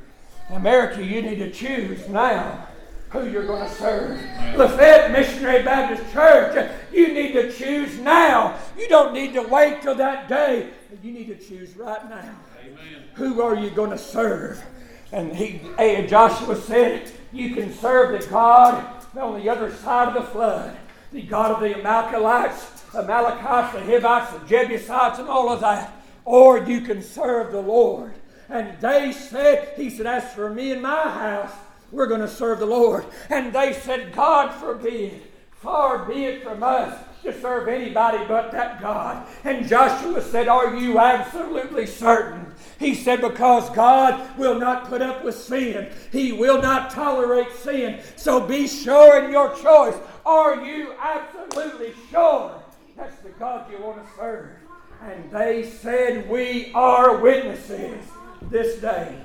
America, 0.49 1.03
you 1.03 1.21
need 1.23 1.39
to 1.39 1.51
choose 1.51 2.07
now 2.07 2.67
who 3.09 3.27
you're 3.29 3.47
going 3.47 3.67
to 3.67 3.73
serve. 3.75 4.21
Lafayette 4.55 5.11
Missionary 5.11 5.63
Baptist 5.63 6.11
Church, 6.13 6.71
you 6.91 7.13
need 7.13 7.33
to 7.33 7.51
choose 7.51 7.97
now. 7.99 8.57
You 8.77 8.87
don't 8.87 9.13
need 9.13 9.33
to 9.33 9.41
wait 9.41 9.81
till 9.81 9.95
that 9.95 10.27
day. 10.27 10.69
You 11.01 11.11
need 11.11 11.27
to 11.27 11.35
choose 11.35 11.75
right 11.75 12.07
now. 12.09 12.35
Amen. 12.63 13.03
Who 13.15 13.41
are 13.41 13.55
you 13.55 13.69
going 13.69 13.91
to 13.91 13.97
serve? 13.97 14.63
And 15.11 15.35
he, 15.35 15.61
Joshua 16.07 16.55
said, 16.55 17.11
You 17.31 17.55
can 17.55 17.73
serve 17.73 18.21
the 18.21 18.27
God 18.27 18.94
on 19.17 19.39
the 19.39 19.49
other 19.49 19.71
side 19.71 20.09
of 20.09 20.13
the 20.13 20.29
flood, 20.29 20.75
the 21.11 21.21
God 21.21 21.51
of 21.51 21.59
the 21.61 21.77
Amalekites, 21.77 22.83
Amalekites, 22.93 23.73
the 23.73 23.81
Hivites, 23.81 24.33
the 24.33 24.45
Jebusites, 24.47 25.19
and 25.19 25.29
all 25.29 25.51
of 25.51 25.61
that. 25.61 25.93
Or 26.23 26.59
you 26.59 26.81
can 26.81 27.01
serve 27.01 27.51
the 27.51 27.61
Lord. 27.61 28.13
And 28.49 28.79
they 28.79 29.11
said, 29.11 29.73
He 29.75 29.89
said, 29.89 30.05
As 30.05 30.33
for 30.33 30.49
me 30.49 30.71
and 30.71 30.81
my 30.81 31.09
house, 31.09 31.51
we're 31.91 32.07
going 32.07 32.21
to 32.21 32.27
serve 32.27 32.59
the 32.59 32.65
Lord. 32.65 33.05
And 33.29 33.53
they 33.53 33.73
said, 33.73 34.13
God 34.13 34.53
forbid, 34.59 35.21
far 35.51 36.05
be 36.05 36.25
it 36.25 36.43
from 36.43 36.63
us 36.63 36.97
to 37.23 37.39
serve 37.41 37.67
anybody 37.67 38.23
but 38.27 38.51
that 38.51 38.81
God. 38.81 39.27
And 39.43 39.67
Joshua 39.67 40.21
said, 40.21 40.47
Are 40.47 40.75
you 40.75 40.99
absolutely 40.99 41.85
certain? 41.85 42.53
He 42.79 42.93
said, 42.93 43.21
Because 43.21 43.69
God 43.71 44.37
will 44.37 44.59
not 44.59 44.89
put 44.89 45.01
up 45.01 45.23
with 45.23 45.35
sin, 45.35 45.89
He 46.11 46.31
will 46.31 46.61
not 46.61 46.91
tolerate 46.91 47.51
sin. 47.51 48.01
So 48.15 48.45
be 48.45 48.67
sure 48.67 49.23
in 49.23 49.31
your 49.31 49.55
choice. 49.55 49.95
Are 50.25 50.63
you 50.65 50.93
absolutely 50.99 51.93
sure 52.11 52.61
that's 52.97 53.17
the 53.17 53.29
God 53.29 53.71
you 53.71 53.79
want 53.79 54.05
to 54.05 54.15
serve? 54.15 54.49
And 55.01 55.29
they 55.31 55.63
said, 55.63 56.29
We 56.29 56.71
are 56.73 57.17
witnesses 57.17 58.03
this 58.49 58.81
day. 58.81 59.15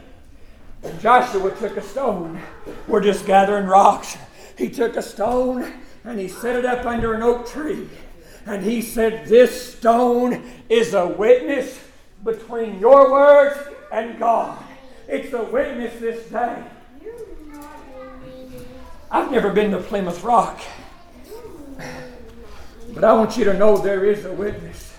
And 0.82 1.00
Joshua 1.00 1.54
took 1.56 1.76
a 1.76 1.82
stone. 1.82 2.40
We're 2.86 3.02
just 3.02 3.26
gathering 3.26 3.66
rocks. 3.66 4.16
He 4.56 4.70
took 4.70 4.96
a 4.96 5.02
stone 5.02 5.72
and 6.04 6.18
he 6.18 6.28
set 6.28 6.56
it 6.56 6.64
up 6.64 6.86
under 6.86 7.14
an 7.14 7.22
oak 7.22 7.46
tree. 7.48 7.88
And 8.46 8.64
he 8.64 8.80
said, 8.80 9.26
This 9.26 9.74
stone 9.74 10.42
is 10.68 10.94
a 10.94 11.06
witness 11.06 11.78
between 12.24 12.78
your 12.78 13.10
words 13.10 13.58
and 13.92 14.18
God. 14.18 14.62
It's 15.08 15.32
a 15.32 15.42
witness 15.42 15.98
this 16.00 16.28
day. 16.30 16.62
I've 19.10 19.30
never 19.30 19.50
been 19.50 19.72
to 19.72 19.78
Plymouth 19.78 20.22
Rock. 20.22 20.60
But 22.94 23.04
I 23.04 23.12
want 23.12 23.36
you 23.36 23.44
to 23.44 23.54
know 23.54 23.76
there 23.76 24.04
is 24.04 24.24
a 24.24 24.32
witness 24.32 24.96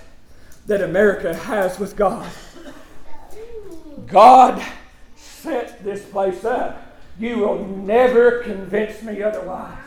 that 0.65 0.81
America 0.81 1.33
has 1.33 1.79
with 1.79 1.95
God. 1.95 2.29
God 4.07 4.61
set 5.15 5.83
this 5.83 6.03
place 6.05 6.43
up. 6.43 6.97
You 7.19 7.37
will 7.39 7.65
never 7.65 8.39
convince 8.39 9.01
me 9.01 9.21
otherwise. 9.21 9.77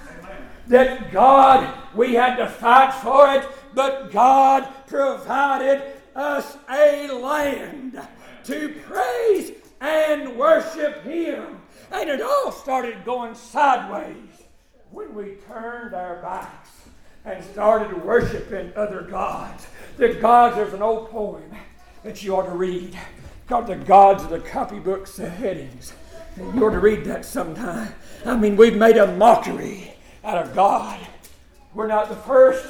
That 0.69 1.13
God, 1.13 1.75
we 1.95 2.15
had 2.15 2.37
to 2.37 2.49
fight 2.49 2.95
for 2.95 3.35
it, 3.35 3.47
but 3.75 4.11
God 4.11 4.67
provided 4.87 5.83
us 6.15 6.57
a 6.71 7.11
land 7.11 8.01
to 8.45 8.75
praise 8.87 9.53
and 9.81 10.37
worship 10.37 11.03
Him. 11.03 11.61
And 11.91 12.09
it 12.09 12.23
all 12.23 12.53
started 12.53 13.05
going 13.05 13.35
sideways 13.35 14.43
when 14.91 15.15
we 15.15 15.37
turned 15.49 15.95
our 15.95 16.23
backs 16.23 16.71
and 17.25 17.43
started 17.45 18.05
worshiping 18.05 18.73
other 18.77 19.03
gods. 19.03 19.67
The 19.97 20.15
gods, 20.15 20.57
there's 20.57 20.73
an 20.73 20.83
old 20.83 21.11
poem 21.11 21.51
that 22.03 22.23
you 22.23 22.37
ought 22.37 22.47
to 22.47 22.55
read 22.55 22.99
called 23.49 23.67
The 23.67 23.77
Gods 23.77 24.25
of 24.25 24.31
the 24.31 24.41
Copybooks, 24.41 25.17
the 25.17 25.29
headings. 25.29 25.93
You 26.37 26.67
ought 26.67 26.71
to 26.71 26.79
read 26.79 27.05
that 27.05 27.25
sometime. 27.25 27.95
I 28.25 28.37
mean, 28.37 28.57
we've 28.57 28.77
made 28.77 28.97
a 28.97 29.15
mockery 29.17 29.95
out 30.25 30.39
of 30.39 30.55
God. 30.55 30.99
We're 31.75 31.87
not 31.87 32.09
the 32.09 32.17
first. 32.17 32.67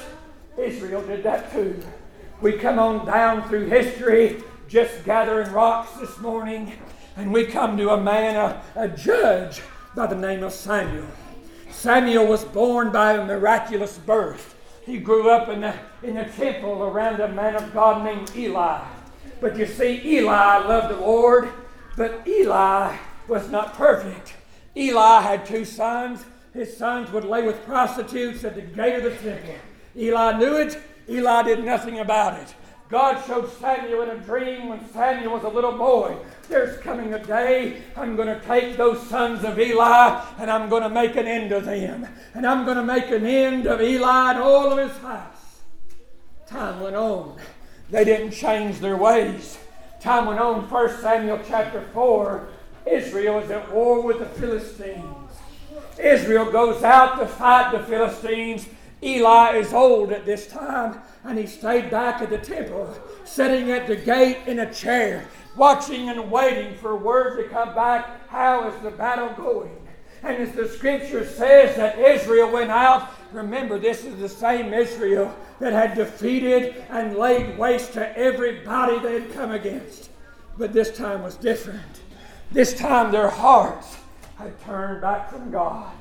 Israel 0.57 1.01
did 1.01 1.23
that 1.23 1.51
too. 1.51 1.81
We 2.41 2.53
come 2.53 2.79
on 2.79 3.05
down 3.05 3.47
through 3.47 3.67
history, 3.67 4.43
just 4.67 5.05
gathering 5.05 5.51
rocks 5.53 5.91
this 5.93 6.19
morning, 6.19 6.73
and 7.15 7.31
we 7.31 7.45
come 7.45 7.77
to 7.77 7.91
a 7.91 8.01
man, 8.01 8.35
a, 8.35 8.61
a 8.75 8.89
judge 8.89 9.61
by 9.95 10.07
the 10.07 10.15
name 10.15 10.43
of 10.43 10.51
Samuel. 10.51 11.07
Samuel 11.71 12.27
was 12.27 12.43
born 12.43 12.91
by 12.91 13.13
a 13.13 13.25
miraculous 13.25 13.97
birth. 13.97 14.55
He 14.85 14.97
grew 14.97 15.29
up 15.29 15.47
in 15.47 15.61
the, 15.61 15.73
in 16.03 16.15
the 16.15 16.25
temple 16.25 16.83
around 16.83 17.21
a 17.21 17.29
man 17.29 17.55
of 17.55 17.73
God 17.73 18.03
named 18.03 18.31
Eli. 18.35 18.83
But 19.39 19.57
you 19.57 19.65
see, 19.65 20.01
Eli 20.03 20.57
loved 20.57 20.93
the 20.93 20.99
Lord, 20.99 21.49
but 21.95 22.21
Eli 22.27 22.97
was 23.29 23.49
not 23.49 23.75
perfect. 23.75 24.33
Eli 24.75 25.21
had 25.21 25.45
two 25.45 25.63
sons. 25.63 26.25
His 26.53 26.75
sons 26.75 27.11
would 27.11 27.23
lay 27.23 27.43
with 27.43 27.65
prostitutes 27.65 28.43
at 28.43 28.55
the 28.55 28.61
gate 28.61 28.95
of 28.95 29.03
the 29.03 29.11
temple. 29.11 29.55
Eli 29.95 30.37
knew 30.37 30.57
it. 30.57 30.81
Eli 31.09 31.43
did 31.43 31.63
nothing 31.63 31.99
about 31.99 32.39
it. 32.39 32.55
God 32.89 33.25
showed 33.25 33.51
Samuel 33.53 34.03
in 34.03 34.09
a 34.09 34.17
dream 34.17 34.69
when 34.69 34.87
Samuel 34.91 35.33
was 35.33 35.43
a 35.43 35.49
little 35.49 35.71
boy. 35.71 36.17
There's 36.47 36.77
coming 36.81 37.13
a 37.13 37.23
day 37.23 37.81
I'm 37.95 38.15
going 38.15 38.27
to 38.27 38.39
take 38.45 38.77
those 38.77 39.01
sons 39.07 39.43
of 39.43 39.59
Eli 39.59 40.23
and 40.37 40.51
I'm 40.51 40.69
going 40.69 40.83
to 40.83 40.89
make 40.89 41.15
an 41.15 41.25
end 41.25 41.51
of 41.51 41.65
them. 41.65 42.07
And 42.35 42.45
I'm 42.45 42.63
going 42.63 42.77
to 42.77 42.83
make 42.83 43.09
an 43.09 43.25
end 43.25 43.65
of 43.65 43.81
Eli 43.81 44.31
and 44.33 44.39
all 44.39 44.71
of 44.71 44.77
his 44.77 44.95
house. 44.99 45.61
Time 46.45 46.79
went 46.79 46.95
on. 46.95 47.37
They 47.89 48.05
didn't 48.05 48.31
change 48.31 48.79
their 48.79 48.97
ways. 48.97 49.57
Time 49.99 50.27
went 50.27 50.39
on, 50.39 50.69
1 50.69 51.01
Samuel 51.01 51.39
chapter 51.47 51.81
4, 51.93 52.47
Israel 52.85 53.39
is 53.39 53.49
at 53.49 53.71
war 53.71 54.01
with 54.01 54.19
the 54.19 54.25
Philistines. 54.25 55.03
Israel 55.97 56.51
goes 56.51 56.83
out 56.83 57.17
to 57.19 57.25
fight 57.25 57.71
the 57.71 57.79
Philistines. 57.79 58.67
Eli 59.05 59.57
is 59.57 59.71
old 59.73 60.11
at 60.11 60.25
this 60.25 60.47
time, 60.47 60.99
and 61.23 61.37
he 61.37 61.45
stayed 61.45 61.91
back 61.91 62.21
at 62.21 62.29
the 62.31 62.39
temple, 62.39 62.91
sitting 63.23 63.71
at 63.71 63.85
the 63.85 63.95
gate 63.95 64.39
in 64.47 64.59
a 64.59 64.73
chair, 64.73 65.27
watching 65.55 66.09
and 66.09 66.31
waiting 66.31 66.75
for 66.75 66.95
word 66.95 67.37
to 67.37 67.49
come 67.49 67.75
back. 67.75 68.27
How 68.27 68.67
is 68.67 68.81
the 68.81 68.89
battle 68.89 69.29
going? 69.37 69.77
And 70.23 70.37
as 70.37 70.53
the 70.53 70.67
scripture 70.67 71.23
says 71.23 71.75
that 71.75 71.99
Israel 71.99 72.51
went 72.51 72.71
out, 72.71 73.11
remember, 73.31 73.77
this 73.77 74.03
is 74.05 74.17
the 74.17 74.29
same 74.29 74.73
Israel 74.73 75.35
that 75.59 75.71
had 75.71 75.93
defeated 75.93 76.83
and 76.89 77.15
laid 77.15 77.59
waste 77.59 77.93
to 77.93 78.17
everybody 78.17 78.97
they 78.97 79.21
had 79.21 79.33
come 79.33 79.51
against. 79.51 80.09
But 80.57 80.73
this 80.73 80.97
time 80.97 81.21
was 81.21 81.35
different. 81.35 82.01
This 82.51 82.73
time 82.73 83.11
their 83.11 83.29
hearts 83.29 83.97
had 84.37 84.59
turned 84.61 85.01
back 85.01 85.29
from 85.29 85.51
God. 85.51 85.91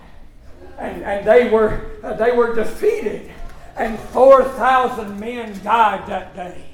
And, 0.78 1.02
and 1.02 1.26
they, 1.26 1.48
were, 1.48 1.90
uh, 2.02 2.14
they 2.14 2.32
were 2.32 2.54
defeated. 2.54 3.30
And 3.76 3.98
4,000 3.98 5.18
men 5.18 5.58
died 5.62 6.06
that 6.08 6.34
day. 6.34 6.64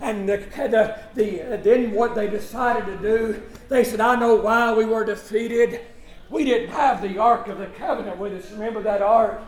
And 0.00 0.28
the, 0.28 0.38
the, 0.56 0.98
the, 1.14 1.60
then 1.62 1.92
what 1.92 2.14
they 2.14 2.28
decided 2.28 2.86
to 2.86 2.96
do, 2.98 3.42
they 3.68 3.84
said, 3.84 4.00
I 4.00 4.16
know 4.16 4.36
why 4.36 4.74
we 4.74 4.84
were 4.84 5.04
defeated. 5.04 5.80
We 6.28 6.44
didn't 6.44 6.70
have 6.70 7.02
the 7.02 7.18
Ark 7.18 7.48
of 7.48 7.58
the 7.58 7.66
Covenant 7.66 8.18
with 8.18 8.32
us. 8.32 8.50
Remember 8.50 8.82
that 8.82 9.00
Ark? 9.00 9.40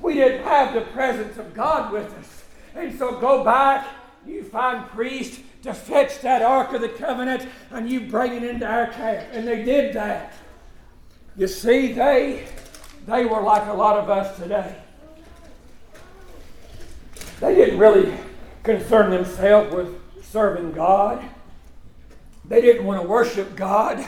We 0.00 0.14
didn't 0.14 0.44
have 0.44 0.74
the 0.74 0.82
presence 0.92 1.38
of 1.38 1.54
God 1.54 1.92
with 1.92 2.12
us. 2.14 2.44
And 2.74 2.96
so 2.98 3.18
go 3.18 3.42
back, 3.42 3.88
you 4.26 4.44
find 4.44 4.86
priests 4.90 5.40
to 5.62 5.72
fetch 5.72 6.20
that 6.20 6.42
Ark 6.42 6.72
of 6.72 6.82
the 6.82 6.88
Covenant, 6.88 7.48
and 7.70 7.90
you 7.90 8.00
bring 8.00 8.34
it 8.34 8.44
into 8.44 8.66
our 8.66 8.86
camp. 8.88 9.28
And 9.32 9.48
they 9.48 9.64
did 9.64 9.94
that. 9.94 10.34
You 11.36 11.48
see, 11.48 11.92
they 11.92 12.46
they 13.06 13.24
were 13.24 13.40
like 13.40 13.66
a 13.68 13.72
lot 13.72 13.98
of 13.98 14.10
us 14.10 14.36
today. 14.36 14.76
They 17.40 17.54
didn't 17.54 17.78
really 17.78 18.12
concern 18.62 19.10
themselves 19.10 19.74
with 19.74 20.24
serving 20.24 20.72
God. 20.72 21.24
They 22.48 22.60
didn't 22.60 22.84
want 22.84 23.02
to 23.02 23.08
worship 23.08 23.56
God, 23.56 24.04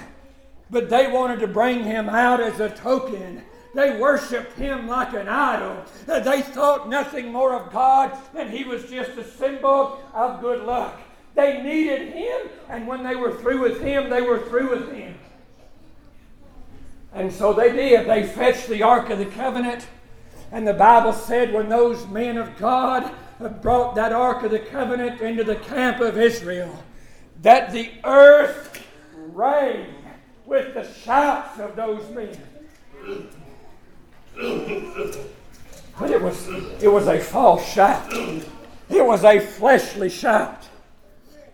but 0.70 0.88
they 0.88 1.10
wanted 1.10 1.40
to 1.40 1.46
bring 1.46 1.84
him 1.84 2.08
out 2.08 2.40
as 2.40 2.60
a 2.60 2.70
token. 2.70 3.42
They 3.74 3.98
worshiped 3.98 4.56
him 4.58 4.88
like 4.88 5.12
an 5.12 5.28
idol. 5.28 5.84
They 6.06 6.42
thought 6.42 6.88
nothing 6.88 7.30
more 7.30 7.54
of 7.54 7.72
God 7.72 8.16
than 8.32 8.50
he 8.50 8.64
was 8.64 8.84
just 8.84 9.10
a 9.18 9.24
symbol 9.24 10.02
of 10.14 10.40
good 10.40 10.64
luck. 10.64 11.00
They 11.34 11.62
needed 11.62 12.12
him, 12.12 12.48
and 12.68 12.86
when 12.88 13.04
they 13.04 13.14
were 13.14 13.32
through 13.36 13.60
with 13.60 13.80
him, 13.80 14.10
they 14.10 14.22
were 14.22 14.40
through 14.48 14.70
with 14.70 14.92
him. 14.92 15.14
And 17.12 17.32
so 17.32 17.52
they 17.52 17.72
did. 17.72 18.06
They 18.06 18.24
fetched 18.24 18.68
the 18.68 18.82
Ark 18.82 19.10
of 19.10 19.18
the 19.18 19.26
Covenant, 19.26 19.86
and 20.52 20.66
the 20.66 20.74
Bible 20.74 21.12
said 21.12 21.52
when 21.52 21.68
those 21.68 22.06
men 22.06 22.36
of 22.36 22.56
God 22.58 23.10
brought 23.62 23.94
that 23.94 24.12
Ark 24.12 24.42
of 24.42 24.50
the 24.50 24.58
Covenant 24.58 25.20
into 25.20 25.44
the 25.44 25.56
camp 25.56 26.00
of 26.00 26.18
Israel, 26.18 26.84
that 27.42 27.72
the 27.72 27.90
earth 28.04 28.84
rang 29.14 29.86
with 30.44 30.74
the 30.74 30.90
shouts 30.92 31.58
of 31.58 31.76
those 31.76 32.08
men. 32.10 32.36
But 35.98 36.10
it 36.10 36.22
was, 36.22 36.48
it 36.82 36.88
was 36.88 37.06
a 37.08 37.18
false 37.18 37.66
shout. 37.72 38.12
It 38.12 39.04
was 39.04 39.24
a 39.24 39.40
fleshly 39.40 40.08
shout. 40.08 40.68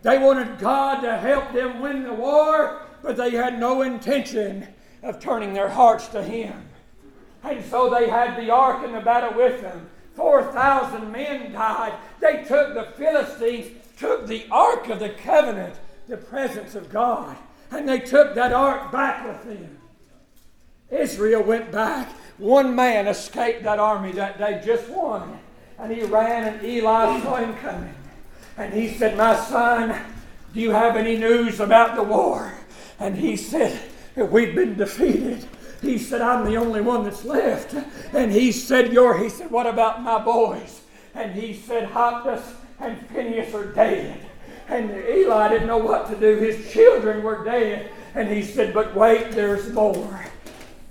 They 0.03 0.19
wanted 0.19 0.59
God 0.59 1.01
to 1.01 1.17
help 1.17 1.53
them 1.53 1.81
win 1.81 2.03
the 2.05 2.13
war, 2.13 2.83
but 3.03 3.17
they 3.17 3.31
had 3.31 3.59
no 3.59 3.83
intention 3.83 4.69
of 5.05 5.21
turning 5.21 5.53
their 5.53 5.69
hearts 5.69 6.09
to 6.09 6.23
Him. 6.23 6.69
And 7.45 7.65
so 7.65 7.91
they 7.91 8.09
had 8.09 8.37
the 8.37 8.51
ark 8.51 8.85
in 8.85 8.93
the 8.93 9.01
battle 9.01 9.37
with 9.37 9.61
them. 9.61 9.89
4,000 10.17 11.13
men 11.13 11.53
died. 11.53 11.93
They 12.21 12.45
took 12.45 12.75
the 12.75 12.89
Philistines, 12.97 13.71
took 13.99 14.27
the 14.27 14.47
ark 14.51 14.89
of 14.89 14.99
the 14.99 15.11
covenant, 15.11 15.77
the 16.09 16.17
presence 16.17 16.75
of 16.75 16.91
God, 16.91 17.37
and 17.71 17.89
they 17.89 17.99
took 17.99 18.35
that 18.35 18.53
ark 18.53 18.91
back 18.91 19.27
with 19.27 19.45
them. 19.45 19.79
Israel 20.91 21.43
went 21.43 21.73
back. 21.73 22.09
One 22.39 22.75
man 22.75 23.07
escaped 23.07 23.65
that 23.65 23.79
army 23.79 24.13
that 24.13 24.39
day, 24.39 24.63
just 24.65 24.89
one. 24.89 25.39
And 25.79 25.93
he 25.93 26.03
ran, 26.03 26.55
and 26.55 26.65
Eli 26.65 27.21
saw 27.21 27.37
him 27.37 27.55
coming. 27.57 27.95
And 28.57 28.73
he 28.73 28.89
said, 28.89 29.17
My 29.17 29.35
son, 29.35 30.01
do 30.53 30.61
you 30.61 30.71
have 30.71 30.97
any 30.97 31.17
news 31.17 31.59
about 31.59 31.97
the 31.97 32.03
war? 32.03 32.55
And 33.01 33.17
he 33.17 33.37
said, 33.37 33.81
We've 34.17 34.55
been 34.55 34.77
defeated. 34.77 35.47
He 35.83 35.99
said, 35.99 36.21
I'm 36.21 36.45
the 36.45 36.57
only 36.57 36.81
one 36.81 37.05
that's 37.05 37.25
left. 37.25 37.75
And 38.13 38.33
he 38.33 38.53
said, 38.53 38.93
You're, 38.93 39.19
he 39.19 39.29
said, 39.29 39.51
What 39.51 39.67
about 39.67 40.03
my 40.03 40.23
boys? 40.23 40.83
And 41.15 41.33
he 41.33 41.55
said, 41.55 41.91
Hophnius 41.91 42.55
and 42.81 43.07
Phineas 43.09 43.55
are 43.55 43.67
dead. 43.67 44.21
And 44.69 44.91
Eli 44.91 45.49
didn't 45.49 45.67
know 45.67 45.79
what 45.79 46.09
to 46.09 46.17
do. 46.17 46.37
His 46.37 46.73
children 46.73 47.23
were 47.23 47.45
dead. 47.45 47.91
And 48.15 48.29
he 48.29 48.43
said, 48.43 48.73
But 48.73 48.95
wait, 48.95 49.33
there's 49.33 49.73
more. 49.73 50.25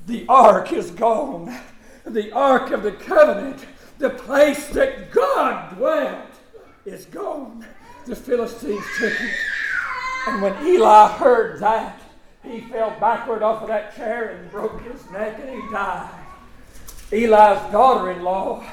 The 0.05 0.25
ark 0.27 0.73
is 0.73 0.91
gone. 0.91 1.57
The 2.05 2.31
ark 2.33 2.71
of 2.71 2.83
the 2.83 2.91
covenant, 2.91 3.65
the 3.97 4.09
place 4.09 4.67
that 4.69 5.11
God 5.11 5.77
dwelt, 5.77 6.27
is 6.85 7.05
gone. 7.05 7.65
The 8.05 8.15
Philistines 8.15 8.83
took 8.99 9.13
it. 9.13 9.35
And 10.27 10.41
when 10.41 10.67
Eli 10.67 11.07
heard 11.13 11.61
that, 11.61 12.02
he 12.43 12.61
fell 12.61 12.95
backward 12.99 13.41
off 13.41 13.61
of 13.61 13.67
that 13.69 13.95
chair 13.95 14.29
and 14.29 14.51
broke 14.51 14.81
his 14.81 15.09
neck 15.11 15.39
and 15.39 15.49
he 15.49 15.71
died. 15.71 16.09
Eli's 17.11 17.71
daughter 17.71 18.11
in 18.11 18.23
law 18.23 18.63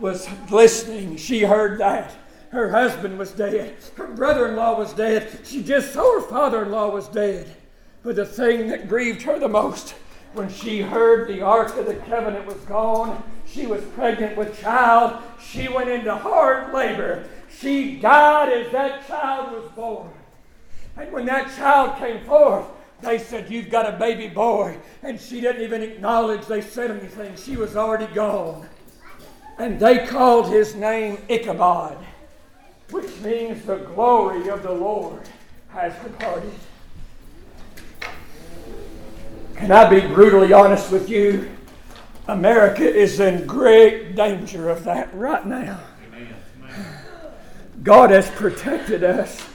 was 0.00 0.28
listening. 0.50 1.16
She 1.16 1.42
heard 1.42 1.78
that. 1.80 2.12
Her 2.50 2.70
husband 2.70 3.18
was 3.18 3.30
dead. 3.30 3.76
Her 3.94 4.08
brother 4.08 4.48
in 4.48 4.56
law 4.56 4.76
was 4.76 4.92
dead. 4.92 5.28
She 5.44 5.62
just 5.62 5.92
saw 5.92 6.20
her 6.20 6.26
father 6.26 6.64
in 6.64 6.72
law 6.72 6.90
was 6.90 7.06
dead. 7.08 7.54
But 8.02 8.16
the 8.16 8.26
thing 8.26 8.68
that 8.68 8.88
grieved 8.88 9.22
her 9.22 9.38
the 9.38 9.48
most 9.48 9.94
when 10.32 10.48
she 10.48 10.80
heard 10.80 11.28
the 11.28 11.42
Ark 11.42 11.76
of 11.76 11.86
the 11.86 11.96
Covenant 11.96 12.46
was 12.46 12.56
gone, 12.64 13.22
she 13.46 13.66
was 13.66 13.84
pregnant 13.96 14.36
with 14.36 14.60
child. 14.60 15.22
She 15.40 15.68
went 15.68 15.90
into 15.90 16.14
hard 16.14 16.72
labor. 16.72 17.28
She 17.60 17.96
died 17.96 18.52
as 18.52 18.72
that 18.72 19.06
child 19.06 19.52
was 19.52 19.70
born. 19.72 20.10
And 20.96 21.12
when 21.12 21.26
that 21.26 21.54
child 21.56 21.98
came 21.98 22.24
forth, 22.24 22.66
they 23.02 23.18
said, 23.18 23.50
You've 23.50 23.70
got 23.70 23.92
a 23.92 23.96
baby 23.96 24.28
boy. 24.28 24.78
And 25.02 25.20
she 25.20 25.40
didn't 25.40 25.62
even 25.62 25.82
acknowledge 25.82 26.46
they 26.46 26.60
said 26.60 26.90
anything. 26.90 27.36
She 27.36 27.56
was 27.56 27.76
already 27.76 28.12
gone. 28.14 28.68
And 29.58 29.78
they 29.78 30.06
called 30.06 30.48
his 30.48 30.74
name 30.74 31.18
Ichabod, 31.28 31.98
which 32.90 33.20
means 33.20 33.64
the 33.64 33.76
glory 33.76 34.48
of 34.48 34.62
the 34.62 34.72
Lord 34.72 35.22
has 35.68 35.92
departed. 36.02 36.52
Can 39.56 39.70
I 39.70 39.88
be 39.88 40.00
brutally 40.00 40.52
honest 40.52 40.90
with 40.90 41.10
you? 41.10 41.50
America 42.28 42.82
is 42.82 43.20
in 43.20 43.46
great 43.46 44.14
danger 44.14 44.70
of 44.70 44.84
that 44.84 45.12
right 45.14 45.44
now. 45.44 45.80
God 47.82 48.10
has 48.10 48.30
protected 48.30 49.04
us 49.04 49.49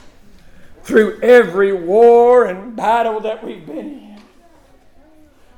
through 0.86 1.18
every 1.20 1.72
war 1.72 2.44
and 2.44 2.76
battle 2.76 3.18
that 3.18 3.44
we've 3.44 3.66
been 3.66 3.78
in. 3.78 4.20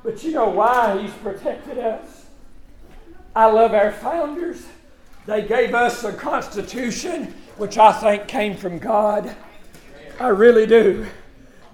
But 0.02 0.24
you 0.24 0.32
know 0.32 0.48
why 0.48 1.02
He's 1.02 1.12
protected 1.12 1.76
us? 1.76 2.24
I 3.36 3.44
love 3.44 3.74
our 3.74 3.92
founders. 3.92 4.64
They 5.26 5.46
gave 5.46 5.74
us 5.74 6.02
a 6.02 6.14
constitution, 6.14 7.34
which 7.58 7.76
I 7.76 7.92
think 7.92 8.26
came 8.26 8.56
from 8.56 8.78
God. 8.78 9.36
I 10.18 10.28
really 10.28 10.66
do. 10.66 11.06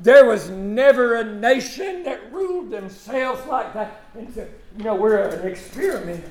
There 0.00 0.24
was 0.24 0.50
never 0.50 1.14
a 1.14 1.24
nation 1.24 2.02
that 2.02 2.32
ruled 2.32 2.72
themselves 2.72 3.46
like 3.46 3.72
that. 3.74 4.00
You 4.16 4.84
know, 4.84 4.96
we're 4.96 5.28
an 5.28 5.46
experiment. 5.46 6.24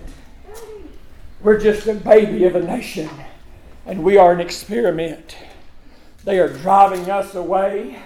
We're 1.41 1.57
just 1.57 1.87
a 1.87 1.93
baby 1.93 2.43
of 2.43 2.57
a 2.57 2.61
nation, 2.61 3.09
and 3.85 4.03
we 4.03 4.17
are 4.17 4.33
an 4.33 4.41
experiment. 4.41 5.37
They 6.23 6.39
are 6.39 6.47
driving 6.47 7.09
us 7.11 7.35
away. 7.35 8.01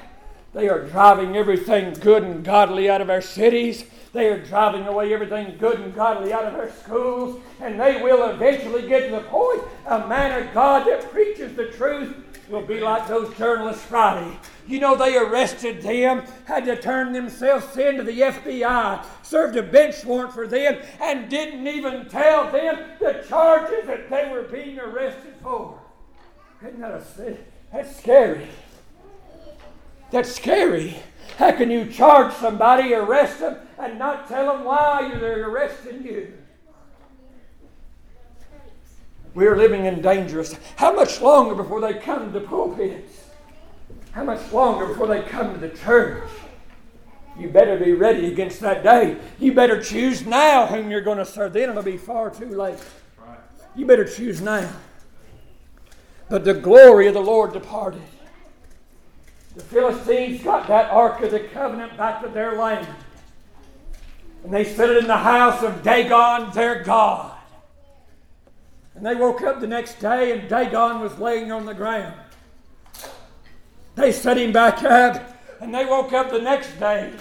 They 0.53 0.69
are 0.69 0.87
driving 0.87 1.37
everything 1.37 1.93
good 1.93 2.23
and 2.23 2.43
godly 2.43 2.89
out 2.89 2.99
of 3.01 3.11
our 3.11 3.21
cities. 3.21 3.85
They 4.11 4.29
are 4.29 4.43
driving 4.43 4.87
away 4.87 5.13
everything 5.13 5.55
good 5.59 5.79
and 5.79 5.93
godly 5.93 6.33
out 6.33 6.45
of 6.45 6.55
our 6.55 6.71
schools. 6.71 7.39
And 7.61 7.79
they 7.79 8.01
will 8.01 8.27
eventually 8.31 8.87
get 8.87 9.09
to 9.09 9.15
the 9.17 9.21
point 9.21 9.61
a 9.85 10.07
man 10.07 10.41
of 10.41 10.51
God 10.53 10.87
that 10.87 11.11
preaches 11.11 11.55
the 11.55 11.67
truth 11.67 12.15
will 12.49 12.65
be 12.65 12.79
like 12.79 13.07
those 13.07 13.35
journalists 13.35 13.83
Friday. 13.83 14.35
You 14.65 14.79
know, 14.79 14.95
they 14.95 15.17
arrested 15.17 15.81
them, 15.81 16.23
had 16.45 16.65
to 16.65 16.81
turn 16.81 17.13
themselves 17.13 17.77
in 17.77 17.97
to 17.97 18.03
the 18.03 18.19
FBI, 18.19 19.05
served 19.21 19.57
a 19.57 19.63
bench 19.63 20.03
warrant 20.05 20.33
for 20.33 20.47
them, 20.47 20.81
and 21.01 21.29
didn't 21.29 21.67
even 21.67 22.07
tell 22.09 22.51
them 22.51 22.79
the 22.99 23.23
charges 23.27 23.85
that 23.85 24.09
they 24.09 24.29
were 24.31 24.43
being 24.43 24.79
arrested 24.79 25.35
for. 25.43 25.79
Isn't 26.61 26.79
that 26.79 26.91
a? 26.91 27.37
That's 27.71 27.95
scary. 27.97 28.47
That's 30.11 30.33
scary. 30.33 30.97
How 31.37 31.51
can 31.51 31.69
you 31.69 31.85
charge 31.85 32.33
somebody, 32.33 32.93
arrest 32.93 33.39
them, 33.39 33.57
and 33.77 33.99
not 33.99 34.27
tell 34.27 34.53
them 34.53 34.63
why 34.63 35.11
they're 35.19 35.49
arresting 35.49 36.03
you? 36.03 36.33
We 39.33 39.45
are 39.45 39.55
living 39.55 39.85
in 39.85 40.01
dangerous. 40.01 40.55
How 40.77 40.93
much 40.93 41.21
longer 41.21 41.53
before 41.53 41.79
they 41.79 41.93
come 41.93 42.31
to 42.31 42.39
the 42.39 42.45
pulpits? 42.45 43.25
How 44.11 44.23
much 44.23 44.51
longer 44.51 44.87
before 44.87 45.05
they 45.05 45.21
come 45.21 45.53
to 45.53 45.59
the 45.59 45.69
church? 45.69 46.27
You 47.37 47.49
better 47.49 47.77
be 47.77 47.91
ready 47.91 48.31
against 48.31 48.61
that 48.61 48.81
day. 48.81 49.17
You 49.37 49.53
better 49.53 49.79
choose 49.79 50.25
now 50.25 50.65
whom 50.65 50.89
you're 50.89 51.01
going 51.01 51.19
to 51.19 51.25
serve. 51.25 51.53
Then 51.53 51.69
it'll 51.69 51.83
be 51.83 51.97
far 51.97 52.31
too 52.31 52.49
late. 52.49 52.79
You 53.75 53.85
better 53.85 54.05
choose 54.05 54.41
now. 54.41 54.67
But 56.29 56.43
the 56.43 56.53
glory 56.53 57.07
of 57.07 57.13
the 57.13 57.21
Lord 57.21 57.53
departed. 57.53 58.01
The 59.55 59.63
Philistines 59.63 60.43
got 60.43 60.67
that 60.67 60.91
Ark 60.91 61.21
of 61.21 61.31
the 61.31 61.39
Covenant 61.39 61.97
back 61.97 62.21
to 62.21 62.29
their 62.29 62.57
land. 62.57 62.87
And 64.43 64.53
they 64.53 64.63
set 64.63 64.89
it 64.89 64.97
in 64.97 65.07
the 65.07 65.17
house 65.17 65.63
of 65.63 65.83
Dagon, 65.83 66.51
their 66.53 66.83
God. 66.83 67.35
And 68.95 69.05
they 69.05 69.15
woke 69.15 69.41
up 69.41 69.59
the 69.59 69.67
next 69.67 69.99
day 69.99 70.37
and 70.37 70.49
Dagon 70.49 71.01
was 71.01 71.17
laying 71.19 71.51
on 71.51 71.65
the 71.65 71.73
ground. 71.73 72.15
They 73.95 74.11
set 74.11 74.37
him 74.37 74.51
back 74.51 74.83
up 74.83 75.37
and 75.61 75.73
they 75.73 75.85
woke 75.85 76.13
up 76.13 76.29
the 76.29 76.41
next 76.41 76.79
day 76.79 77.13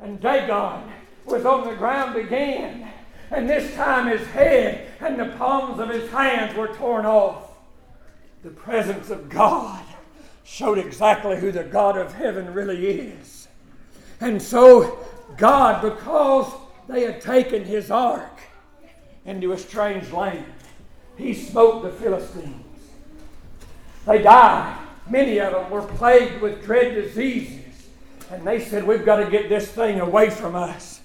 and 0.00 0.20
Dagon 0.20 0.90
was 1.24 1.44
on 1.44 1.68
the 1.68 1.74
ground 1.74 2.16
again. 2.16 2.88
And 3.30 3.48
this 3.48 3.74
time 3.74 4.06
his 4.08 4.26
head 4.28 4.88
and 5.00 5.18
the 5.18 5.36
palms 5.36 5.80
of 5.80 5.88
his 5.88 6.10
hands 6.10 6.56
were 6.56 6.68
torn 6.68 7.06
off. 7.06 7.43
The 8.44 8.50
presence 8.50 9.08
of 9.08 9.30
God 9.30 9.82
showed 10.44 10.76
exactly 10.76 11.40
who 11.40 11.50
the 11.50 11.64
God 11.64 11.96
of 11.96 12.12
heaven 12.12 12.52
really 12.52 12.86
is. 12.86 13.48
And 14.20 14.40
so, 14.40 14.98
God, 15.38 15.80
because 15.80 16.52
they 16.86 17.04
had 17.04 17.22
taken 17.22 17.64
his 17.64 17.90
ark 17.90 18.42
into 19.24 19.52
a 19.52 19.58
strange 19.58 20.10
land, 20.12 20.44
he 21.16 21.32
smote 21.32 21.84
the 21.84 21.90
Philistines. 21.90 22.66
They 24.06 24.20
died. 24.20 24.78
Many 25.08 25.40
of 25.40 25.54
them 25.54 25.70
were 25.70 25.80
plagued 25.80 26.42
with 26.42 26.62
dread 26.62 26.94
diseases. 26.94 27.88
And 28.30 28.46
they 28.46 28.62
said, 28.62 28.86
We've 28.86 29.06
got 29.06 29.24
to 29.24 29.30
get 29.30 29.48
this 29.48 29.70
thing 29.70 30.00
away 30.00 30.28
from 30.28 30.54
us. 30.54 31.00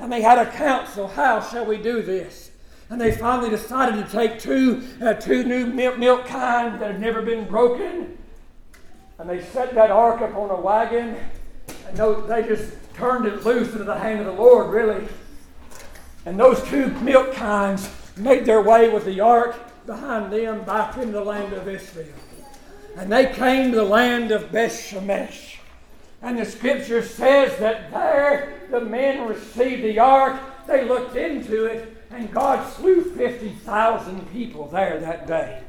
And 0.00 0.10
they 0.10 0.22
had 0.22 0.38
a 0.38 0.50
council. 0.50 1.06
How 1.06 1.42
shall 1.42 1.66
we 1.66 1.76
do 1.76 2.00
this? 2.00 2.47
And 2.90 3.00
they 3.00 3.12
finally 3.12 3.50
decided 3.50 4.04
to 4.04 4.10
take 4.10 4.38
two, 4.38 4.82
uh, 5.02 5.14
two 5.14 5.44
new 5.44 5.66
milk, 5.66 5.98
milk 5.98 6.26
kinds 6.26 6.78
that 6.80 6.92
had 6.92 7.00
never 7.00 7.20
been 7.20 7.46
broken. 7.46 8.16
And 9.18 9.28
they 9.28 9.42
set 9.42 9.74
that 9.74 9.90
ark 9.90 10.22
up 10.22 10.34
on 10.34 10.50
a 10.50 10.60
wagon. 10.60 11.16
And 11.88 12.28
they 12.28 12.46
just 12.46 12.72
turned 12.94 13.26
it 13.26 13.44
loose 13.44 13.72
into 13.72 13.84
the 13.84 13.98
hand 13.98 14.20
of 14.20 14.26
the 14.26 14.32
Lord, 14.32 14.72
really. 14.72 15.06
And 16.24 16.38
those 16.38 16.62
two 16.64 16.88
milk 17.00 17.34
kinds 17.34 17.90
made 18.16 18.46
their 18.46 18.62
way 18.62 18.88
with 18.88 19.04
the 19.04 19.20
ark 19.20 19.56
behind 19.86 20.32
them 20.32 20.64
back 20.64 20.96
into 20.96 21.12
the 21.12 21.24
land 21.24 21.52
of 21.52 21.68
Israel. 21.68 22.08
And 22.96 23.12
they 23.12 23.32
came 23.32 23.70
to 23.70 23.76
the 23.76 23.84
land 23.84 24.30
of 24.32 24.50
Bethshemesh. 24.50 25.56
And 26.22 26.38
the 26.38 26.44
scripture 26.44 27.02
says 27.02 27.58
that 27.58 27.90
there 27.90 28.60
the 28.70 28.80
men 28.80 29.28
received 29.28 29.84
the 29.84 29.98
ark, 29.98 30.40
they 30.66 30.84
looked 30.84 31.16
into 31.16 31.64
it, 31.64 31.96
and 32.10 32.32
God 32.32 32.72
slew 32.72 33.02
50,000 33.02 34.32
people 34.32 34.68
there 34.68 34.98
that 35.00 35.26
day. 35.26 35.62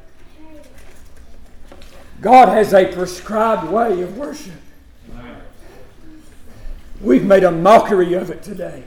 God 2.21 2.49
has 2.49 2.73
a 2.73 2.85
prescribed 2.91 3.69
way 3.69 4.01
of 4.01 4.17
worship. 4.17 4.53
We've 7.01 7.23
made 7.23 7.43
a 7.43 7.51
mockery 7.51 8.13
of 8.13 8.29
it 8.29 8.43
today. 8.43 8.83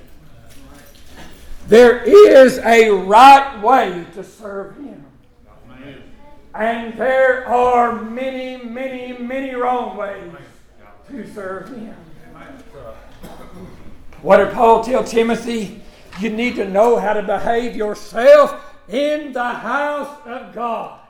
There 1.69 2.03
is 2.03 2.59
a 2.59 2.91
right 2.91 3.63
way 3.63 4.05
to 4.15 4.25
serve 4.25 4.77
Him. 4.77 5.07
And 6.55 6.99
there 6.99 7.49
are 7.49 8.03
many, 8.03 8.63
many, 8.63 9.17
many 9.17 9.55
wrong 9.55 9.97
ways 9.97 10.31
to 11.09 11.35
serve 11.35 11.69
Him. 11.69 11.95
What 14.21 14.37
did 14.39 14.53
Paul 14.53 14.85
tell 14.85 15.03
Timothy? 15.03 15.82
You 16.21 16.31
need 16.31 16.57
to 16.57 16.69
know 16.69 16.99
how 16.99 17.15
to 17.15 17.23
behave 17.23 17.75
yourself 17.75 18.63
in 18.89 19.33
the 19.33 19.49
house 19.49 20.19
of 20.27 20.55
God. 20.55 21.01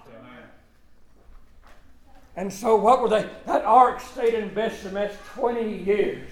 And 2.37 2.53
so, 2.53 2.77
what 2.77 3.03
were 3.03 3.09
they? 3.09 3.29
That 3.47 3.65
ark 3.65 4.01
stayed 4.01 4.35
in 4.35 4.51
Bethshemesh 4.51 5.13
20 5.35 5.79
years. 5.85 6.31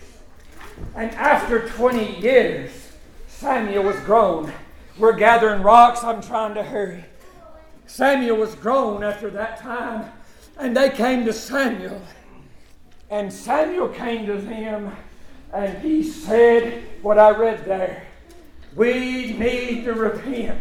And 0.94 1.11
after 1.12 1.68
20 1.68 2.20
years, 2.20 2.70
Samuel 3.28 3.85
was 3.85 4.00
grown. 4.00 4.52
We're 4.98 5.16
gathering 5.16 5.62
rocks. 5.62 6.02
I'm 6.02 6.22
trying 6.22 6.54
to 6.54 6.62
hurry. 6.62 7.04
Samuel 7.87 8.37
was 8.37 8.54
grown 8.54 9.02
after 9.02 9.30
that 9.30 9.59
time, 9.59 10.11
and 10.59 10.76
they 10.76 10.90
came 10.90 11.24
to 11.26 11.33
Samuel. 11.33 12.00
And 13.11 13.33
Samuel 13.33 13.88
came 13.88 14.26
to 14.26 14.37
them, 14.37 14.96
and 15.52 15.76
he 15.78 16.02
said 16.02 16.85
what 17.02 17.18
I 17.18 17.30
read 17.30 17.64
there. 17.64 18.06
We 18.74 19.33
need 19.33 19.85
to 19.85 19.94
repent, 19.94 20.61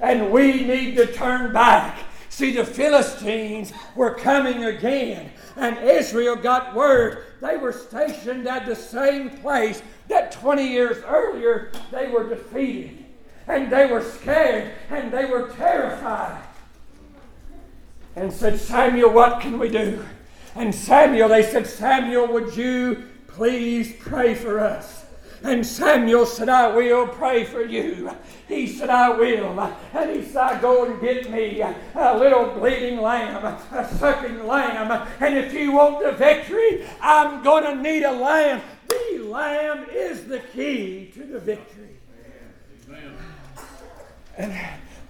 and 0.00 0.30
we 0.30 0.64
need 0.64 0.96
to 0.96 1.12
turn 1.12 1.52
back. 1.52 1.98
See, 2.28 2.52
the 2.52 2.64
Philistines 2.64 3.72
were 3.94 4.14
coming 4.14 4.64
again, 4.64 5.30
and 5.56 5.78
Israel 5.78 6.36
got 6.36 6.74
word 6.74 7.26
they 7.40 7.56
were 7.56 7.72
stationed 7.72 8.48
at 8.48 8.66
the 8.66 8.74
same 8.74 9.30
place 9.30 9.82
that 10.08 10.32
20 10.32 10.66
years 10.66 11.02
earlier 11.06 11.70
they 11.90 12.08
were 12.08 12.28
defeated. 12.28 13.04
And 13.46 13.70
they 13.70 13.86
were 13.86 14.02
scared 14.02 14.72
and 14.90 15.12
they 15.12 15.26
were 15.26 15.48
terrified 15.50 16.42
and 18.16 18.32
said, 18.32 18.58
Samuel, 18.58 19.10
what 19.10 19.40
can 19.40 19.58
we 19.58 19.68
do? 19.68 20.04
And 20.54 20.74
Samuel, 20.74 21.28
they 21.28 21.42
said, 21.42 21.66
Samuel, 21.66 22.26
would 22.32 22.56
you 22.56 23.04
please 23.28 23.94
pray 24.00 24.34
for 24.34 24.58
us? 24.58 25.05
And 25.46 25.64
Samuel 25.64 26.26
said, 26.26 26.48
I 26.48 26.74
will 26.74 27.06
pray 27.06 27.44
for 27.44 27.62
you. 27.62 28.10
He 28.48 28.66
said, 28.66 28.90
I 28.90 29.10
will. 29.10 29.60
And 29.94 30.10
he 30.10 30.22
said, 30.22 30.60
Go 30.60 30.84
and 30.84 31.00
get 31.00 31.30
me 31.30 31.60
a 31.60 32.18
little 32.18 32.48
bleeding 32.58 33.00
lamb, 33.00 33.44
a 33.44 33.88
sucking 33.98 34.46
lamb. 34.46 35.08
And 35.20 35.36
if 35.36 35.54
you 35.54 35.72
want 35.72 36.04
the 36.04 36.12
victory, 36.12 36.84
I'm 37.00 37.42
going 37.44 37.62
to 37.62 37.80
need 37.80 38.02
a 38.02 38.12
lamb. 38.12 38.60
The 38.88 39.18
lamb 39.24 39.86
is 39.92 40.24
the 40.24 40.40
key 40.40 41.12
to 41.14 41.24
the 41.24 41.38
victory. 41.38 41.96
And 44.36 44.52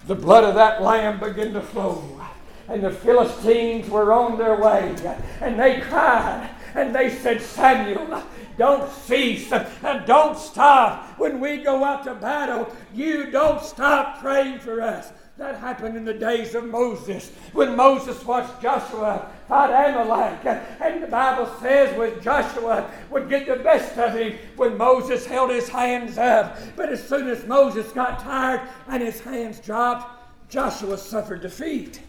the 0.05 0.15
blood 0.15 0.43
of 0.43 0.55
that 0.55 0.81
lamb 0.81 1.19
began 1.19 1.53
to 1.53 1.61
flow 1.61 2.21
and 2.67 2.83
the 2.83 2.91
Philistines 2.91 3.89
were 3.89 4.11
on 4.11 4.37
their 4.37 4.59
way. 4.59 4.93
And 5.41 5.59
they 5.59 5.79
cried 5.81 6.49
and 6.75 6.93
they 6.93 7.09
said, 7.09 7.41
Samuel, 7.41 8.23
don't 8.57 8.91
cease 8.91 9.51
and 9.51 10.05
don't 10.05 10.37
stop. 10.37 11.19
When 11.19 11.39
we 11.39 11.57
go 11.57 11.83
out 11.83 12.03
to 12.05 12.15
battle, 12.15 12.75
you 12.93 13.31
don't 13.31 13.63
stop 13.63 14.19
praying 14.19 14.59
for 14.59 14.81
us. 14.81 15.11
That 15.37 15.59
happened 15.59 15.95
in 15.95 16.03
the 16.03 16.15
days 16.15 16.55
of 16.55 16.65
Moses 16.65 17.29
when 17.53 17.75
Moses 17.75 18.25
watched 18.25 18.59
Joshua 18.59 19.29
fight 19.47 19.69
Amalek. 19.69 20.43
And 20.81 21.03
the 21.03 21.07
Bible 21.07 21.47
says 21.61 21.95
when 21.95 22.19
Joshua 22.23 22.89
would 23.11 23.29
get 23.29 23.45
the 23.45 23.57
best 23.57 23.95
of 23.99 24.15
him 24.15 24.35
when 24.55 24.75
Moses 24.77 25.27
held 25.27 25.51
his 25.51 25.69
hands 25.69 26.17
up. 26.17 26.57
But 26.75 26.89
as 26.89 27.07
soon 27.07 27.27
as 27.27 27.45
Moses 27.45 27.91
got 27.91 28.19
tired 28.19 28.61
and 28.87 29.03
his 29.03 29.19
hands 29.19 29.59
dropped, 29.59 30.49
Joshua 30.49 30.97
suffered 30.97 31.41
defeat. 31.41 32.01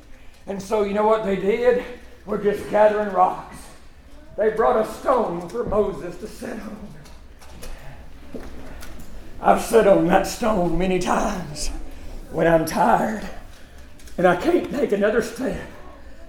And 0.46 0.62
so, 0.62 0.82
you 0.84 0.94
know 0.94 1.06
what 1.06 1.24
they 1.24 1.36
did? 1.36 1.84
We're 2.24 2.42
just 2.42 2.70
gathering 2.70 3.12
rocks. 3.12 3.56
They 4.38 4.50
brought 4.50 4.76
a 4.76 4.88
stone 4.88 5.48
for 5.48 5.64
Moses 5.64 6.16
to 6.18 6.28
sit 6.28 6.50
on. 6.50 6.94
I've 9.42 9.60
sat 9.60 9.88
on 9.88 10.06
that 10.06 10.28
stone 10.28 10.78
many 10.78 11.00
times 11.00 11.70
when 12.30 12.46
I'm 12.46 12.64
tired 12.64 13.28
and 14.16 14.28
I 14.28 14.36
can't 14.36 14.70
take 14.70 14.92
another 14.92 15.22
step. 15.22 15.60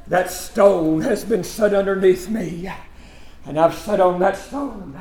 That 0.07 0.31
stone 0.31 1.01
has 1.01 1.23
been 1.23 1.43
set 1.43 1.71
underneath 1.71 2.29
me, 2.29 2.71
and 3.45 3.59
I've 3.59 3.75
sat 3.75 3.99
on 3.99 4.19
that 4.21 4.37
stone, 4.37 4.99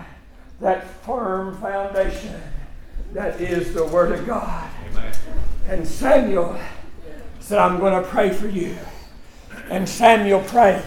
that 0.60 0.86
firm 1.02 1.56
foundation 1.62 2.42
that 3.14 3.40
is 3.40 3.72
the 3.72 3.86
Word 3.86 4.12
of 4.12 4.26
God. 4.26 4.70
Amen. 4.90 5.14
And 5.66 5.88
Samuel 5.88 6.60
said, 7.40 7.58
I'm 7.58 7.78
going 7.78 8.02
to 8.02 8.06
pray 8.06 8.28
for 8.28 8.48
you. 8.48 8.76
And 9.70 9.88
Samuel 9.88 10.42
prayed, 10.42 10.84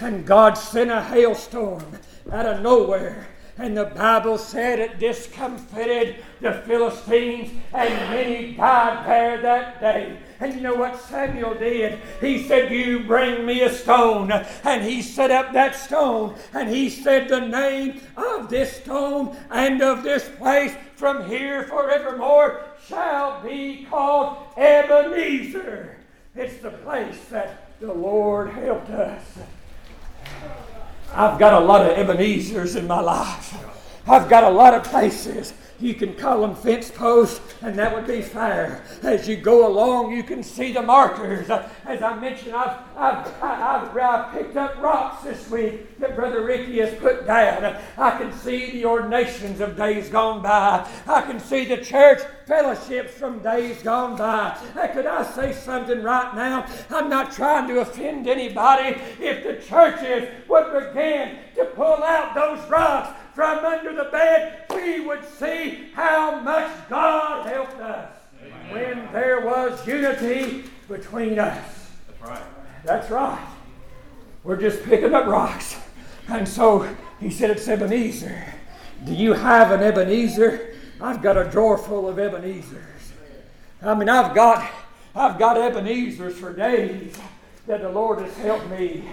and 0.00 0.26
God 0.26 0.54
sent 0.54 0.90
a 0.90 1.02
hailstorm 1.02 1.84
out 2.30 2.46
of 2.46 2.62
nowhere. 2.62 3.28
And 3.56 3.76
the 3.76 3.84
Bible 3.84 4.36
said 4.36 4.80
it 4.80 4.98
discomfited 4.98 6.16
the 6.40 6.54
Philistines, 6.66 7.52
and 7.72 7.94
many 8.10 8.54
died 8.54 9.06
there 9.06 9.40
that 9.42 9.80
day. 9.80 10.18
And 10.40 10.54
you 10.54 10.60
know 10.60 10.74
what 10.74 11.00
Samuel 11.00 11.54
did? 11.54 12.00
He 12.20 12.48
said, 12.48 12.72
You 12.72 13.04
bring 13.04 13.46
me 13.46 13.62
a 13.62 13.72
stone. 13.72 14.32
And 14.64 14.82
he 14.82 15.02
set 15.02 15.30
up 15.30 15.52
that 15.52 15.76
stone, 15.76 16.34
and 16.52 16.68
he 16.68 16.90
said, 16.90 17.28
The 17.28 17.46
name 17.46 18.00
of 18.16 18.50
this 18.50 18.78
stone 18.78 19.36
and 19.50 19.80
of 19.80 20.02
this 20.02 20.28
place 20.30 20.74
from 20.96 21.28
here 21.28 21.62
forevermore 21.62 22.60
shall 22.88 23.40
be 23.40 23.86
called 23.88 24.36
Ebenezer. 24.56 25.96
It's 26.34 26.60
the 26.60 26.70
place 26.70 27.24
that 27.26 27.78
the 27.80 27.92
Lord 27.92 28.50
helped 28.50 28.90
us. 28.90 29.22
I've 31.14 31.38
got 31.38 31.62
a 31.62 31.64
lot 31.64 31.82
of 31.82 31.96
Ebenezer's 31.96 32.76
in 32.76 32.86
my 32.86 33.00
life. 33.00 33.54
I've 34.06 34.28
got 34.28 34.44
a 34.44 34.50
lot 34.50 34.74
of 34.74 34.84
places 34.84 35.54
you 35.80 35.94
can 35.94 36.14
call 36.14 36.40
them 36.40 36.54
fence 36.54 36.90
posts, 36.90 37.54
and 37.60 37.78
that 37.78 37.94
would 37.94 38.06
be 38.06 38.22
fair. 38.22 38.84
As 39.02 39.28
you 39.28 39.36
go 39.36 39.66
along, 39.66 40.12
you 40.12 40.22
can 40.22 40.42
see 40.42 40.72
the 40.72 40.82
markers. 40.82 41.50
As 41.50 42.02
I 42.02 42.14
mentioned, 42.18 42.54
I've, 42.54 42.78
I've, 42.96 43.42
I've, 43.42 43.96
I've 43.96 44.32
picked 44.32 44.56
up 44.56 44.80
rocks 44.80 45.24
this 45.24 45.50
week 45.50 45.98
that 45.98 46.14
Brother 46.14 46.44
Ricky 46.44 46.78
has 46.78 46.94
put 47.00 47.26
down. 47.26 47.76
I 47.98 48.16
can 48.16 48.32
see 48.32 48.70
the 48.70 48.84
ordinations 48.84 49.60
of 49.60 49.76
days 49.76 50.08
gone 50.08 50.42
by. 50.42 50.88
I 51.06 51.22
can 51.22 51.40
see 51.40 51.64
the 51.64 51.78
church 51.78 52.20
fellowships 52.46 53.12
from 53.12 53.40
days 53.40 53.82
gone 53.82 54.16
by. 54.16 54.56
Could 54.92 55.06
I 55.06 55.24
say 55.24 55.52
something 55.52 56.02
right 56.02 56.34
now? 56.34 56.66
I'm 56.90 57.08
not 57.08 57.32
trying 57.32 57.66
to 57.68 57.80
offend 57.80 58.28
anybody. 58.28 58.96
If 59.18 59.42
the 59.44 59.66
churches 59.66 60.28
would 60.48 60.72
begin 60.72 61.38
to 61.56 61.64
pull 61.66 62.02
out 62.04 62.34
those 62.34 62.70
rocks, 62.70 63.18
from 63.34 63.64
under 63.64 63.92
the 63.92 64.10
bed, 64.10 64.64
we 64.70 65.00
would 65.00 65.24
see 65.38 65.88
how 65.94 66.40
much 66.40 66.70
God 66.88 67.46
helped 67.46 67.80
us 67.80 68.12
Amen. 68.40 68.72
when 68.72 69.12
there 69.12 69.40
was 69.40 69.84
unity 69.86 70.64
between 70.88 71.38
us. 71.38 71.90
That's 72.06 72.22
right. 72.22 72.42
That's 72.84 73.10
right. 73.10 73.48
We're 74.44 74.60
just 74.60 74.84
picking 74.84 75.14
up 75.14 75.26
rocks. 75.26 75.76
And 76.28 76.46
so 76.46 76.88
he 77.18 77.30
said 77.30 77.50
it's 77.50 77.66
Ebenezer. 77.66 78.54
Do 79.04 79.12
you 79.12 79.32
have 79.32 79.72
an 79.72 79.82
Ebenezer? 79.82 80.74
I've 81.00 81.20
got 81.20 81.36
a 81.36 81.44
drawer 81.50 81.76
full 81.76 82.08
of 82.08 82.16
Ebenezers. 82.16 83.12
I 83.82 83.94
mean, 83.94 84.08
I've 84.08 84.34
got 84.34 84.70
I've 85.14 85.38
got 85.38 85.56
Ebenezer's 85.56 86.38
for 86.38 86.52
days 86.52 87.16
that 87.66 87.82
the 87.82 87.88
Lord 87.88 88.20
has 88.20 88.36
helped 88.38 88.68
me 88.70 89.04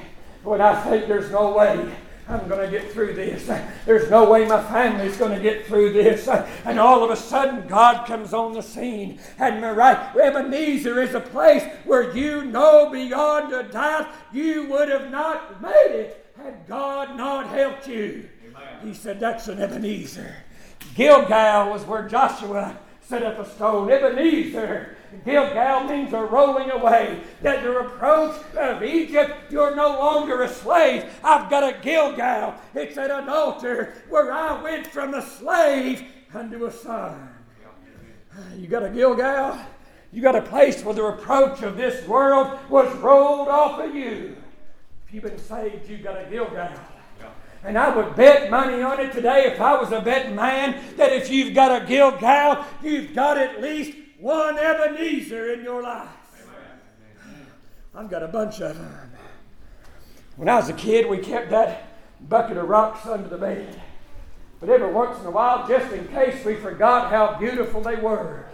when 0.43 0.61
I 0.61 0.79
think 0.83 1.07
there's 1.07 1.31
no 1.31 1.55
way 1.55 1.91
I'm 2.31 2.47
going 2.47 2.69
to 2.69 2.79
get 2.79 2.91
through 2.91 3.13
this. 3.13 3.49
There's 3.85 4.09
no 4.09 4.29
way 4.29 4.45
my 4.45 4.63
family's 4.63 5.17
going 5.17 5.35
to 5.35 5.41
get 5.41 5.65
through 5.65 5.93
this. 5.93 6.27
And 6.65 6.79
all 6.79 7.03
of 7.03 7.09
a 7.09 7.15
sudden, 7.15 7.67
God 7.67 8.05
comes 8.05 8.33
on 8.33 8.53
the 8.53 8.61
scene. 8.61 9.19
And 9.39 9.61
right, 9.75 10.15
Ebenezer 10.15 11.01
is 11.01 11.13
a 11.13 11.19
place 11.19 11.63
where 11.85 12.15
you 12.15 12.45
know 12.45 12.89
beyond 12.89 13.53
a 13.53 13.63
doubt 13.63 14.09
you 14.31 14.67
would 14.67 14.89
have 14.89 15.09
not 15.09 15.61
made 15.61 15.91
it 15.91 16.21
had 16.37 16.67
God 16.67 17.17
not 17.17 17.47
helped 17.47 17.87
you. 17.87 18.29
Amen. 18.47 18.87
He 18.87 18.93
said, 18.93 19.19
That's 19.19 19.47
an 19.47 19.59
Ebenezer. 19.59 20.35
Gilgal 20.95 21.71
was 21.71 21.83
where 21.83 22.07
Joshua 22.07 22.77
set 23.01 23.23
up 23.23 23.39
a 23.39 23.49
stone. 23.49 23.91
Ebenezer 23.91 24.95
Gilgal 25.25 25.83
means 25.85 26.13
a 26.13 26.23
rolling 26.23 26.71
away. 26.71 27.21
That 27.41 27.63
the 27.63 27.71
reproach 27.71 28.41
of 28.55 28.83
Egypt, 28.83 29.51
you're 29.51 29.75
no 29.75 29.89
longer 29.89 30.43
a 30.43 30.49
slave. 30.49 31.05
I've 31.23 31.49
got 31.49 31.63
a 31.63 31.77
Gilgal. 31.81 32.55
It's 32.73 32.97
at 32.97 33.11
an 33.11 33.29
altar 33.29 33.93
where 34.09 34.31
I 34.31 34.61
went 34.61 34.87
from 34.87 35.13
a 35.13 35.21
slave 35.21 36.05
unto 36.33 36.65
a 36.65 36.71
son. 36.71 37.29
You 38.57 38.67
got 38.67 38.83
a 38.83 38.89
Gilgal? 38.89 39.59
You 40.13 40.21
got 40.21 40.35
a 40.35 40.41
place 40.41 40.83
where 40.83 40.95
the 40.95 41.03
reproach 41.03 41.61
of 41.61 41.77
this 41.77 42.05
world 42.07 42.59
was 42.69 42.93
rolled 42.97 43.47
off 43.47 43.79
of 43.79 43.95
you. 43.95 44.35
If 45.07 45.13
you've 45.13 45.23
been 45.23 45.37
saved, 45.37 45.89
you've 45.89 46.03
got 46.03 46.19
a 46.21 46.25
Gilgal. 46.29 46.69
And 47.63 47.77
I 47.77 47.95
would 47.95 48.15
bet 48.15 48.49
money 48.49 48.81
on 48.81 48.99
it 48.99 49.11
today 49.11 49.43
if 49.45 49.61
I 49.61 49.79
was 49.79 49.91
a 49.91 50.01
betting 50.01 50.35
man 50.35 50.81
that 50.97 51.11
if 51.11 51.29
you've 51.29 51.53
got 51.53 51.83
a 51.83 51.85
Gilgal, 51.85 52.65
you've 52.81 53.13
got 53.13 53.37
at 53.37 53.61
least 53.61 53.95
one 54.21 54.57
Ebenezer 54.57 55.53
in 55.53 55.63
your 55.63 55.81
life. 55.81 56.09
I've 57.93 58.09
got 58.09 58.23
a 58.23 58.27
bunch 58.27 58.61
of 58.61 58.77
them. 58.77 59.11
When 60.37 60.47
I 60.47 60.55
was 60.55 60.69
a 60.69 60.73
kid, 60.73 61.09
we 61.09 61.17
kept 61.17 61.49
that 61.49 61.89
bucket 62.29 62.57
of 62.57 62.69
rocks 62.69 63.05
under 63.05 63.27
the 63.27 63.37
bed. 63.37 63.81
But 64.59 64.69
every 64.69 64.93
once 64.93 65.19
in 65.19 65.25
a 65.25 65.31
while, 65.31 65.67
just 65.67 65.91
in 65.91 66.07
case 66.09 66.45
we 66.45 66.55
forgot 66.55 67.09
how 67.09 67.37
beautiful 67.39 67.81
they 67.81 67.95
were, 67.95 68.45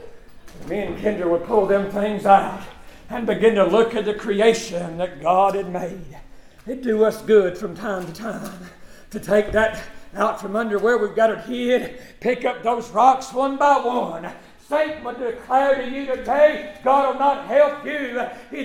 me 0.68 0.80
and 0.80 0.98
Kendra 0.98 1.30
would 1.30 1.44
pull 1.44 1.66
them 1.66 1.92
things 1.92 2.26
out 2.26 2.64
and 3.10 3.28
begin 3.28 3.56
to 3.56 3.66
look 3.66 3.94
at 3.94 4.06
the 4.06 4.14
creation 4.14 4.98
that 4.98 5.22
God 5.22 5.56
had 5.56 5.72
made. 5.72 6.18
It'd 6.66 6.82
do 6.82 7.04
us 7.04 7.22
good 7.22 7.58
from 7.58 7.76
time 7.76 8.06
to 8.06 8.14
time 8.14 8.70
to 9.12 9.20
take 9.20 9.52
that 9.52 9.82
out 10.16 10.42
from 10.42 10.56
under 10.56 10.80
where 10.80 10.98
we've 10.98 11.16
got 11.16 11.30
it 11.30 11.40
hid, 11.40 12.00
pick 12.20 12.46
up 12.46 12.64
those 12.64 12.90
rocks 12.90 13.34
one 13.34 13.58
by 13.58 13.78
one, 13.80 14.32
Satan 14.68 15.02
would 15.06 15.18
declare 15.18 15.76
to 15.82 15.90
you 15.90 16.06
today, 16.06 16.78
God 16.84 17.14
will 17.14 17.20
not 17.20 17.46
help 17.46 17.86
you, 17.86 18.16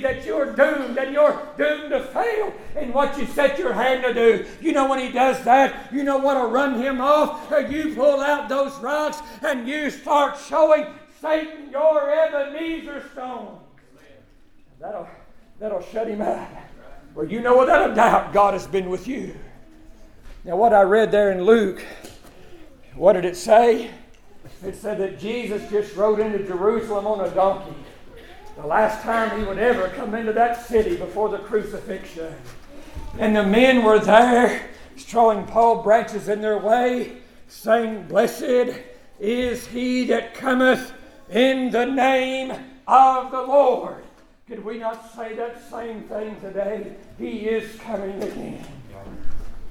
that 0.00 0.24
you're 0.24 0.52
doomed 0.52 0.98
and 0.98 1.14
you're 1.14 1.48
doomed 1.56 1.90
to 1.90 2.02
fail 2.06 2.52
in 2.80 2.92
what 2.92 3.16
you 3.16 3.24
set 3.26 3.56
your 3.56 3.72
hand 3.72 4.02
to 4.02 4.12
do. 4.12 4.44
You 4.60 4.72
know 4.72 4.88
when 4.88 4.98
he 4.98 5.12
does 5.12 5.44
that, 5.44 5.92
you 5.92 6.02
know 6.02 6.18
what 6.18 6.36
will 6.36 6.50
run 6.50 6.80
him 6.80 7.00
off? 7.00 7.52
Uh, 7.52 7.58
you 7.58 7.94
pull 7.94 8.20
out 8.20 8.48
those 8.48 8.76
rocks 8.80 9.20
and 9.42 9.68
you 9.68 9.90
start 9.90 10.36
showing 10.48 10.86
Satan 11.20 11.70
your 11.70 12.10
Ebenezer 12.10 13.08
stone. 13.12 13.60
That'll, 14.80 15.08
that'll 15.60 15.82
shut 15.82 16.08
him 16.08 16.20
out. 16.20 16.48
Well, 17.14 17.28
you 17.28 17.40
know 17.40 17.60
without 17.60 17.92
a 17.92 17.94
doubt 17.94 18.32
God 18.32 18.54
has 18.54 18.66
been 18.66 18.90
with 18.90 19.06
you. 19.06 19.36
Now, 20.44 20.56
what 20.56 20.72
I 20.72 20.82
read 20.82 21.12
there 21.12 21.30
in 21.30 21.44
Luke, 21.44 21.84
what 22.96 23.12
did 23.12 23.24
it 23.24 23.36
say? 23.36 23.92
It 24.64 24.76
said 24.76 24.98
that 24.98 25.18
Jesus 25.18 25.68
just 25.70 25.96
rode 25.96 26.20
into 26.20 26.38
Jerusalem 26.46 27.06
on 27.06 27.20
a 27.20 27.30
donkey. 27.30 27.74
The 28.56 28.66
last 28.66 29.02
time 29.02 29.38
he 29.38 29.44
would 29.44 29.58
ever 29.58 29.88
come 29.88 30.14
into 30.14 30.32
that 30.34 30.64
city 30.66 30.96
before 30.96 31.28
the 31.30 31.38
crucifixion. 31.38 32.34
And 33.18 33.34
the 33.34 33.42
men 33.42 33.82
were 33.82 33.98
there, 33.98 34.68
throwing 34.96 35.46
palm 35.46 35.82
branches 35.82 36.28
in 36.28 36.40
their 36.40 36.58
way, 36.58 37.18
saying, 37.48 38.04
Blessed 38.04 38.78
is 39.18 39.66
he 39.66 40.04
that 40.04 40.34
cometh 40.34 40.92
in 41.30 41.70
the 41.70 41.86
name 41.86 42.52
of 42.86 43.30
the 43.30 43.42
Lord. 43.42 44.04
Could 44.46 44.64
we 44.64 44.78
not 44.78 45.12
say 45.14 45.34
that 45.34 45.68
same 45.70 46.02
thing 46.02 46.38
today? 46.40 46.94
He 47.18 47.48
is 47.48 47.78
coming 47.80 48.22
again. 48.22 48.64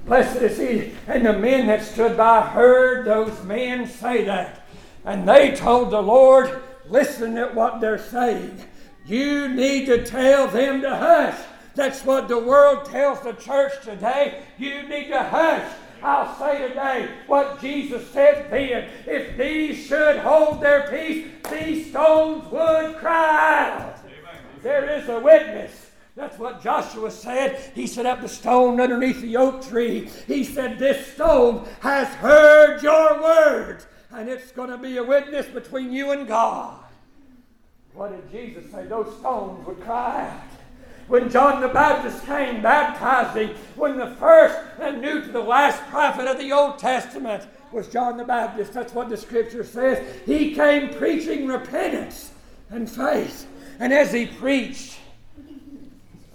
Blessed 0.06 0.42
is 0.42 0.58
he. 0.58 0.92
And 1.06 1.24
the 1.24 1.32
men 1.32 1.68
that 1.68 1.82
stood 1.82 2.16
by 2.16 2.40
heard 2.40 3.06
those 3.06 3.42
men 3.44 3.86
say 3.86 4.24
that. 4.24 4.61
And 5.04 5.28
they 5.28 5.54
told 5.54 5.90
the 5.90 6.00
Lord, 6.00 6.62
listen 6.88 7.36
at 7.36 7.54
what 7.54 7.80
they're 7.80 7.98
saying. 7.98 8.64
You 9.04 9.48
need 9.48 9.86
to 9.86 10.04
tell 10.04 10.46
them 10.46 10.80
to 10.82 10.96
hush. 10.96 11.38
That's 11.74 12.04
what 12.04 12.28
the 12.28 12.38
world 12.38 12.84
tells 12.84 13.20
the 13.22 13.32
church 13.32 13.72
today. 13.82 14.44
You 14.58 14.82
need 14.88 15.08
to 15.08 15.22
hush. 15.22 15.72
I'll 16.02 16.36
say 16.38 16.68
today 16.68 17.08
what 17.26 17.60
Jesus 17.60 18.08
said 18.10 18.50
then. 18.50 18.88
If 19.06 19.36
these 19.36 19.86
should 19.86 20.18
hold 20.18 20.60
their 20.60 20.88
peace, 20.88 21.28
these 21.50 21.90
stones 21.90 22.44
would 22.52 22.96
cry 22.96 23.70
out. 23.70 23.98
There 24.62 24.88
is 24.98 25.08
a 25.08 25.18
witness. 25.18 25.90
That's 26.14 26.38
what 26.38 26.62
Joshua 26.62 27.10
said. 27.10 27.72
He 27.74 27.86
set 27.86 28.06
up 28.06 28.20
the 28.20 28.28
stone 28.28 28.80
underneath 28.80 29.22
the 29.22 29.36
oak 29.36 29.66
tree. 29.66 30.10
He 30.26 30.44
said, 30.44 30.78
This 30.78 31.14
stone 31.14 31.66
has 31.80 32.08
heard 32.08 32.82
your 32.82 33.20
words 33.22 33.86
and 34.12 34.28
it's 34.28 34.52
going 34.52 34.70
to 34.70 34.78
be 34.78 34.96
a 34.98 35.02
witness 35.02 35.46
between 35.46 35.92
you 35.92 36.12
and 36.12 36.26
God. 36.26 36.78
What 37.94 38.10
did 38.10 38.30
Jesus 38.30 38.70
say? 38.70 38.84
Those 38.84 39.14
stones 39.18 39.66
would 39.66 39.80
cry 39.82 40.28
out. 40.28 40.52
When 41.08 41.28
John 41.28 41.60
the 41.60 41.68
Baptist 41.68 42.24
came 42.24 42.62
baptizing, 42.62 43.50
when 43.76 43.98
the 43.98 44.14
first 44.16 44.58
and 44.80 45.02
new 45.02 45.20
to 45.20 45.28
the 45.28 45.40
last 45.40 45.82
prophet 45.90 46.26
of 46.26 46.38
the 46.38 46.52
Old 46.52 46.78
Testament 46.78 47.44
was 47.70 47.88
John 47.88 48.16
the 48.16 48.24
Baptist, 48.24 48.72
that's 48.72 48.94
what 48.94 49.08
the 49.08 49.16
scripture 49.16 49.64
says. 49.64 50.02
He 50.24 50.54
came 50.54 50.94
preaching 50.94 51.46
repentance 51.46 52.32
and 52.70 52.90
faith. 52.90 53.46
And 53.78 53.92
as 53.92 54.12
he 54.12 54.26
preached, 54.26 54.98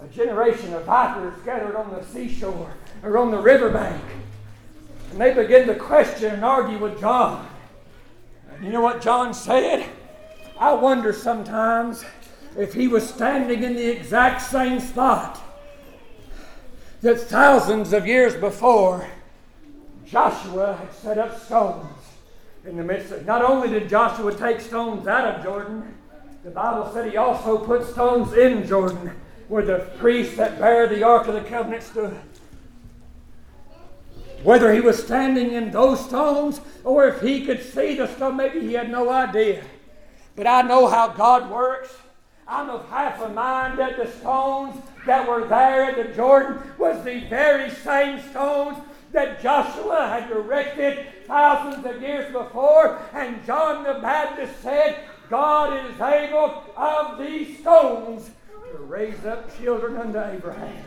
a 0.00 0.06
generation 0.08 0.74
of 0.74 0.84
vipers 0.84 1.34
gathered 1.44 1.74
on 1.74 1.90
the 1.90 2.04
seashore 2.04 2.72
or 3.02 3.18
on 3.18 3.30
the 3.30 3.38
riverbank. 3.38 4.02
And 5.10 5.20
they 5.20 5.32
began 5.32 5.66
to 5.66 5.74
question 5.74 6.34
and 6.34 6.44
argue 6.44 6.78
with 6.78 7.00
John. 7.00 7.48
You 8.60 8.70
know 8.70 8.80
what 8.80 9.00
John 9.00 9.32
said? 9.34 9.86
I 10.58 10.72
wonder 10.72 11.12
sometimes 11.12 12.04
if 12.56 12.74
he 12.74 12.88
was 12.88 13.08
standing 13.08 13.62
in 13.62 13.76
the 13.76 13.88
exact 13.88 14.42
same 14.42 14.80
spot 14.80 15.40
that 17.00 17.20
thousands 17.20 17.92
of 17.92 18.04
years 18.04 18.34
before 18.34 19.06
Joshua 20.04 20.74
had 20.74 20.92
set 20.92 21.18
up 21.18 21.40
stones 21.40 21.86
in 22.64 22.76
the 22.76 22.82
midst 22.82 23.12
of. 23.12 23.24
Not 23.24 23.42
only 23.42 23.68
did 23.68 23.88
Joshua 23.88 24.34
take 24.34 24.60
stones 24.60 25.06
out 25.06 25.36
of 25.36 25.44
Jordan, 25.44 25.94
the 26.42 26.50
Bible 26.50 26.90
said 26.92 27.08
he 27.08 27.16
also 27.16 27.58
put 27.58 27.86
stones 27.86 28.32
in 28.32 28.66
Jordan 28.66 29.12
where 29.46 29.64
the 29.64 29.88
priests 29.98 30.36
that 30.36 30.58
bear 30.58 30.88
the 30.88 31.04
Ark 31.04 31.28
of 31.28 31.34
the 31.34 31.42
Covenant 31.42 31.84
stood. 31.84 32.18
Whether 34.42 34.72
he 34.72 34.80
was 34.80 35.02
standing 35.02 35.52
in 35.52 35.70
those 35.70 36.04
stones 36.04 36.60
or 36.84 37.08
if 37.08 37.20
he 37.20 37.44
could 37.44 37.62
see 37.62 37.96
the 37.96 38.06
stone, 38.06 38.36
maybe 38.36 38.60
he 38.60 38.74
had 38.74 38.90
no 38.90 39.10
idea. 39.10 39.64
But 40.36 40.46
I 40.46 40.62
know 40.62 40.86
how 40.86 41.08
God 41.08 41.50
works. 41.50 41.96
I'm 42.46 42.70
of 42.70 42.88
half 42.88 43.20
a 43.20 43.28
mind 43.28 43.78
that 43.78 43.96
the 43.96 44.10
stones 44.10 44.80
that 45.06 45.28
were 45.28 45.46
there 45.46 45.84
at 45.84 45.96
the 45.96 46.14
Jordan 46.14 46.62
was 46.78 47.04
the 47.04 47.20
very 47.28 47.70
same 47.70 48.20
stones 48.30 48.78
that 49.12 49.42
Joshua 49.42 50.08
had 50.08 50.30
erected 50.30 51.06
thousands 51.26 51.84
of 51.84 52.00
years 52.00 52.32
before. 52.32 53.02
And 53.12 53.44
John 53.44 53.84
the 53.84 54.00
Baptist 54.00 54.62
said, 54.62 55.04
God 55.28 55.90
is 55.90 56.00
able 56.00 56.64
of 56.76 57.18
these 57.18 57.58
stones 57.58 58.30
to 58.72 58.78
raise 58.78 59.24
up 59.24 59.56
children 59.58 59.96
unto 59.96 60.18
Abraham. 60.18 60.84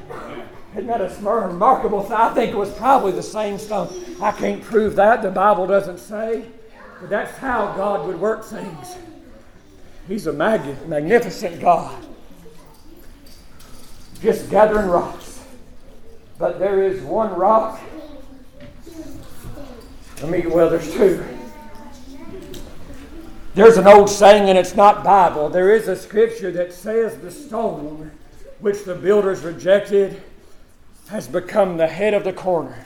Isn't 0.74 0.88
that 0.88 1.02
a 1.02 1.10
remarkable 1.24 2.04
thing? 2.04 2.14
I 2.14 2.34
think 2.34 2.52
it 2.52 2.58
was 2.58 2.72
probably 2.74 3.12
the 3.12 3.24
same 3.24 3.58
stone. 3.58 3.90
I 4.22 4.32
can't 4.32 4.62
prove 4.62 4.96
that. 4.98 5.22
The 5.22 5.32
Bible 5.32 5.66
doesn't 5.66 5.98
say. 5.98 6.46
But 7.00 7.10
that's 7.10 7.36
how 7.38 7.74
God 7.76 8.06
would 8.08 8.20
work 8.20 8.46
things. 8.46 8.96
He's 10.08 10.28
a 10.28 10.34
mag- 10.34 10.88
magnificent 10.88 11.60
God. 11.60 12.06
Just 14.22 14.52
gathering 14.52 14.88
rocks. 14.88 15.44
But 16.38 16.60
there 16.60 16.84
is 16.84 17.02
one 17.02 17.34
rock. 17.34 17.82
Let 20.22 20.30
me, 20.30 20.46
well, 20.46 20.70
there's 20.70 20.94
two. 20.94 21.24
There's 23.54 23.76
an 23.76 23.86
old 23.86 24.10
saying, 24.10 24.48
and 24.48 24.58
it's 24.58 24.76
not 24.76 25.04
Bible. 25.04 25.50
There 25.50 25.76
is 25.76 25.90
a 25.90 25.96
scripture 25.96 26.52
that 26.52 26.72
says 26.72 27.18
the 27.18 27.30
stone 27.30 28.12
which 28.60 28.86
the 28.86 28.96
builders 28.96 29.42
rejected 29.42 30.22
has 31.10 31.28
become 31.28 31.76
the 31.76 31.88
head 31.88 32.14
of 32.14 32.24
the 32.24 32.32
corner. 32.32 32.86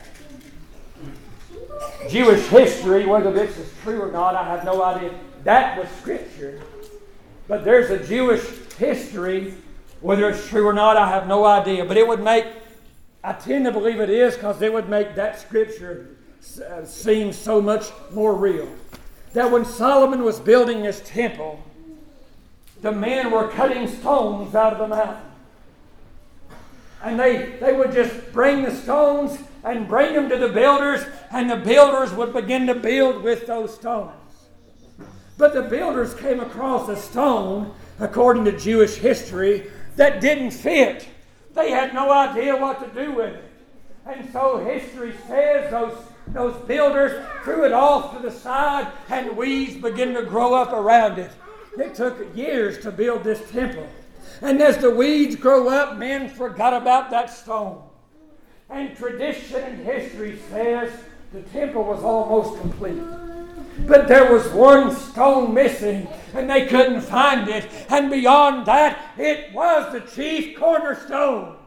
Jewish 2.10 2.48
history, 2.48 3.06
whether 3.06 3.32
this 3.32 3.56
is 3.58 3.72
true 3.84 4.02
or 4.02 4.12
not, 4.12 4.36
I 4.36 4.44
have 4.44 4.66
no 4.66 4.84
idea. 4.84 5.14
That 5.44 5.78
was 5.78 5.88
scripture. 6.00 6.60
But 7.48 7.64
there's 7.64 7.92
a 7.92 8.04
Jewish 8.04 8.44
history. 8.78 9.54
Whether 10.02 10.30
it's 10.30 10.48
true 10.48 10.68
or 10.68 10.74
not, 10.74 10.98
I 10.98 11.08
have 11.10 11.28
no 11.28 11.46
idea. 11.46 11.86
But 11.86 11.98
it 11.98 12.08
would 12.08 12.24
make, 12.24 12.48
I 13.24 13.34
tend 13.34 13.66
to 13.66 13.72
believe 13.72 14.00
it 14.00 14.10
is 14.10 14.34
because 14.34 14.60
it 14.64 14.74
would 14.74 14.90
make 14.90 15.14
that 15.14 15.40
scripture 15.40 16.18
uh, 16.68 16.86
seem 16.86 17.34
so 17.34 17.62
much 17.62 17.86
more 18.12 18.34
real. 18.34 18.68
That 19.36 19.52
when 19.52 19.66
Solomon 19.66 20.24
was 20.24 20.40
building 20.40 20.86
his 20.86 21.02
temple, 21.02 21.62
the 22.82 22.94
men 22.94 23.32
were 23.32 23.50
cutting 23.50 23.86
stones 23.86 24.56
out 24.56 24.72
of 24.72 24.80
the 24.80 24.88
mountain. 24.88 25.30
And 27.04 27.20
they, 27.20 27.58
they 27.60 27.74
would 27.74 27.92
just 27.92 28.32
bring 28.32 28.64
the 28.64 28.72
stones 28.72 29.38
and 29.66 29.90
bring 29.90 30.14
them 30.14 30.30
to 30.30 30.38
the 30.38 30.48
builders, 30.48 31.06
and 31.32 31.50
the 31.50 31.58
builders 31.58 32.14
would 32.14 32.32
begin 32.32 32.66
to 32.68 32.76
build 32.76 33.24
with 33.24 33.46
those 33.46 33.76
stones. 33.76 34.14
But 35.38 35.54
the 35.54 35.64
builders 35.64 36.14
came 36.14 36.40
across 36.40 36.88
a 36.88 36.96
stone, 36.96 37.74
according 38.00 38.46
to 38.46 38.58
Jewish 38.58 38.96
history, 38.96 39.70
that 39.98 40.22
didn't 40.22 40.52
fit. 40.52 41.10
They 41.54 41.72
had 41.72 41.94
no 41.94 42.10
idea 42.10 42.56
what 42.56 42.80
to 42.80 43.06
do 43.06 43.12
with 43.12 43.34
it. 43.34 43.44
And 44.06 44.32
so 44.32 44.64
history 44.64 45.14
says 45.28 45.72
those, 45.72 45.98
those 46.28 46.56
builders 46.66 47.24
threw 47.44 47.66
it 47.66 47.74
off 47.74 48.16
to 48.16 48.22
the 48.22 48.32
side 48.32 48.92
and 49.10 49.36
weeds 49.38 49.76
began 49.82 50.14
to 50.14 50.24
grow 50.24 50.54
up 50.54 50.74
around 50.74 51.20
it. 51.20 51.32
It 51.78 51.96
took 51.96 52.36
years 52.36 52.80
to 52.80 52.92
build 52.92 53.24
this 53.24 53.50
temple. 53.52 53.88
And 54.42 54.62
as 54.62 54.78
the 54.78 54.90
weeds 54.90 55.36
grow 55.36 55.70
up, 55.70 55.98
men 55.98 56.30
forgot 56.30 56.74
about 56.74 57.10
that 57.12 57.30
stone. 57.30 57.82
And 58.70 58.96
tradition 58.98 59.64
and 59.64 59.86
history 59.86 60.40
says 60.50 60.92
the 61.32 61.42
temple 61.44 61.84
was 61.84 62.04
almost 62.04 62.60
complete. 62.62 63.02
But 63.88 64.08
there 64.08 64.32
was 64.32 64.48
one 64.50 64.96
stone 64.96 65.54
missing, 65.54 66.08
and 66.34 66.50
they 66.50 66.66
couldn't 66.66 67.02
find 67.02 67.48
it. 67.50 67.70
And 67.90 68.10
beyond 68.10 68.66
that, 68.68 69.14
it 69.18 69.54
was 69.54 69.92
the 69.92 70.00
chief 70.00 70.58
cornerstone. 70.58 71.58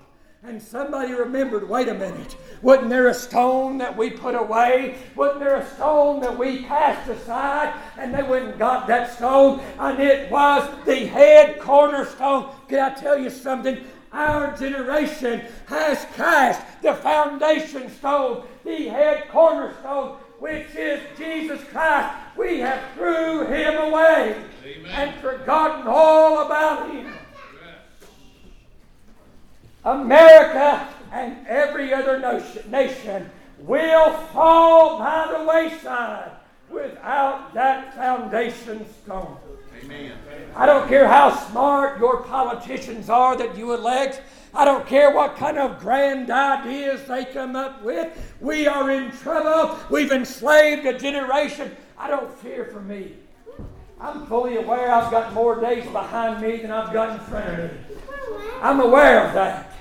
And 0.42 0.60
somebody 0.62 1.12
remembered 1.12 1.68
wait 1.68 1.88
a 1.88 1.94
minute, 1.94 2.36
wasn't 2.62 2.90
there 2.90 3.08
a 3.08 3.14
stone 3.14 3.78
that 3.78 3.96
we 3.96 4.10
put 4.10 4.34
away? 4.34 4.96
Wasn't 5.14 5.40
there 5.40 5.56
a 5.56 5.66
stone 5.74 6.20
that 6.20 6.36
we 6.36 6.64
cast 6.64 7.08
aside? 7.08 7.74
And 7.96 8.12
they 8.14 8.22
went 8.22 8.46
and 8.46 8.58
got 8.58 8.86
that 8.88 9.14
stone, 9.14 9.60
and 9.78 10.00
it 10.00 10.30
was 10.30 10.68
the 10.84 11.06
head 11.06 11.58
cornerstone. 11.60 12.50
Can 12.68 12.80
I 12.80 12.94
tell 12.94 13.18
you 13.18 13.30
something? 13.30 13.84
Our 14.12 14.56
generation 14.56 15.42
has 15.66 16.06
cast 16.16 16.62
the 16.82 16.94
foundation 16.94 17.90
stone, 17.90 18.44
the 18.64 18.88
head 18.88 19.28
cornerstone, 19.28 20.16
which 20.38 20.74
is 20.74 21.00
Jesus 21.16 21.62
Christ. 21.64 22.14
We 22.36 22.60
have 22.60 22.82
threw 22.94 23.46
him 23.46 23.76
away 23.76 24.36
Amen. 24.64 24.90
and 24.90 25.20
forgotten 25.20 25.86
all 25.86 26.46
about 26.46 26.90
him. 26.90 27.12
America 29.84 30.88
and 31.12 31.46
every 31.46 31.92
other 31.92 32.18
nation 32.68 33.30
will 33.60 34.12
fall 34.32 34.98
by 34.98 35.34
the 35.36 35.44
wayside 35.44 36.30
without 36.70 37.54
that 37.54 37.94
foundation 37.94 38.86
stone. 39.02 39.36
Amen. 39.82 40.12
I 40.54 40.66
don't 40.66 40.88
care 40.88 41.06
how 41.06 41.34
smart 41.48 41.98
your 41.98 42.22
politicians 42.22 43.08
are 43.08 43.36
that 43.36 43.56
you 43.56 43.74
elect. 43.74 44.22
I 44.54 44.64
don't 44.64 44.86
care 44.86 45.14
what 45.14 45.36
kind 45.36 45.58
of 45.58 45.78
grand 45.78 46.30
ideas 46.30 47.06
they 47.06 47.24
come 47.26 47.54
up 47.54 47.82
with. 47.82 48.08
We 48.40 48.66
are 48.66 48.90
in 48.90 49.10
trouble. 49.12 49.78
We've 49.90 50.10
enslaved 50.10 50.86
a 50.86 50.98
generation. 50.98 51.76
I 51.96 52.08
don't 52.08 52.32
fear 52.38 52.64
for 52.66 52.80
me. 52.80 53.14
I'm 54.00 54.26
fully 54.26 54.56
aware 54.56 54.92
I've 54.92 55.10
got 55.10 55.32
more 55.32 55.60
days 55.60 55.88
behind 55.90 56.40
me 56.40 56.58
than 56.58 56.70
I've 56.70 56.92
got 56.92 57.18
in 57.18 57.26
front 57.26 57.48
of 57.48 57.72
me. 57.72 57.78
I'm 58.60 58.80
aware 58.80 59.26
of 59.26 59.34
that. 59.34 59.72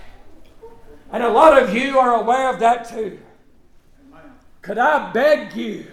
And 1.11 1.23
a 1.23 1.29
lot 1.29 1.61
of 1.61 1.73
you 1.73 1.99
are 1.99 2.15
aware 2.21 2.49
of 2.49 2.59
that 2.59 2.89
too. 2.89 3.19
Could 4.61 4.77
I 4.77 5.11
beg 5.11 5.55
you, 5.55 5.87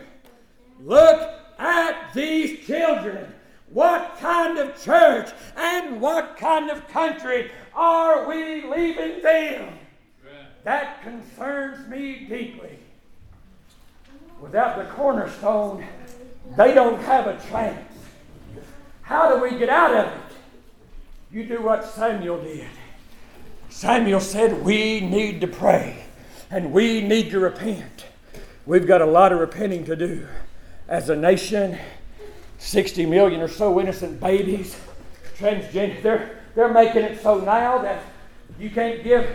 look 0.83 1.31
at 1.59 2.13
these 2.15 2.67
children. 2.67 3.33
What 3.71 4.17
kind 4.19 4.59
of 4.59 4.83
church 4.83 5.31
and 5.57 6.01
what 6.01 6.37
kind 6.37 6.71
of 6.71 6.87
country 6.89 7.51
are 7.75 8.29
we 8.29 8.63
leaving 8.63 9.23
them? 9.23 9.79
That 10.65 11.03
concerns 11.03 11.87
me 11.89 12.27
deeply. 12.29 12.79
Without 14.41 14.79
the 14.79 14.85
cornerstone, 14.95 15.85
they 16.57 16.75
don't 16.75 17.01
have 17.03 17.27
a 17.27 17.41
chance. 17.51 17.93
How 19.03 19.35
do 19.35 19.43
we 19.43 19.59
get 19.59 19.69
out 19.69 19.95
of 19.95 20.07
it? 20.07 20.37
You 21.31 21.45
do 21.45 21.63
what 21.63 21.85
Samuel 21.85 22.43
did. 22.43 22.69
Samuel 23.75 24.21
said, 24.21 24.65
We 24.65 25.01
need 25.01 25.41
to 25.41 25.49
pray 25.49 26.05
and 26.49 26.73
we 26.73 27.01
need 27.01 27.31
to 27.33 27.41
repent. 27.41 28.07
We've 28.67 28.87
got 28.87 29.03
a 29.03 29.05
lot 29.05 29.33
of 29.33 29.41
repenting 29.41 29.85
to 29.87 29.97
do 29.97 30.29
as 30.87 31.11
a 31.11 31.17
nation. 31.17 31.77
60 32.59 33.05
million 33.07 33.41
or 33.41 33.49
so 33.49 33.81
innocent 33.81 34.21
babies, 34.21 34.77
transgender. 35.37 36.01
They're, 36.03 36.39
they're 36.55 36.73
making 36.73 37.03
it 37.03 37.21
so 37.21 37.41
now 37.41 37.79
that 37.79 38.05
you 38.61 38.71
can't 38.71 39.03
give 39.03 39.29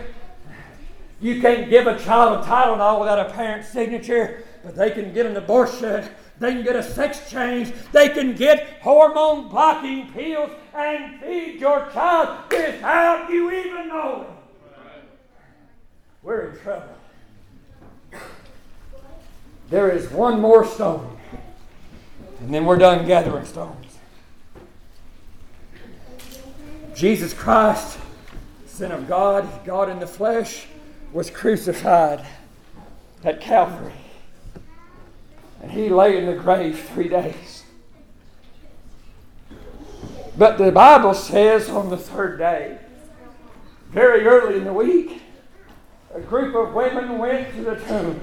you 1.20 1.42
can't 1.42 1.68
give 1.68 1.86
a 1.86 1.98
child 1.98 2.42
a 2.42 2.48
Tylenol 2.48 2.98
without 2.98 3.18
a 3.18 3.30
parent's 3.34 3.68
signature, 3.68 4.42
but 4.64 4.74
they 4.74 4.90
can 4.90 5.12
get 5.12 5.26
an 5.26 5.36
abortion. 5.36 6.08
They 6.40 6.54
can 6.54 6.64
get 6.64 6.74
a 6.74 6.82
sex 6.82 7.30
change. 7.30 7.70
They 7.92 8.08
can 8.08 8.34
get 8.34 8.80
hormone 8.80 9.48
blocking 9.48 10.10
pills 10.10 10.50
and 10.74 11.20
feed 11.20 11.60
your 11.60 11.88
child 11.90 12.50
without 12.50 13.28
you 13.30 13.50
even 13.52 13.88
knowing. 13.88 14.26
We're 16.22 16.50
in 16.50 16.58
trouble. 16.60 16.94
There 19.68 19.90
is 19.90 20.10
one 20.10 20.40
more 20.40 20.66
stone, 20.66 21.18
and 22.40 22.52
then 22.52 22.64
we're 22.64 22.78
done 22.78 23.06
gathering 23.06 23.44
stones. 23.44 23.98
Jesus 26.94 27.34
Christ, 27.34 27.98
Son 28.66 28.92
of 28.92 29.06
God, 29.06 29.46
God 29.64 29.90
in 29.90 30.00
the 30.00 30.06
flesh, 30.06 30.66
was 31.12 31.30
crucified 31.30 32.26
at 33.24 33.40
Calvary. 33.40 33.99
And 35.60 35.70
he 35.70 35.88
lay 35.88 36.16
in 36.16 36.26
the 36.26 36.34
grave 36.34 36.80
three 36.92 37.08
days. 37.08 37.64
But 40.36 40.56
the 40.56 40.72
Bible 40.72 41.14
says 41.14 41.68
on 41.68 41.90
the 41.90 41.96
third 41.96 42.38
day, 42.38 42.78
very 43.90 44.26
early 44.26 44.56
in 44.56 44.64
the 44.64 44.72
week, 44.72 45.20
a 46.14 46.20
group 46.20 46.54
of 46.54 46.74
women 46.74 47.18
went 47.18 47.54
to 47.54 47.62
the 47.62 47.76
tomb. 47.76 48.20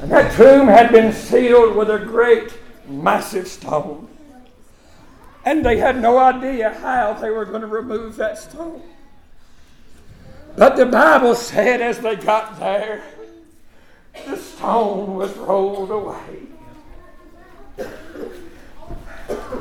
And 0.00 0.10
that 0.10 0.32
tomb 0.36 0.66
had 0.66 0.92
been 0.92 1.12
sealed 1.12 1.76
with 1.76 1.88
a 1.88 1.98
great, 1.98 2.52
massive 2.88 3.48
stone. 3.48 4.08
And 5.44 5.64
they 5.64 5.78
had 5.78 6.00
no 6.00 6.18
idea 6.18 6.74
how 6.74 7.14
they 7.14 7.30
were 7.30 7.44
going 7.44 7.62
to 7.62 7.66
remove 7.66 8.16
that 8.16 8.38
stone. 8.38 8.82
But 10.56 10.76
the 10.76 10.86
Bible 10.86 11.34
said 11.34 11.80
as 11.80 11.98
they 12.00 12.16
got 12.16 12.60
there, 12.60 13.02
the 14.26 14.36
stone 14.36 15.14
was 15.14 15.36
rolled 15.36 15.90
away. 15.90 16.42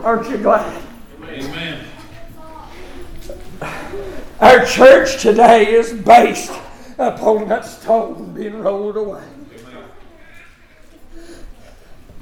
Aren't 0.04 0.30
you 0.30 0.38
glad? 0.38 0.82
Amen. 1.24 1.86
Our 4.40 4.66
church 4.66 5.22
today 5.22 5.72
is 5.74 5.94
based 5.94 6.52
upon 6.98 7.48
that 7.48 7.66
stone 7.66 8.34
being 8.34 8.60
rolled 8.60 8.98
away. 8.98 9.24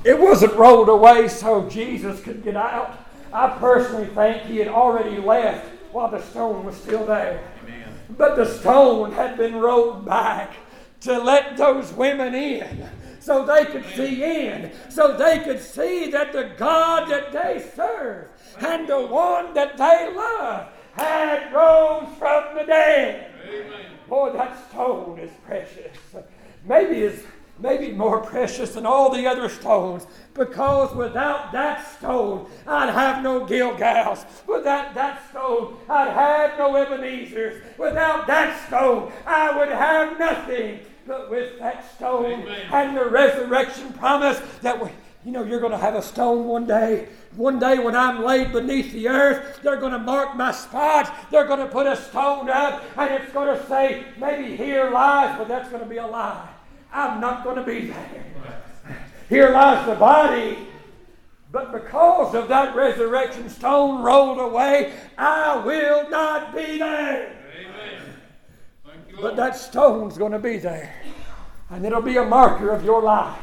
It 0.04 0.20
wasn't 0.20 0.54
rolled 0.54 0.90
away 0.90 1.28
so 1.28 1.70
Jesus 1.70 2.22
could 2.22 2.44
get 2.44 2.56
out. 2.56 3.06
I 3.34 3.50
personally 3.60 4.08
think 4.08 4.44
he 4.44 4.58
had 4.58 4.68
already 4.68 5.18
left 5.18 5.68
while 5.92 6.10
the 6.10 6.22
stone 6.22 6.66
was 6.66 6.76
still 6.76 7.06
there. 7.06 7.44
Amen. 7.64 7.94
But 8.18 8.36
the 8.36 8.46
stone 8.46 9.12
had 9.12 9.38
been 9.38 9.56
rolled 9.56 10.06
back 10.06 10.54
to 11.02 11.18
let 11.18 11.58
those 11.58 11.94
women 11.94 12.34
in 12.34 12.90
so 13.20 13.46
they 13.46 13.66
could 13.66 13.86
see 13.96 14.24
in, 14.24 14.72
so 14.90 15.16
they 15.16 15.40
could 15.40 15.62
see 15.62 16.10
that 16.10 16.34
the 16.34 16.52
God 16.58 17.10
that 17.10 17.32
they 17.32 17.64
serve 17.76 18.28
and 18.60 18.88
the 18.88 19.06
one 19.06 19.54
that 19.54 19.78
they 19.78 20.14
love 20.16 20.68
had 20.94 21.54
rose 21.54 22.08
from 22.18 22.56
the 22.56 22.64
dead. 22.64 23.32
Amen. 23.46 23.86
Boy, 24.08 24.34
that 24.34 24.70
stone 24.70 25.20
is 25.20 25.32
precious. 25.46 25.98
Maybe 26.66 27.02
it's 27.02 27.24
maybe 27.60 27.92
more 27.92 28.22
precious 28.22 28.74
than 28.74 28.86
all 28.86 29.14
the 29.14 29.28
other 29.28 29.50
stones 29.50 30.08
because 30.34 30.96
without 30.96 31.52
that 31.52 31.86
stone, 31.98 32.50
I'd 32.66 32.90
have 32.90 33.22
no 33.22 33.46
Gilgals. 33.46 34.26
Without 34.48 34.96
that 34.96 35.30
stone, 35.30 35.78
I'd 35.90 36.12
have 36.12 36.58
no 36.58 36.76
Ebenezer's. 36.76 37.62
Without 37.78 38.28
that 38.28 38.66
stone, 38.68 39.12
I 39.26 39.58
would 39.58 39.70
have 39.70 40.18
nothing. 40.18 40.80
But 41.10 41.32
with 41.32 41.58
that 41.58 41.92
stone 41.96 42.44
Amen. 42.44 42.68
and 42.72 42.96
the 42.96 43.06
resurrection 43.06 43.92
promise 43.94 44.40
that 44.62 44.80
we, 44.80 44.92
You 45.26 45.32
know, 45.32 45.44
you're 45.44 45.60
going 45.60 45.72
to 45.72 45.78
have 45.80 45.96
a 45.96 46.04
stone 46.04 46.46
one 46.46 46.68
day. 46.68 47.08
One 47.36 47.58
day 47.58 47.80
when 47.80 47.96
I'm 47.96 48.24
laid 48.24 48.54
beneath 48.54 48.94
the 48.94 49.08
earth, 49.08 49.60
they're 49.64 49.78
going 49.78 49.94
to 49.94 50.00
mark 50.00 50.36
my 50.36 50.52
spot. 50.52 51.12
They're 51.32 51.48
going 51.48 51.62
to 51.62 51.66
put 51.66 51.88
a 51.88 51.96
stone 51.96 52.48
up, 52.52 52.84
and 52.96 53.12
it's 53.16 53.34
going 53.34 53.58
to 53.58 53.68
say, 53.68 54.04
maybe 54.20 54.56
here 54.56 54.92
lies, 54.92 55.36
but 55.36 55.48
that's 55.48 55.68
going 55.70 55.82
to 55.82 55.90
be 55.90 55.98
a 55.98 56.06
lie. 56.06 56.48
I'm 56.94 57.20
not 57.20 57.44
going 57.44 57.56
to 57.56 57.64
be 57.64 57.88
there. 57.88 58.26
Here 59.30 59.50
lies 59.50 59.88
the 59.88 59.96
body. 59.96 60.60
But 61.52 61.72
because 61.72 62.36
of 62.36 62.50
that 62.50 62.76
resurrection 62.76 63.50
stone 63.50 64.04
rolled 64.04 64.38
away, 64.38 64.94
I 65.18 65.58
will 65.66 66.08
not 66.12 66.54
be 66.54 66.78
there. 66.78 67.39
But 69.22 69.36
that 69.36 69.56
stone's 69.56 70.18
going 70.18 70.32
to 70.32 70.40
be 70.40 70.58
there. 70.58 70.94
And 71.70 71.86
it'll 71.86 72.02
be 72.02 72.18
a 72.18 72.26
marker 72.26 72.70
of 72.70 72.84
your 72.84 73.02
life. 73.02 73.38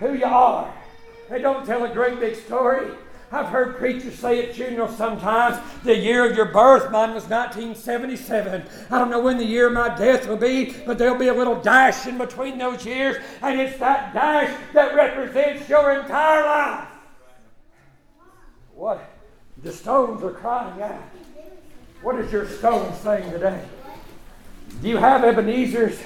Who 0.00 0.14
you 0.14 0.24
are. 0.24 0.72
They 1.28 1.40
don't 1.40 1.66
tell 1.66 1.84
a 1.84 1.92
great 1.92 2.18
big 2.20 2.36
story. 2.36 2.90
I've 3.30 3.48
heard 3.48 3.76
preachers 3.76 4.14
say 4.14 4.48
at 4.48 4.54
funerals 4.54 4.96
sometimes, 4.96 5.58
the 5.84 5.94
year 5.94 6.28
of 6.28 6.34
your 6.34 6.46
birth, 6.46 6.90
mine 6.90 7.12
was 7.12 7.24
1977. 7.24 8.64
I 8.90 8.98
don't 8.98 9.10
know 9.10 9.20
when 9.20 9.36
the 9.36 9.44
year 9.44 9.66
of 9.66 9.74
my 9.74 9.94
death 9.94 10.26
will 10.26 10.38
be, 10.38 10.74
but 10.86 10.96
there'll 10.96 11.18
be 11.18 11.28
a 11.28 11.34
little 11.34 11.60
dash 11.60 12.06
in 12.06 12.16
between 12.16 12.56
those 12.56 12.86
years, 12.86 13.16
and 13.42 13.60
it's 13.60 13.78
that 13.80 14.14
dash 14.14 14.56
that 14.72 14.94
represents 14.94 15.68
your 15.68 16.00
entire 16.00 16.44
life. 16.44 16.88
What? 18.74 19.10
The 19.62 19.72
stones 19.72 20.22
are 20.22 20.30
crying 20.30 20.80
out. 20.80 21.02
What 22.00 22.18
is 22.20 22.32
your 22.32 22.48
stone 22.48 22.94
saying 22.94 23.30
today? 23.30 23.62
Do 24.82 24.88
you 24.88 24.96
have 24.96 25.24
Ebenezer's? 25.24 26.00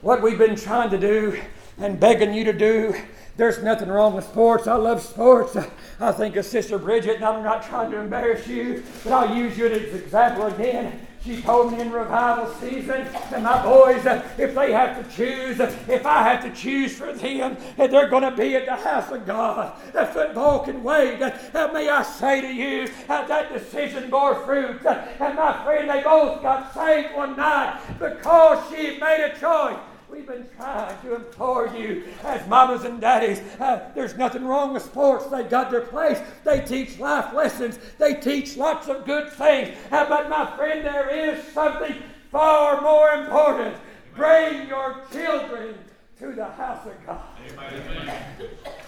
What 0.00 0.22
we've 0.22 0.38
been 0.38 0.56
trying 0.56 0.90
to 0.90 0.98
do 0.98 1.40
and 1.78 1.98
begging 1.98 2.34
you 2.34 2.44
to 2.44 2.52
do 2.52 2.94
there's 3.36 3.62
nothing 3.62 3.88
wrong 3.88 4.14
with 4.14 4.24
sports. 4.24 4.66
I 4.66 4.74
love 4.74 5.02
sports. 5.02 5.56
I 6.00 6.12
think 6.12 6.36
of 6.36 6.44
Sister 6.44 6.78
Bridget, 6.78 7.16
and 7.16 7.24
I'm 7.24 7.42
not 7.42 7.64
trying 7.64 7.90
to 7.90 7.98
embarrass 7.98 8.46
you, 8.46 8.84
but 9.02 9.12
I'll 9.12 9.36
use 9.36 9.58
you 9.58 9.66
as 9.66 9.92
an 9.92 9.98
example 9.98 10.46
again. 10.46 11.06
She 11.24 11.40
told 11.40 11.72
me 11.72 11.80
in 11.80 11.90
revival 11.90 12.52
season 12.56 13.08
that 13.30 13.42
my 13.42 13.62
boys, 13.62 14.04
if 14.36 14.54
they 14.54 14.72
have 14.72 15.02
to 15.02 15.16
choose, 15.16 15.58
if 15.58 16.04
I 16.04 16.22
have 16.22 16.42
to 16.44 16.50
choose 16.50 16.98
for 16.98 17.14
them, 17.14 17.56
they're 17.78 18.10
going 18.10 18.24
to 18.24 18.36
be 18.36 18.56
at 18.56 18.66
the 18.66 18.76
house 18.76 19.10
of 19.10 19.24
God. 19.24 19.72
The 19.94 20.04
football 20.04 20.58
can 20.60 20.82
wait. 20.82 21.22
Uh, 21.22 21.70
may 21.72 21.88
I 21.88 22.02
say 22.02 22.42
to 22.42 22.52
you, 22.52 22.90
uh, 23.08 23.26
that 23.26 23.50
decision 23.54 24.10
bore 24.10 24.34
fruit. 24.44 24.84
Uh, 24.84 25.06
and 25.18 25.36
my 25.36 25.64
friend, 25.64 25.88
they 25.88 26.02
both 26.02 26.42
got 26.42 26.74
saved 26.74 27.14
one 27.14 27.36
night 27.38 27.80
because 27.98 28.68
she 28.68 28.98
made 28.98 29.24
a 29.24 29.38
choice. 29.40 29.78
We've 30.14 30.24
been 30.24 30.46
trying 30.56 30.96
to 31.00 31.16
implore 31.16 31.66
you 31.76 32.04
as 32.22 32.46
mamas 32.46 32.84
and 32.84 33.00
daddies. 33.00 33.40
Uh, 33.58 33.90
there's 33.96 34.16
nothing 34.16 34.44
wrong 34.44 34.72
with 34.72 34.84
sports. 34.84 35.26
They've 35.26 35.50
got 35.50 35.72
their 35.72 35.80
place. 35.80 36.20
They 36.44 36.60
teach 36.60 37.00
life 37.00 37.34
lessons. 37.34 37.80
They 37.98 38.14
teach 38.14 38.56
lots 38.56 38.86
of 38.86 39.06
good 39.06 39.32
things. 39.32 39.76
Uh, 39.90 40.08
but 40.08 40.30
my 40.30 40.56
friend, 40.56 40.86
there 40.86 41.10
is 41.10 41.44
something 41.48 41.96
far 42.30 42.80
more 42.80 43.10
important. 43.10 43.76
Bring 44.14 44.68
your 44.68 45.02
children 45.10 45.74
to 46.20 46.32
the 46.32 46.44
house 46.44 46.86
of 46.86 47.06
God. 47.06 47.24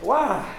Why? 0.02 0.54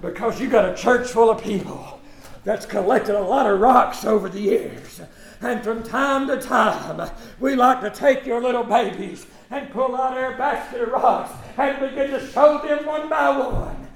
Because 0.00 0.40
you 0.40 0.48
got 0.48 0.68
a 0.68 0.74
church 0.74 1.06
full 1.06 1.30
of 1.30 1.40
people 1.40 2.00
that's 2.42 2.66
collected 2.66 3.14
a 3.14 3.22
lot 3.22 3.46
of 3.48 3.60
rocks 3.60 4.04
over 4.04 4.28
the 4.28 4.40
years. 4.40 5.00
And 5.40 5.62
from 5.62 5.84
time 5.84 6.26
to 6.28 6.40
time, 6.40 7.10
we 7.38 7.54
like 7.54 7.80
to 7.82 7.90
take 7.90 8.26
your 8.26 8.40
little 8.40 8.64
babies 8.64 9.26
and 9.54 9.70
pull 9.70 9.94
out 9.94 10.18
our 10.18 10.36
basket 10.36 10.82
of 10.82 10.88
rocks 10.88 11.32
and 11.56 11.78
begin 11.78 12.10
to 12.10 12.26
show 12.32 12.58
them 12.58 12.84
one 12.84 13.08
by 13.08 13.36
one. 13.36 13.88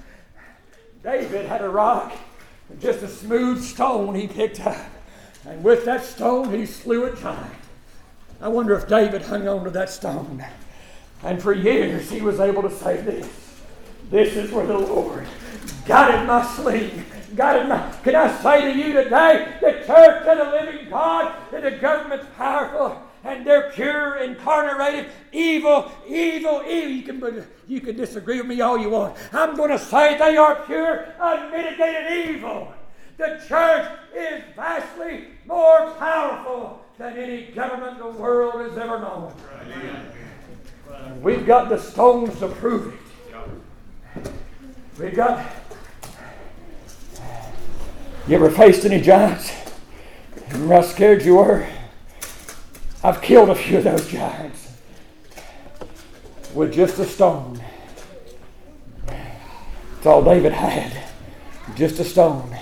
David 1.02 1.46
had 1.46 1.62
a 1.62 1.68
rock, 1.68 2.16
just 2.80 3.02
a 3.02 3.08
smooth 3.08 3.62
stone 3.62 4.14
he 4.14 4.28
picked 4.28 4.60
up. 4.60 4.76
And 5.44 5.64
with 5.64 5.84
that 5.84 6.04
stone, 6.04 6.52
he 6.52 6.64
slew 6.64 7.06
a 7.06 7.16
giant. 7.16 7.54
I 8.40 8.48
wonder 8.48 8.74
if 8.74 8.86
David 8.86 9.22
hung 9.22 9.48
on 9.48 9.64
to 9.64 9.70
that 9.70 9.90
stone. 9.90 10.44
And 11.24 11.42
for 11.42 11.52
years, 11.52 12.08
he 12.08 12.20
was 12.20 12.38
able 12.38 12.62
to 12.62 12.70
say 12.70 13.00
this 13.00 13.28
This 14.10 14.36
is 14.36 14.52
where 14.52 14.66
the 14.66 14.78
Lord 14.78 15.26
guided 15.86 16.26
my 16.28 16.44
sling. 16.54 17.04
Guided 17.34 17.68
my. 17.68 17.92
Can 18.04 18.14
I 18.14 18.42
say 18.42 18.72
to 18.72 18.78
you 18.78 18.92
today, 18.92 19.54
the 19.60 19.72
church 19.84 20.26
of 20.26 20.38
the 20.38 20.44
living 20.44 20.88
God, 20.88 21.34
that 21.50 21.62
the 21.62 21.72
government's 21.72 22.26
powerful, 22.36 23.02
and 23.24 23.46
they're 23.46 23.70
pure, 23.70 24.16
incarnated, 24.16 25.06
evil, 25.32 25.90
evil, 26.06 26.62
evil. 26.66 26.92
You 26.92 27.02
can, 27.02 27.46
you 27.66 27.80
can 27.80 27.96
disagree 27.96 28.38
with 28.38 28.46
me 28.46 28.60
all 28.60 28.78
you 28.78 28.90
want. 28.90 29.16
I'm 29.32 29.56
going 29.56 29.70
to 29.70 29.78
say 29.78 30.16
they 30.18 30.36
are 30.36 30.56
pure, 30.66 31.06
unmitigated 31.20 32.30
evil. 32.30 32.72
The 33.16 33.42
church 33.48 33.90
is 34.16 34.44
vastly 34.54 35.24
more 35.46 35.90
powerful 35.98 36.84
than 36.98 37.16
any 37.16 37.46
government 37.46 37.98
the 37.98 38.06
world 38.06 38.60
has 38.60 38.78
ever 38.78 39.00
known. 39.00 39.32
We've 41.20 41.46
got 41.46 41.68
the 41.68 41.78
stones 41.78 42.38
to 42.38 42.48
prove 42.48 42.94
it. 42.94 44.30
We've 44.98 45.14
got. 45.14 45.44
You 48.26 48.36
ever 48.36 48.50
faced 48.50 48.84
any 48.84 49.00
giants? 49.00 49.52
Remember 50.52 50.74
how 50.74 50.82
scared 50.82 51.22
you 51.22 51.36
were? 51.36 51.66
I've 53.02 53.22
killed 53.22 53.50
a 53.50 53.54
few 53.54 53.78
of 53.78 53.84
those 53.84 54.08
giants 54.08 54.72
with 56.52 56.72
just 56.72 56.98
a 56.98 57.04
stone. 57.04 57.62
That's 59.06 60.06
all 60.06 60.24
David 60.24 60.52
had, 60.52 61.04
just 61.76 62.00
a 62.00 62.04
stone. 62.04 62.56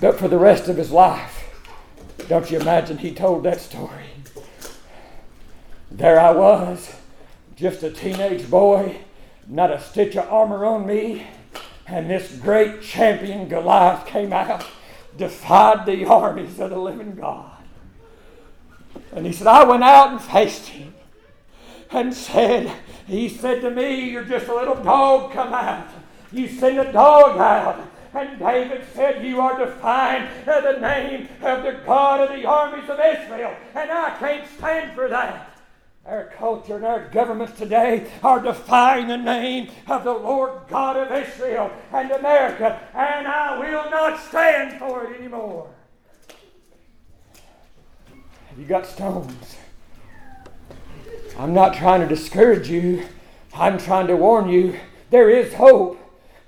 But 0.00 0.16
for 0.16 0.28
the 0.28 0.38
rest 0.38 0.68
of 0.68 0.76
his 0.76 0.92
life, 0.92 1.34
don't 2.28 2.48
you 2.50 2.60
imagine 2.60 2.98
he 2.98 3.12
told 3.12 3.42
that 3.42 3.60
story? 3.60 4.04
There 5.90 6.20
I 6.20 6.30
was, 6.30 6.94
just 7.56 7.82
a 7.82 7.90
teenage 7.90 8.48
boy, 8.48 8.98
not 9.48 9.72
a 9.72 9.80
stitch 9.80 10.16
of 10.16 10.32
armor 10.32 10.64
on 10.64 10.86
me, 10.86 11.26
and 11.86 12.08
this 12.08 12.36
great 12.36 12.80
champion 12.82 13.48
Goliath 13.48 14.06
came 14.06 14.32
out, 14.32 14.64
defied 15.16 15.84
the 15.84 16.04
armies 16.04 16.60
of 16.60 16.70
the 16.70 16.78
living 16.78 17.16
God. 17.16 17.47
And 19.12 19.26
he 19.26 19.32
said, 19.32 19.46
I 19.46 19.64
went 19.64 19.84
out 19.84 20.10
and 20.10 20.20
faced 20.20 20.68
him 20.68 20.94
and 21.90 22.14
said, 22.14 22.72
He 23.06 23.28
said 23.28 23.62
to 23.62 23.70
me, 23.70 24.10
You're 24.10 24.24
just 24.24 24.48
a 24.48 24.54
little 24.54 24.82
dog, 24.82 25.32
come 25.32 25.52
out. 25.52 25.88
You 26.32 26.48
send 26.48 26.78
a 26.78 26.92
dog 26.92 27.38
out. 27.38 27.88
And 28.14 28.38
David 28.38 28.84
said, 28.94 29.24
You 29.24 29.40
are 29.40 29.58
defying 29.58 30.28
the 30.44 30.78
name 30.80 31.28
of 31.42 31.62
the 31.62 31.80
God 31.84 32.20
of 32.20 32.36
the 32.36 32.46
armies 32.46 32.88
of 32.88 32.98
Israel. 32.98 33.54
And 33.74 33.90
I 33.90 34.16
can't 34.18 34.46
stand 34.56 34.94
for 34.94 35.08
that. 35.08 35.58
Our 36.06 36.24
culture 36.38 36.76
and 36.76 36.86
our 36.86 37.06
governments 37.08 37.58
today 37.58 38.10
are 38.22 38.40
defying 38.40 39.08
the 39.08 39.18
name 39.18 39.70
of 39.86 40.04
the 40.04 40.12
Lord 40.12 40.52
God 40.68 40.96
of 40.96 41.12
Israel 41.12 41.70
and 41.92 42.10
America. 42.10 42.80
And 42.94 43.28
I 43.28 43.58
will 43.58 43.90
not 43.90 44.18
stand 44.20 44.78
for 44.78 45.04
it 45.04 45.18
anymore. 45.18 45.68
You 48.58 48.64
got 48.64 48.86
stones. 48.86 49.56
I'm 51.38 51.54
not 51.54 51.74
trying 51.74 52.00
to 52.00 52.08
discourage 52.08 52.68
you. 52.68 53.04
I'm 53.54 53.78
trying 53.78 54.08
to 54.08 54.16
warn 54.16 54.48
you. 54.48 54.76
There 55.10 55.30
is 55.30 55.54
hope. 55.54 55.96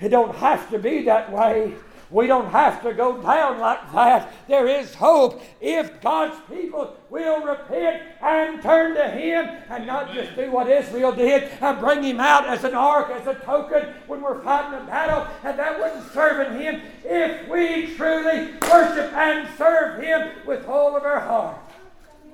It 0.00 0.08
don't 0.08 0.34
have 0.34 0.68
to 0.70 0.78
be 0.80 1.04
that 1.04 1.30
way. 1.30 1.74
We 2.10 2.26
don't 2.26 2.50
have 2.50 2.82
to 2.82 2.92
go 2.94 3.22
down 3.22 3.60
like 3.60 3.92
that. 3.92 4.32
There 4.48 4.66
is 4.66 4.92
hope 4.92 5.40
if 5.60 6.00
God's 6.00 6.36
people 6.52 6.96
will 7.10 7.44
repent 7.44 8.02
and 8.20 8.60
turn 8.60 8.96
to 8.96 9.08
Him 9.08 9.48
and 9.68 9.86
not 9.86 10.12
just 10.12 10.34
do 10.34 10.50
what 10.50 10.68
Israel 10.68 11.12
did 11.12 11.44
and 11.60 11.78
bring 11.78 12.02
Him 12.02 12.18
out 12.18 12.44
as 12.48 12.64
an 12.64 12.74
ark, 12.74 13.10
as 13.10 13.28
a 13.28 13.34
token 13.34 13.94
when 14.08 14.20
we're 14.20 14.42
fighting 14.42 14.80
a 14.80 14.84
battle, 14.84 15.28
and 15.44 15.56
that 15.56 15.78
wasn't 15.78 16.12
serving 16.12 16.60
Him. 16.60 16.80
If 17.04 17.48
we 17.48 17.94
truly 17.94 18.54
worship 18.68 19.12
and 19.12 19.48
serve 19.56 20.02
Him 20.02 20.44
with 20.44 20.66
all 20.66 20.96
of 20.96 21.04
our 21.04 21.20
heart, 21.20 21.56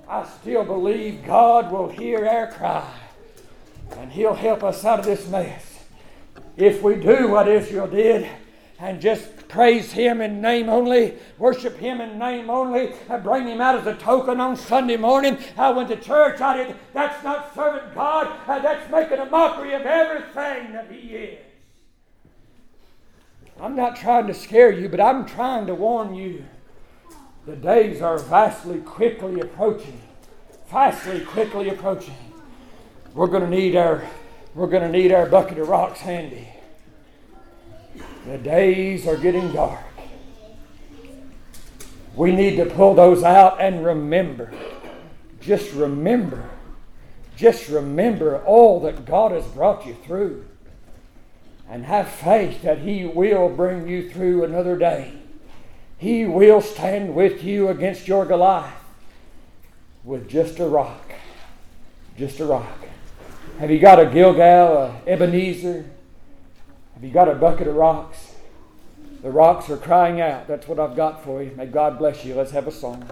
I 0.08 0.24
still 0.40 0.64
believe 0.64 1.24
God 1.24 1.72
will 1.72 1.88
hear 1.88 2.26
our 2.26 2.52
cry 2.52 2.92
and 3.98 4.12
He'll 4.12 4.34
help 4.34 4.62
us 4.62 4.84
out 4.84 5.00
of 5.00 5.04
this 5.04 5.28
mess. 5.28 5.84
If 6.56 6.82
we 6.82 6.96
do 6.96 7.28
what 7.28 7.48
Israel 7.48 7.86
did 7.86 8.28
and 8.78 9.00
just 9.00 9.48
praise 9.48 9.92
Him 9.92 10.20
in 10.20 10.40
name 10.40 10.68
only, 10.68 11.14
worship 11.38 11.76
Him 11.76 12.00
in 12.00 12.18
name 12.18 12.50
only, 12.50 12.92
and 13.08 13.22
bring 13.22 13.46
Him 13.46 13.60
out 13.60 13.76
as 13.76 13.86
a 13.86 13.94
token 13.94 14.40
on 14.40 14.56
Sunday 14.56 14.96
morning. 14.96 15.38
I 15.56 15.70
went 15.70 15.88
to 15.88 15.96
church, 15.96 16.40
I 16.40 16.56
did. 16.56 16.76
That's 16.92 17.22
not 17.24 17.54
serving 17.54 17.94
God, 17.94 18.38
that's 18.46 18.90
making 18.90 19.18
a 19.18 19.26
mockery 19.26 19.74
of 19.74 19.82
everything 19.82 20.72
that 20.72 20.90
He 20.90 21.14
is. 21.14 21.38
I'm 23.60 23.74
not 23.74 23.96
trying 23.96 24.26
to 24.26 24.34
scare 24.34 24.70
you, 24.70 24.88
but 24.88 25.00
I'm 25.00 25.24
trying 25.24 25.66
to 25.66 25.74
warn 25.74 26.14
you. 26.14 26.44
The 27.46 27.54
days 27.54 28.02
are 28.02 28.18
vastly 28.18 28.80
quickly 28.80 29.38
approaching. 29.38 30.00
Vastly 30.68 31.20
quickly 31.20 31.68
approaching. 31.68 32.16
We're 33.14 33.28
going 33.28 33.44
to 33.44 33.48
need 33.48 33.76
our 33.76 34.02
we're 34.56 34.66
going 34.66 34.82
to 34.82 34.88
need 34.88 35.12
our 35.12 35.26
bucket 35.26 35.58
of 35.58 35.68
rocks 35.68 36.00
handy. 36.00 36.48
The 38.26 38.38
days 38.38 39.06
are 39.06 39.16
getting 39.16 39.52
dark. 39.52 39.84
We 42.16 42.32
need 42.32 42.56
to 42.56 42.64
pull 42.64 42.94
those 42.94 43.22
out 43.22 43.60
and 43.60 43.84
remember. 43.84 44.50
Just 45.40 45.72
remember. 45.72 46.48
Just 47.36 47.68
remember 47.68 48.42
all 48.44 48.80
that 48.80 49.04
God 49.04 49.32
has 49.32 49.44
brought 49.44 49.86
you 49.86 49.94
through. 50.04 50.46
And 51.68 51.84
have 51.84 52.08
faith 52.08 52.62
that 52.62 52.78
He 52.78 53.04
will 53.04 53.50
bring 53.50 53.86
you 53.86 54.10
through 54.10 54.42
another 54.42 54.76
day. 54.76 55.15
He 55.98 56.24
will 56.24 56.60
stand 56.60 57.14
with 57.14 57.42
you 57.42 57.68
against 57.68 58.06
your 58.06 58.26
Goliath 58.26 58.74
with 60.04 60.28
just 60.28 60.58
a 60.60 60.66
rock. 60.66 61.12
Just 62.18 62.40
a 62.40 62.46
rock. 62.46 62.78
Have 63.58 63.70
you 63.70 63.78
got 63.78 63.98
a 63.98 64.06
Gilgal, 64.06 64.76
a 64.76 65.00
Ebenezer? 65.06 65.86
Have 66.94 67.04
you 67.04 67.10
got 67.10 67.28
a 67.28 67.34
bucket 67.34 67.68
of 67.68 67.74
rocks? 67.74 68.34
The 69.22 69.30
rocks 69.30 69.68
are 69.70 69.76
crying 69.76 70.20
out. 70.20 70.46
That's 70.46 70.68
what 70.68 70.78
I've 70.78 70.94
got 70.94 71.24
for 71.24 71.42
you. 71.42 71.52
May 71.56 71.66
God 71.66 71.98
bless 71.98 72.24
you. 72.24 72.34
Let's 72.34 72.52
have 72.52 72.66
a 72.66 72.72
song. 72.72 73.08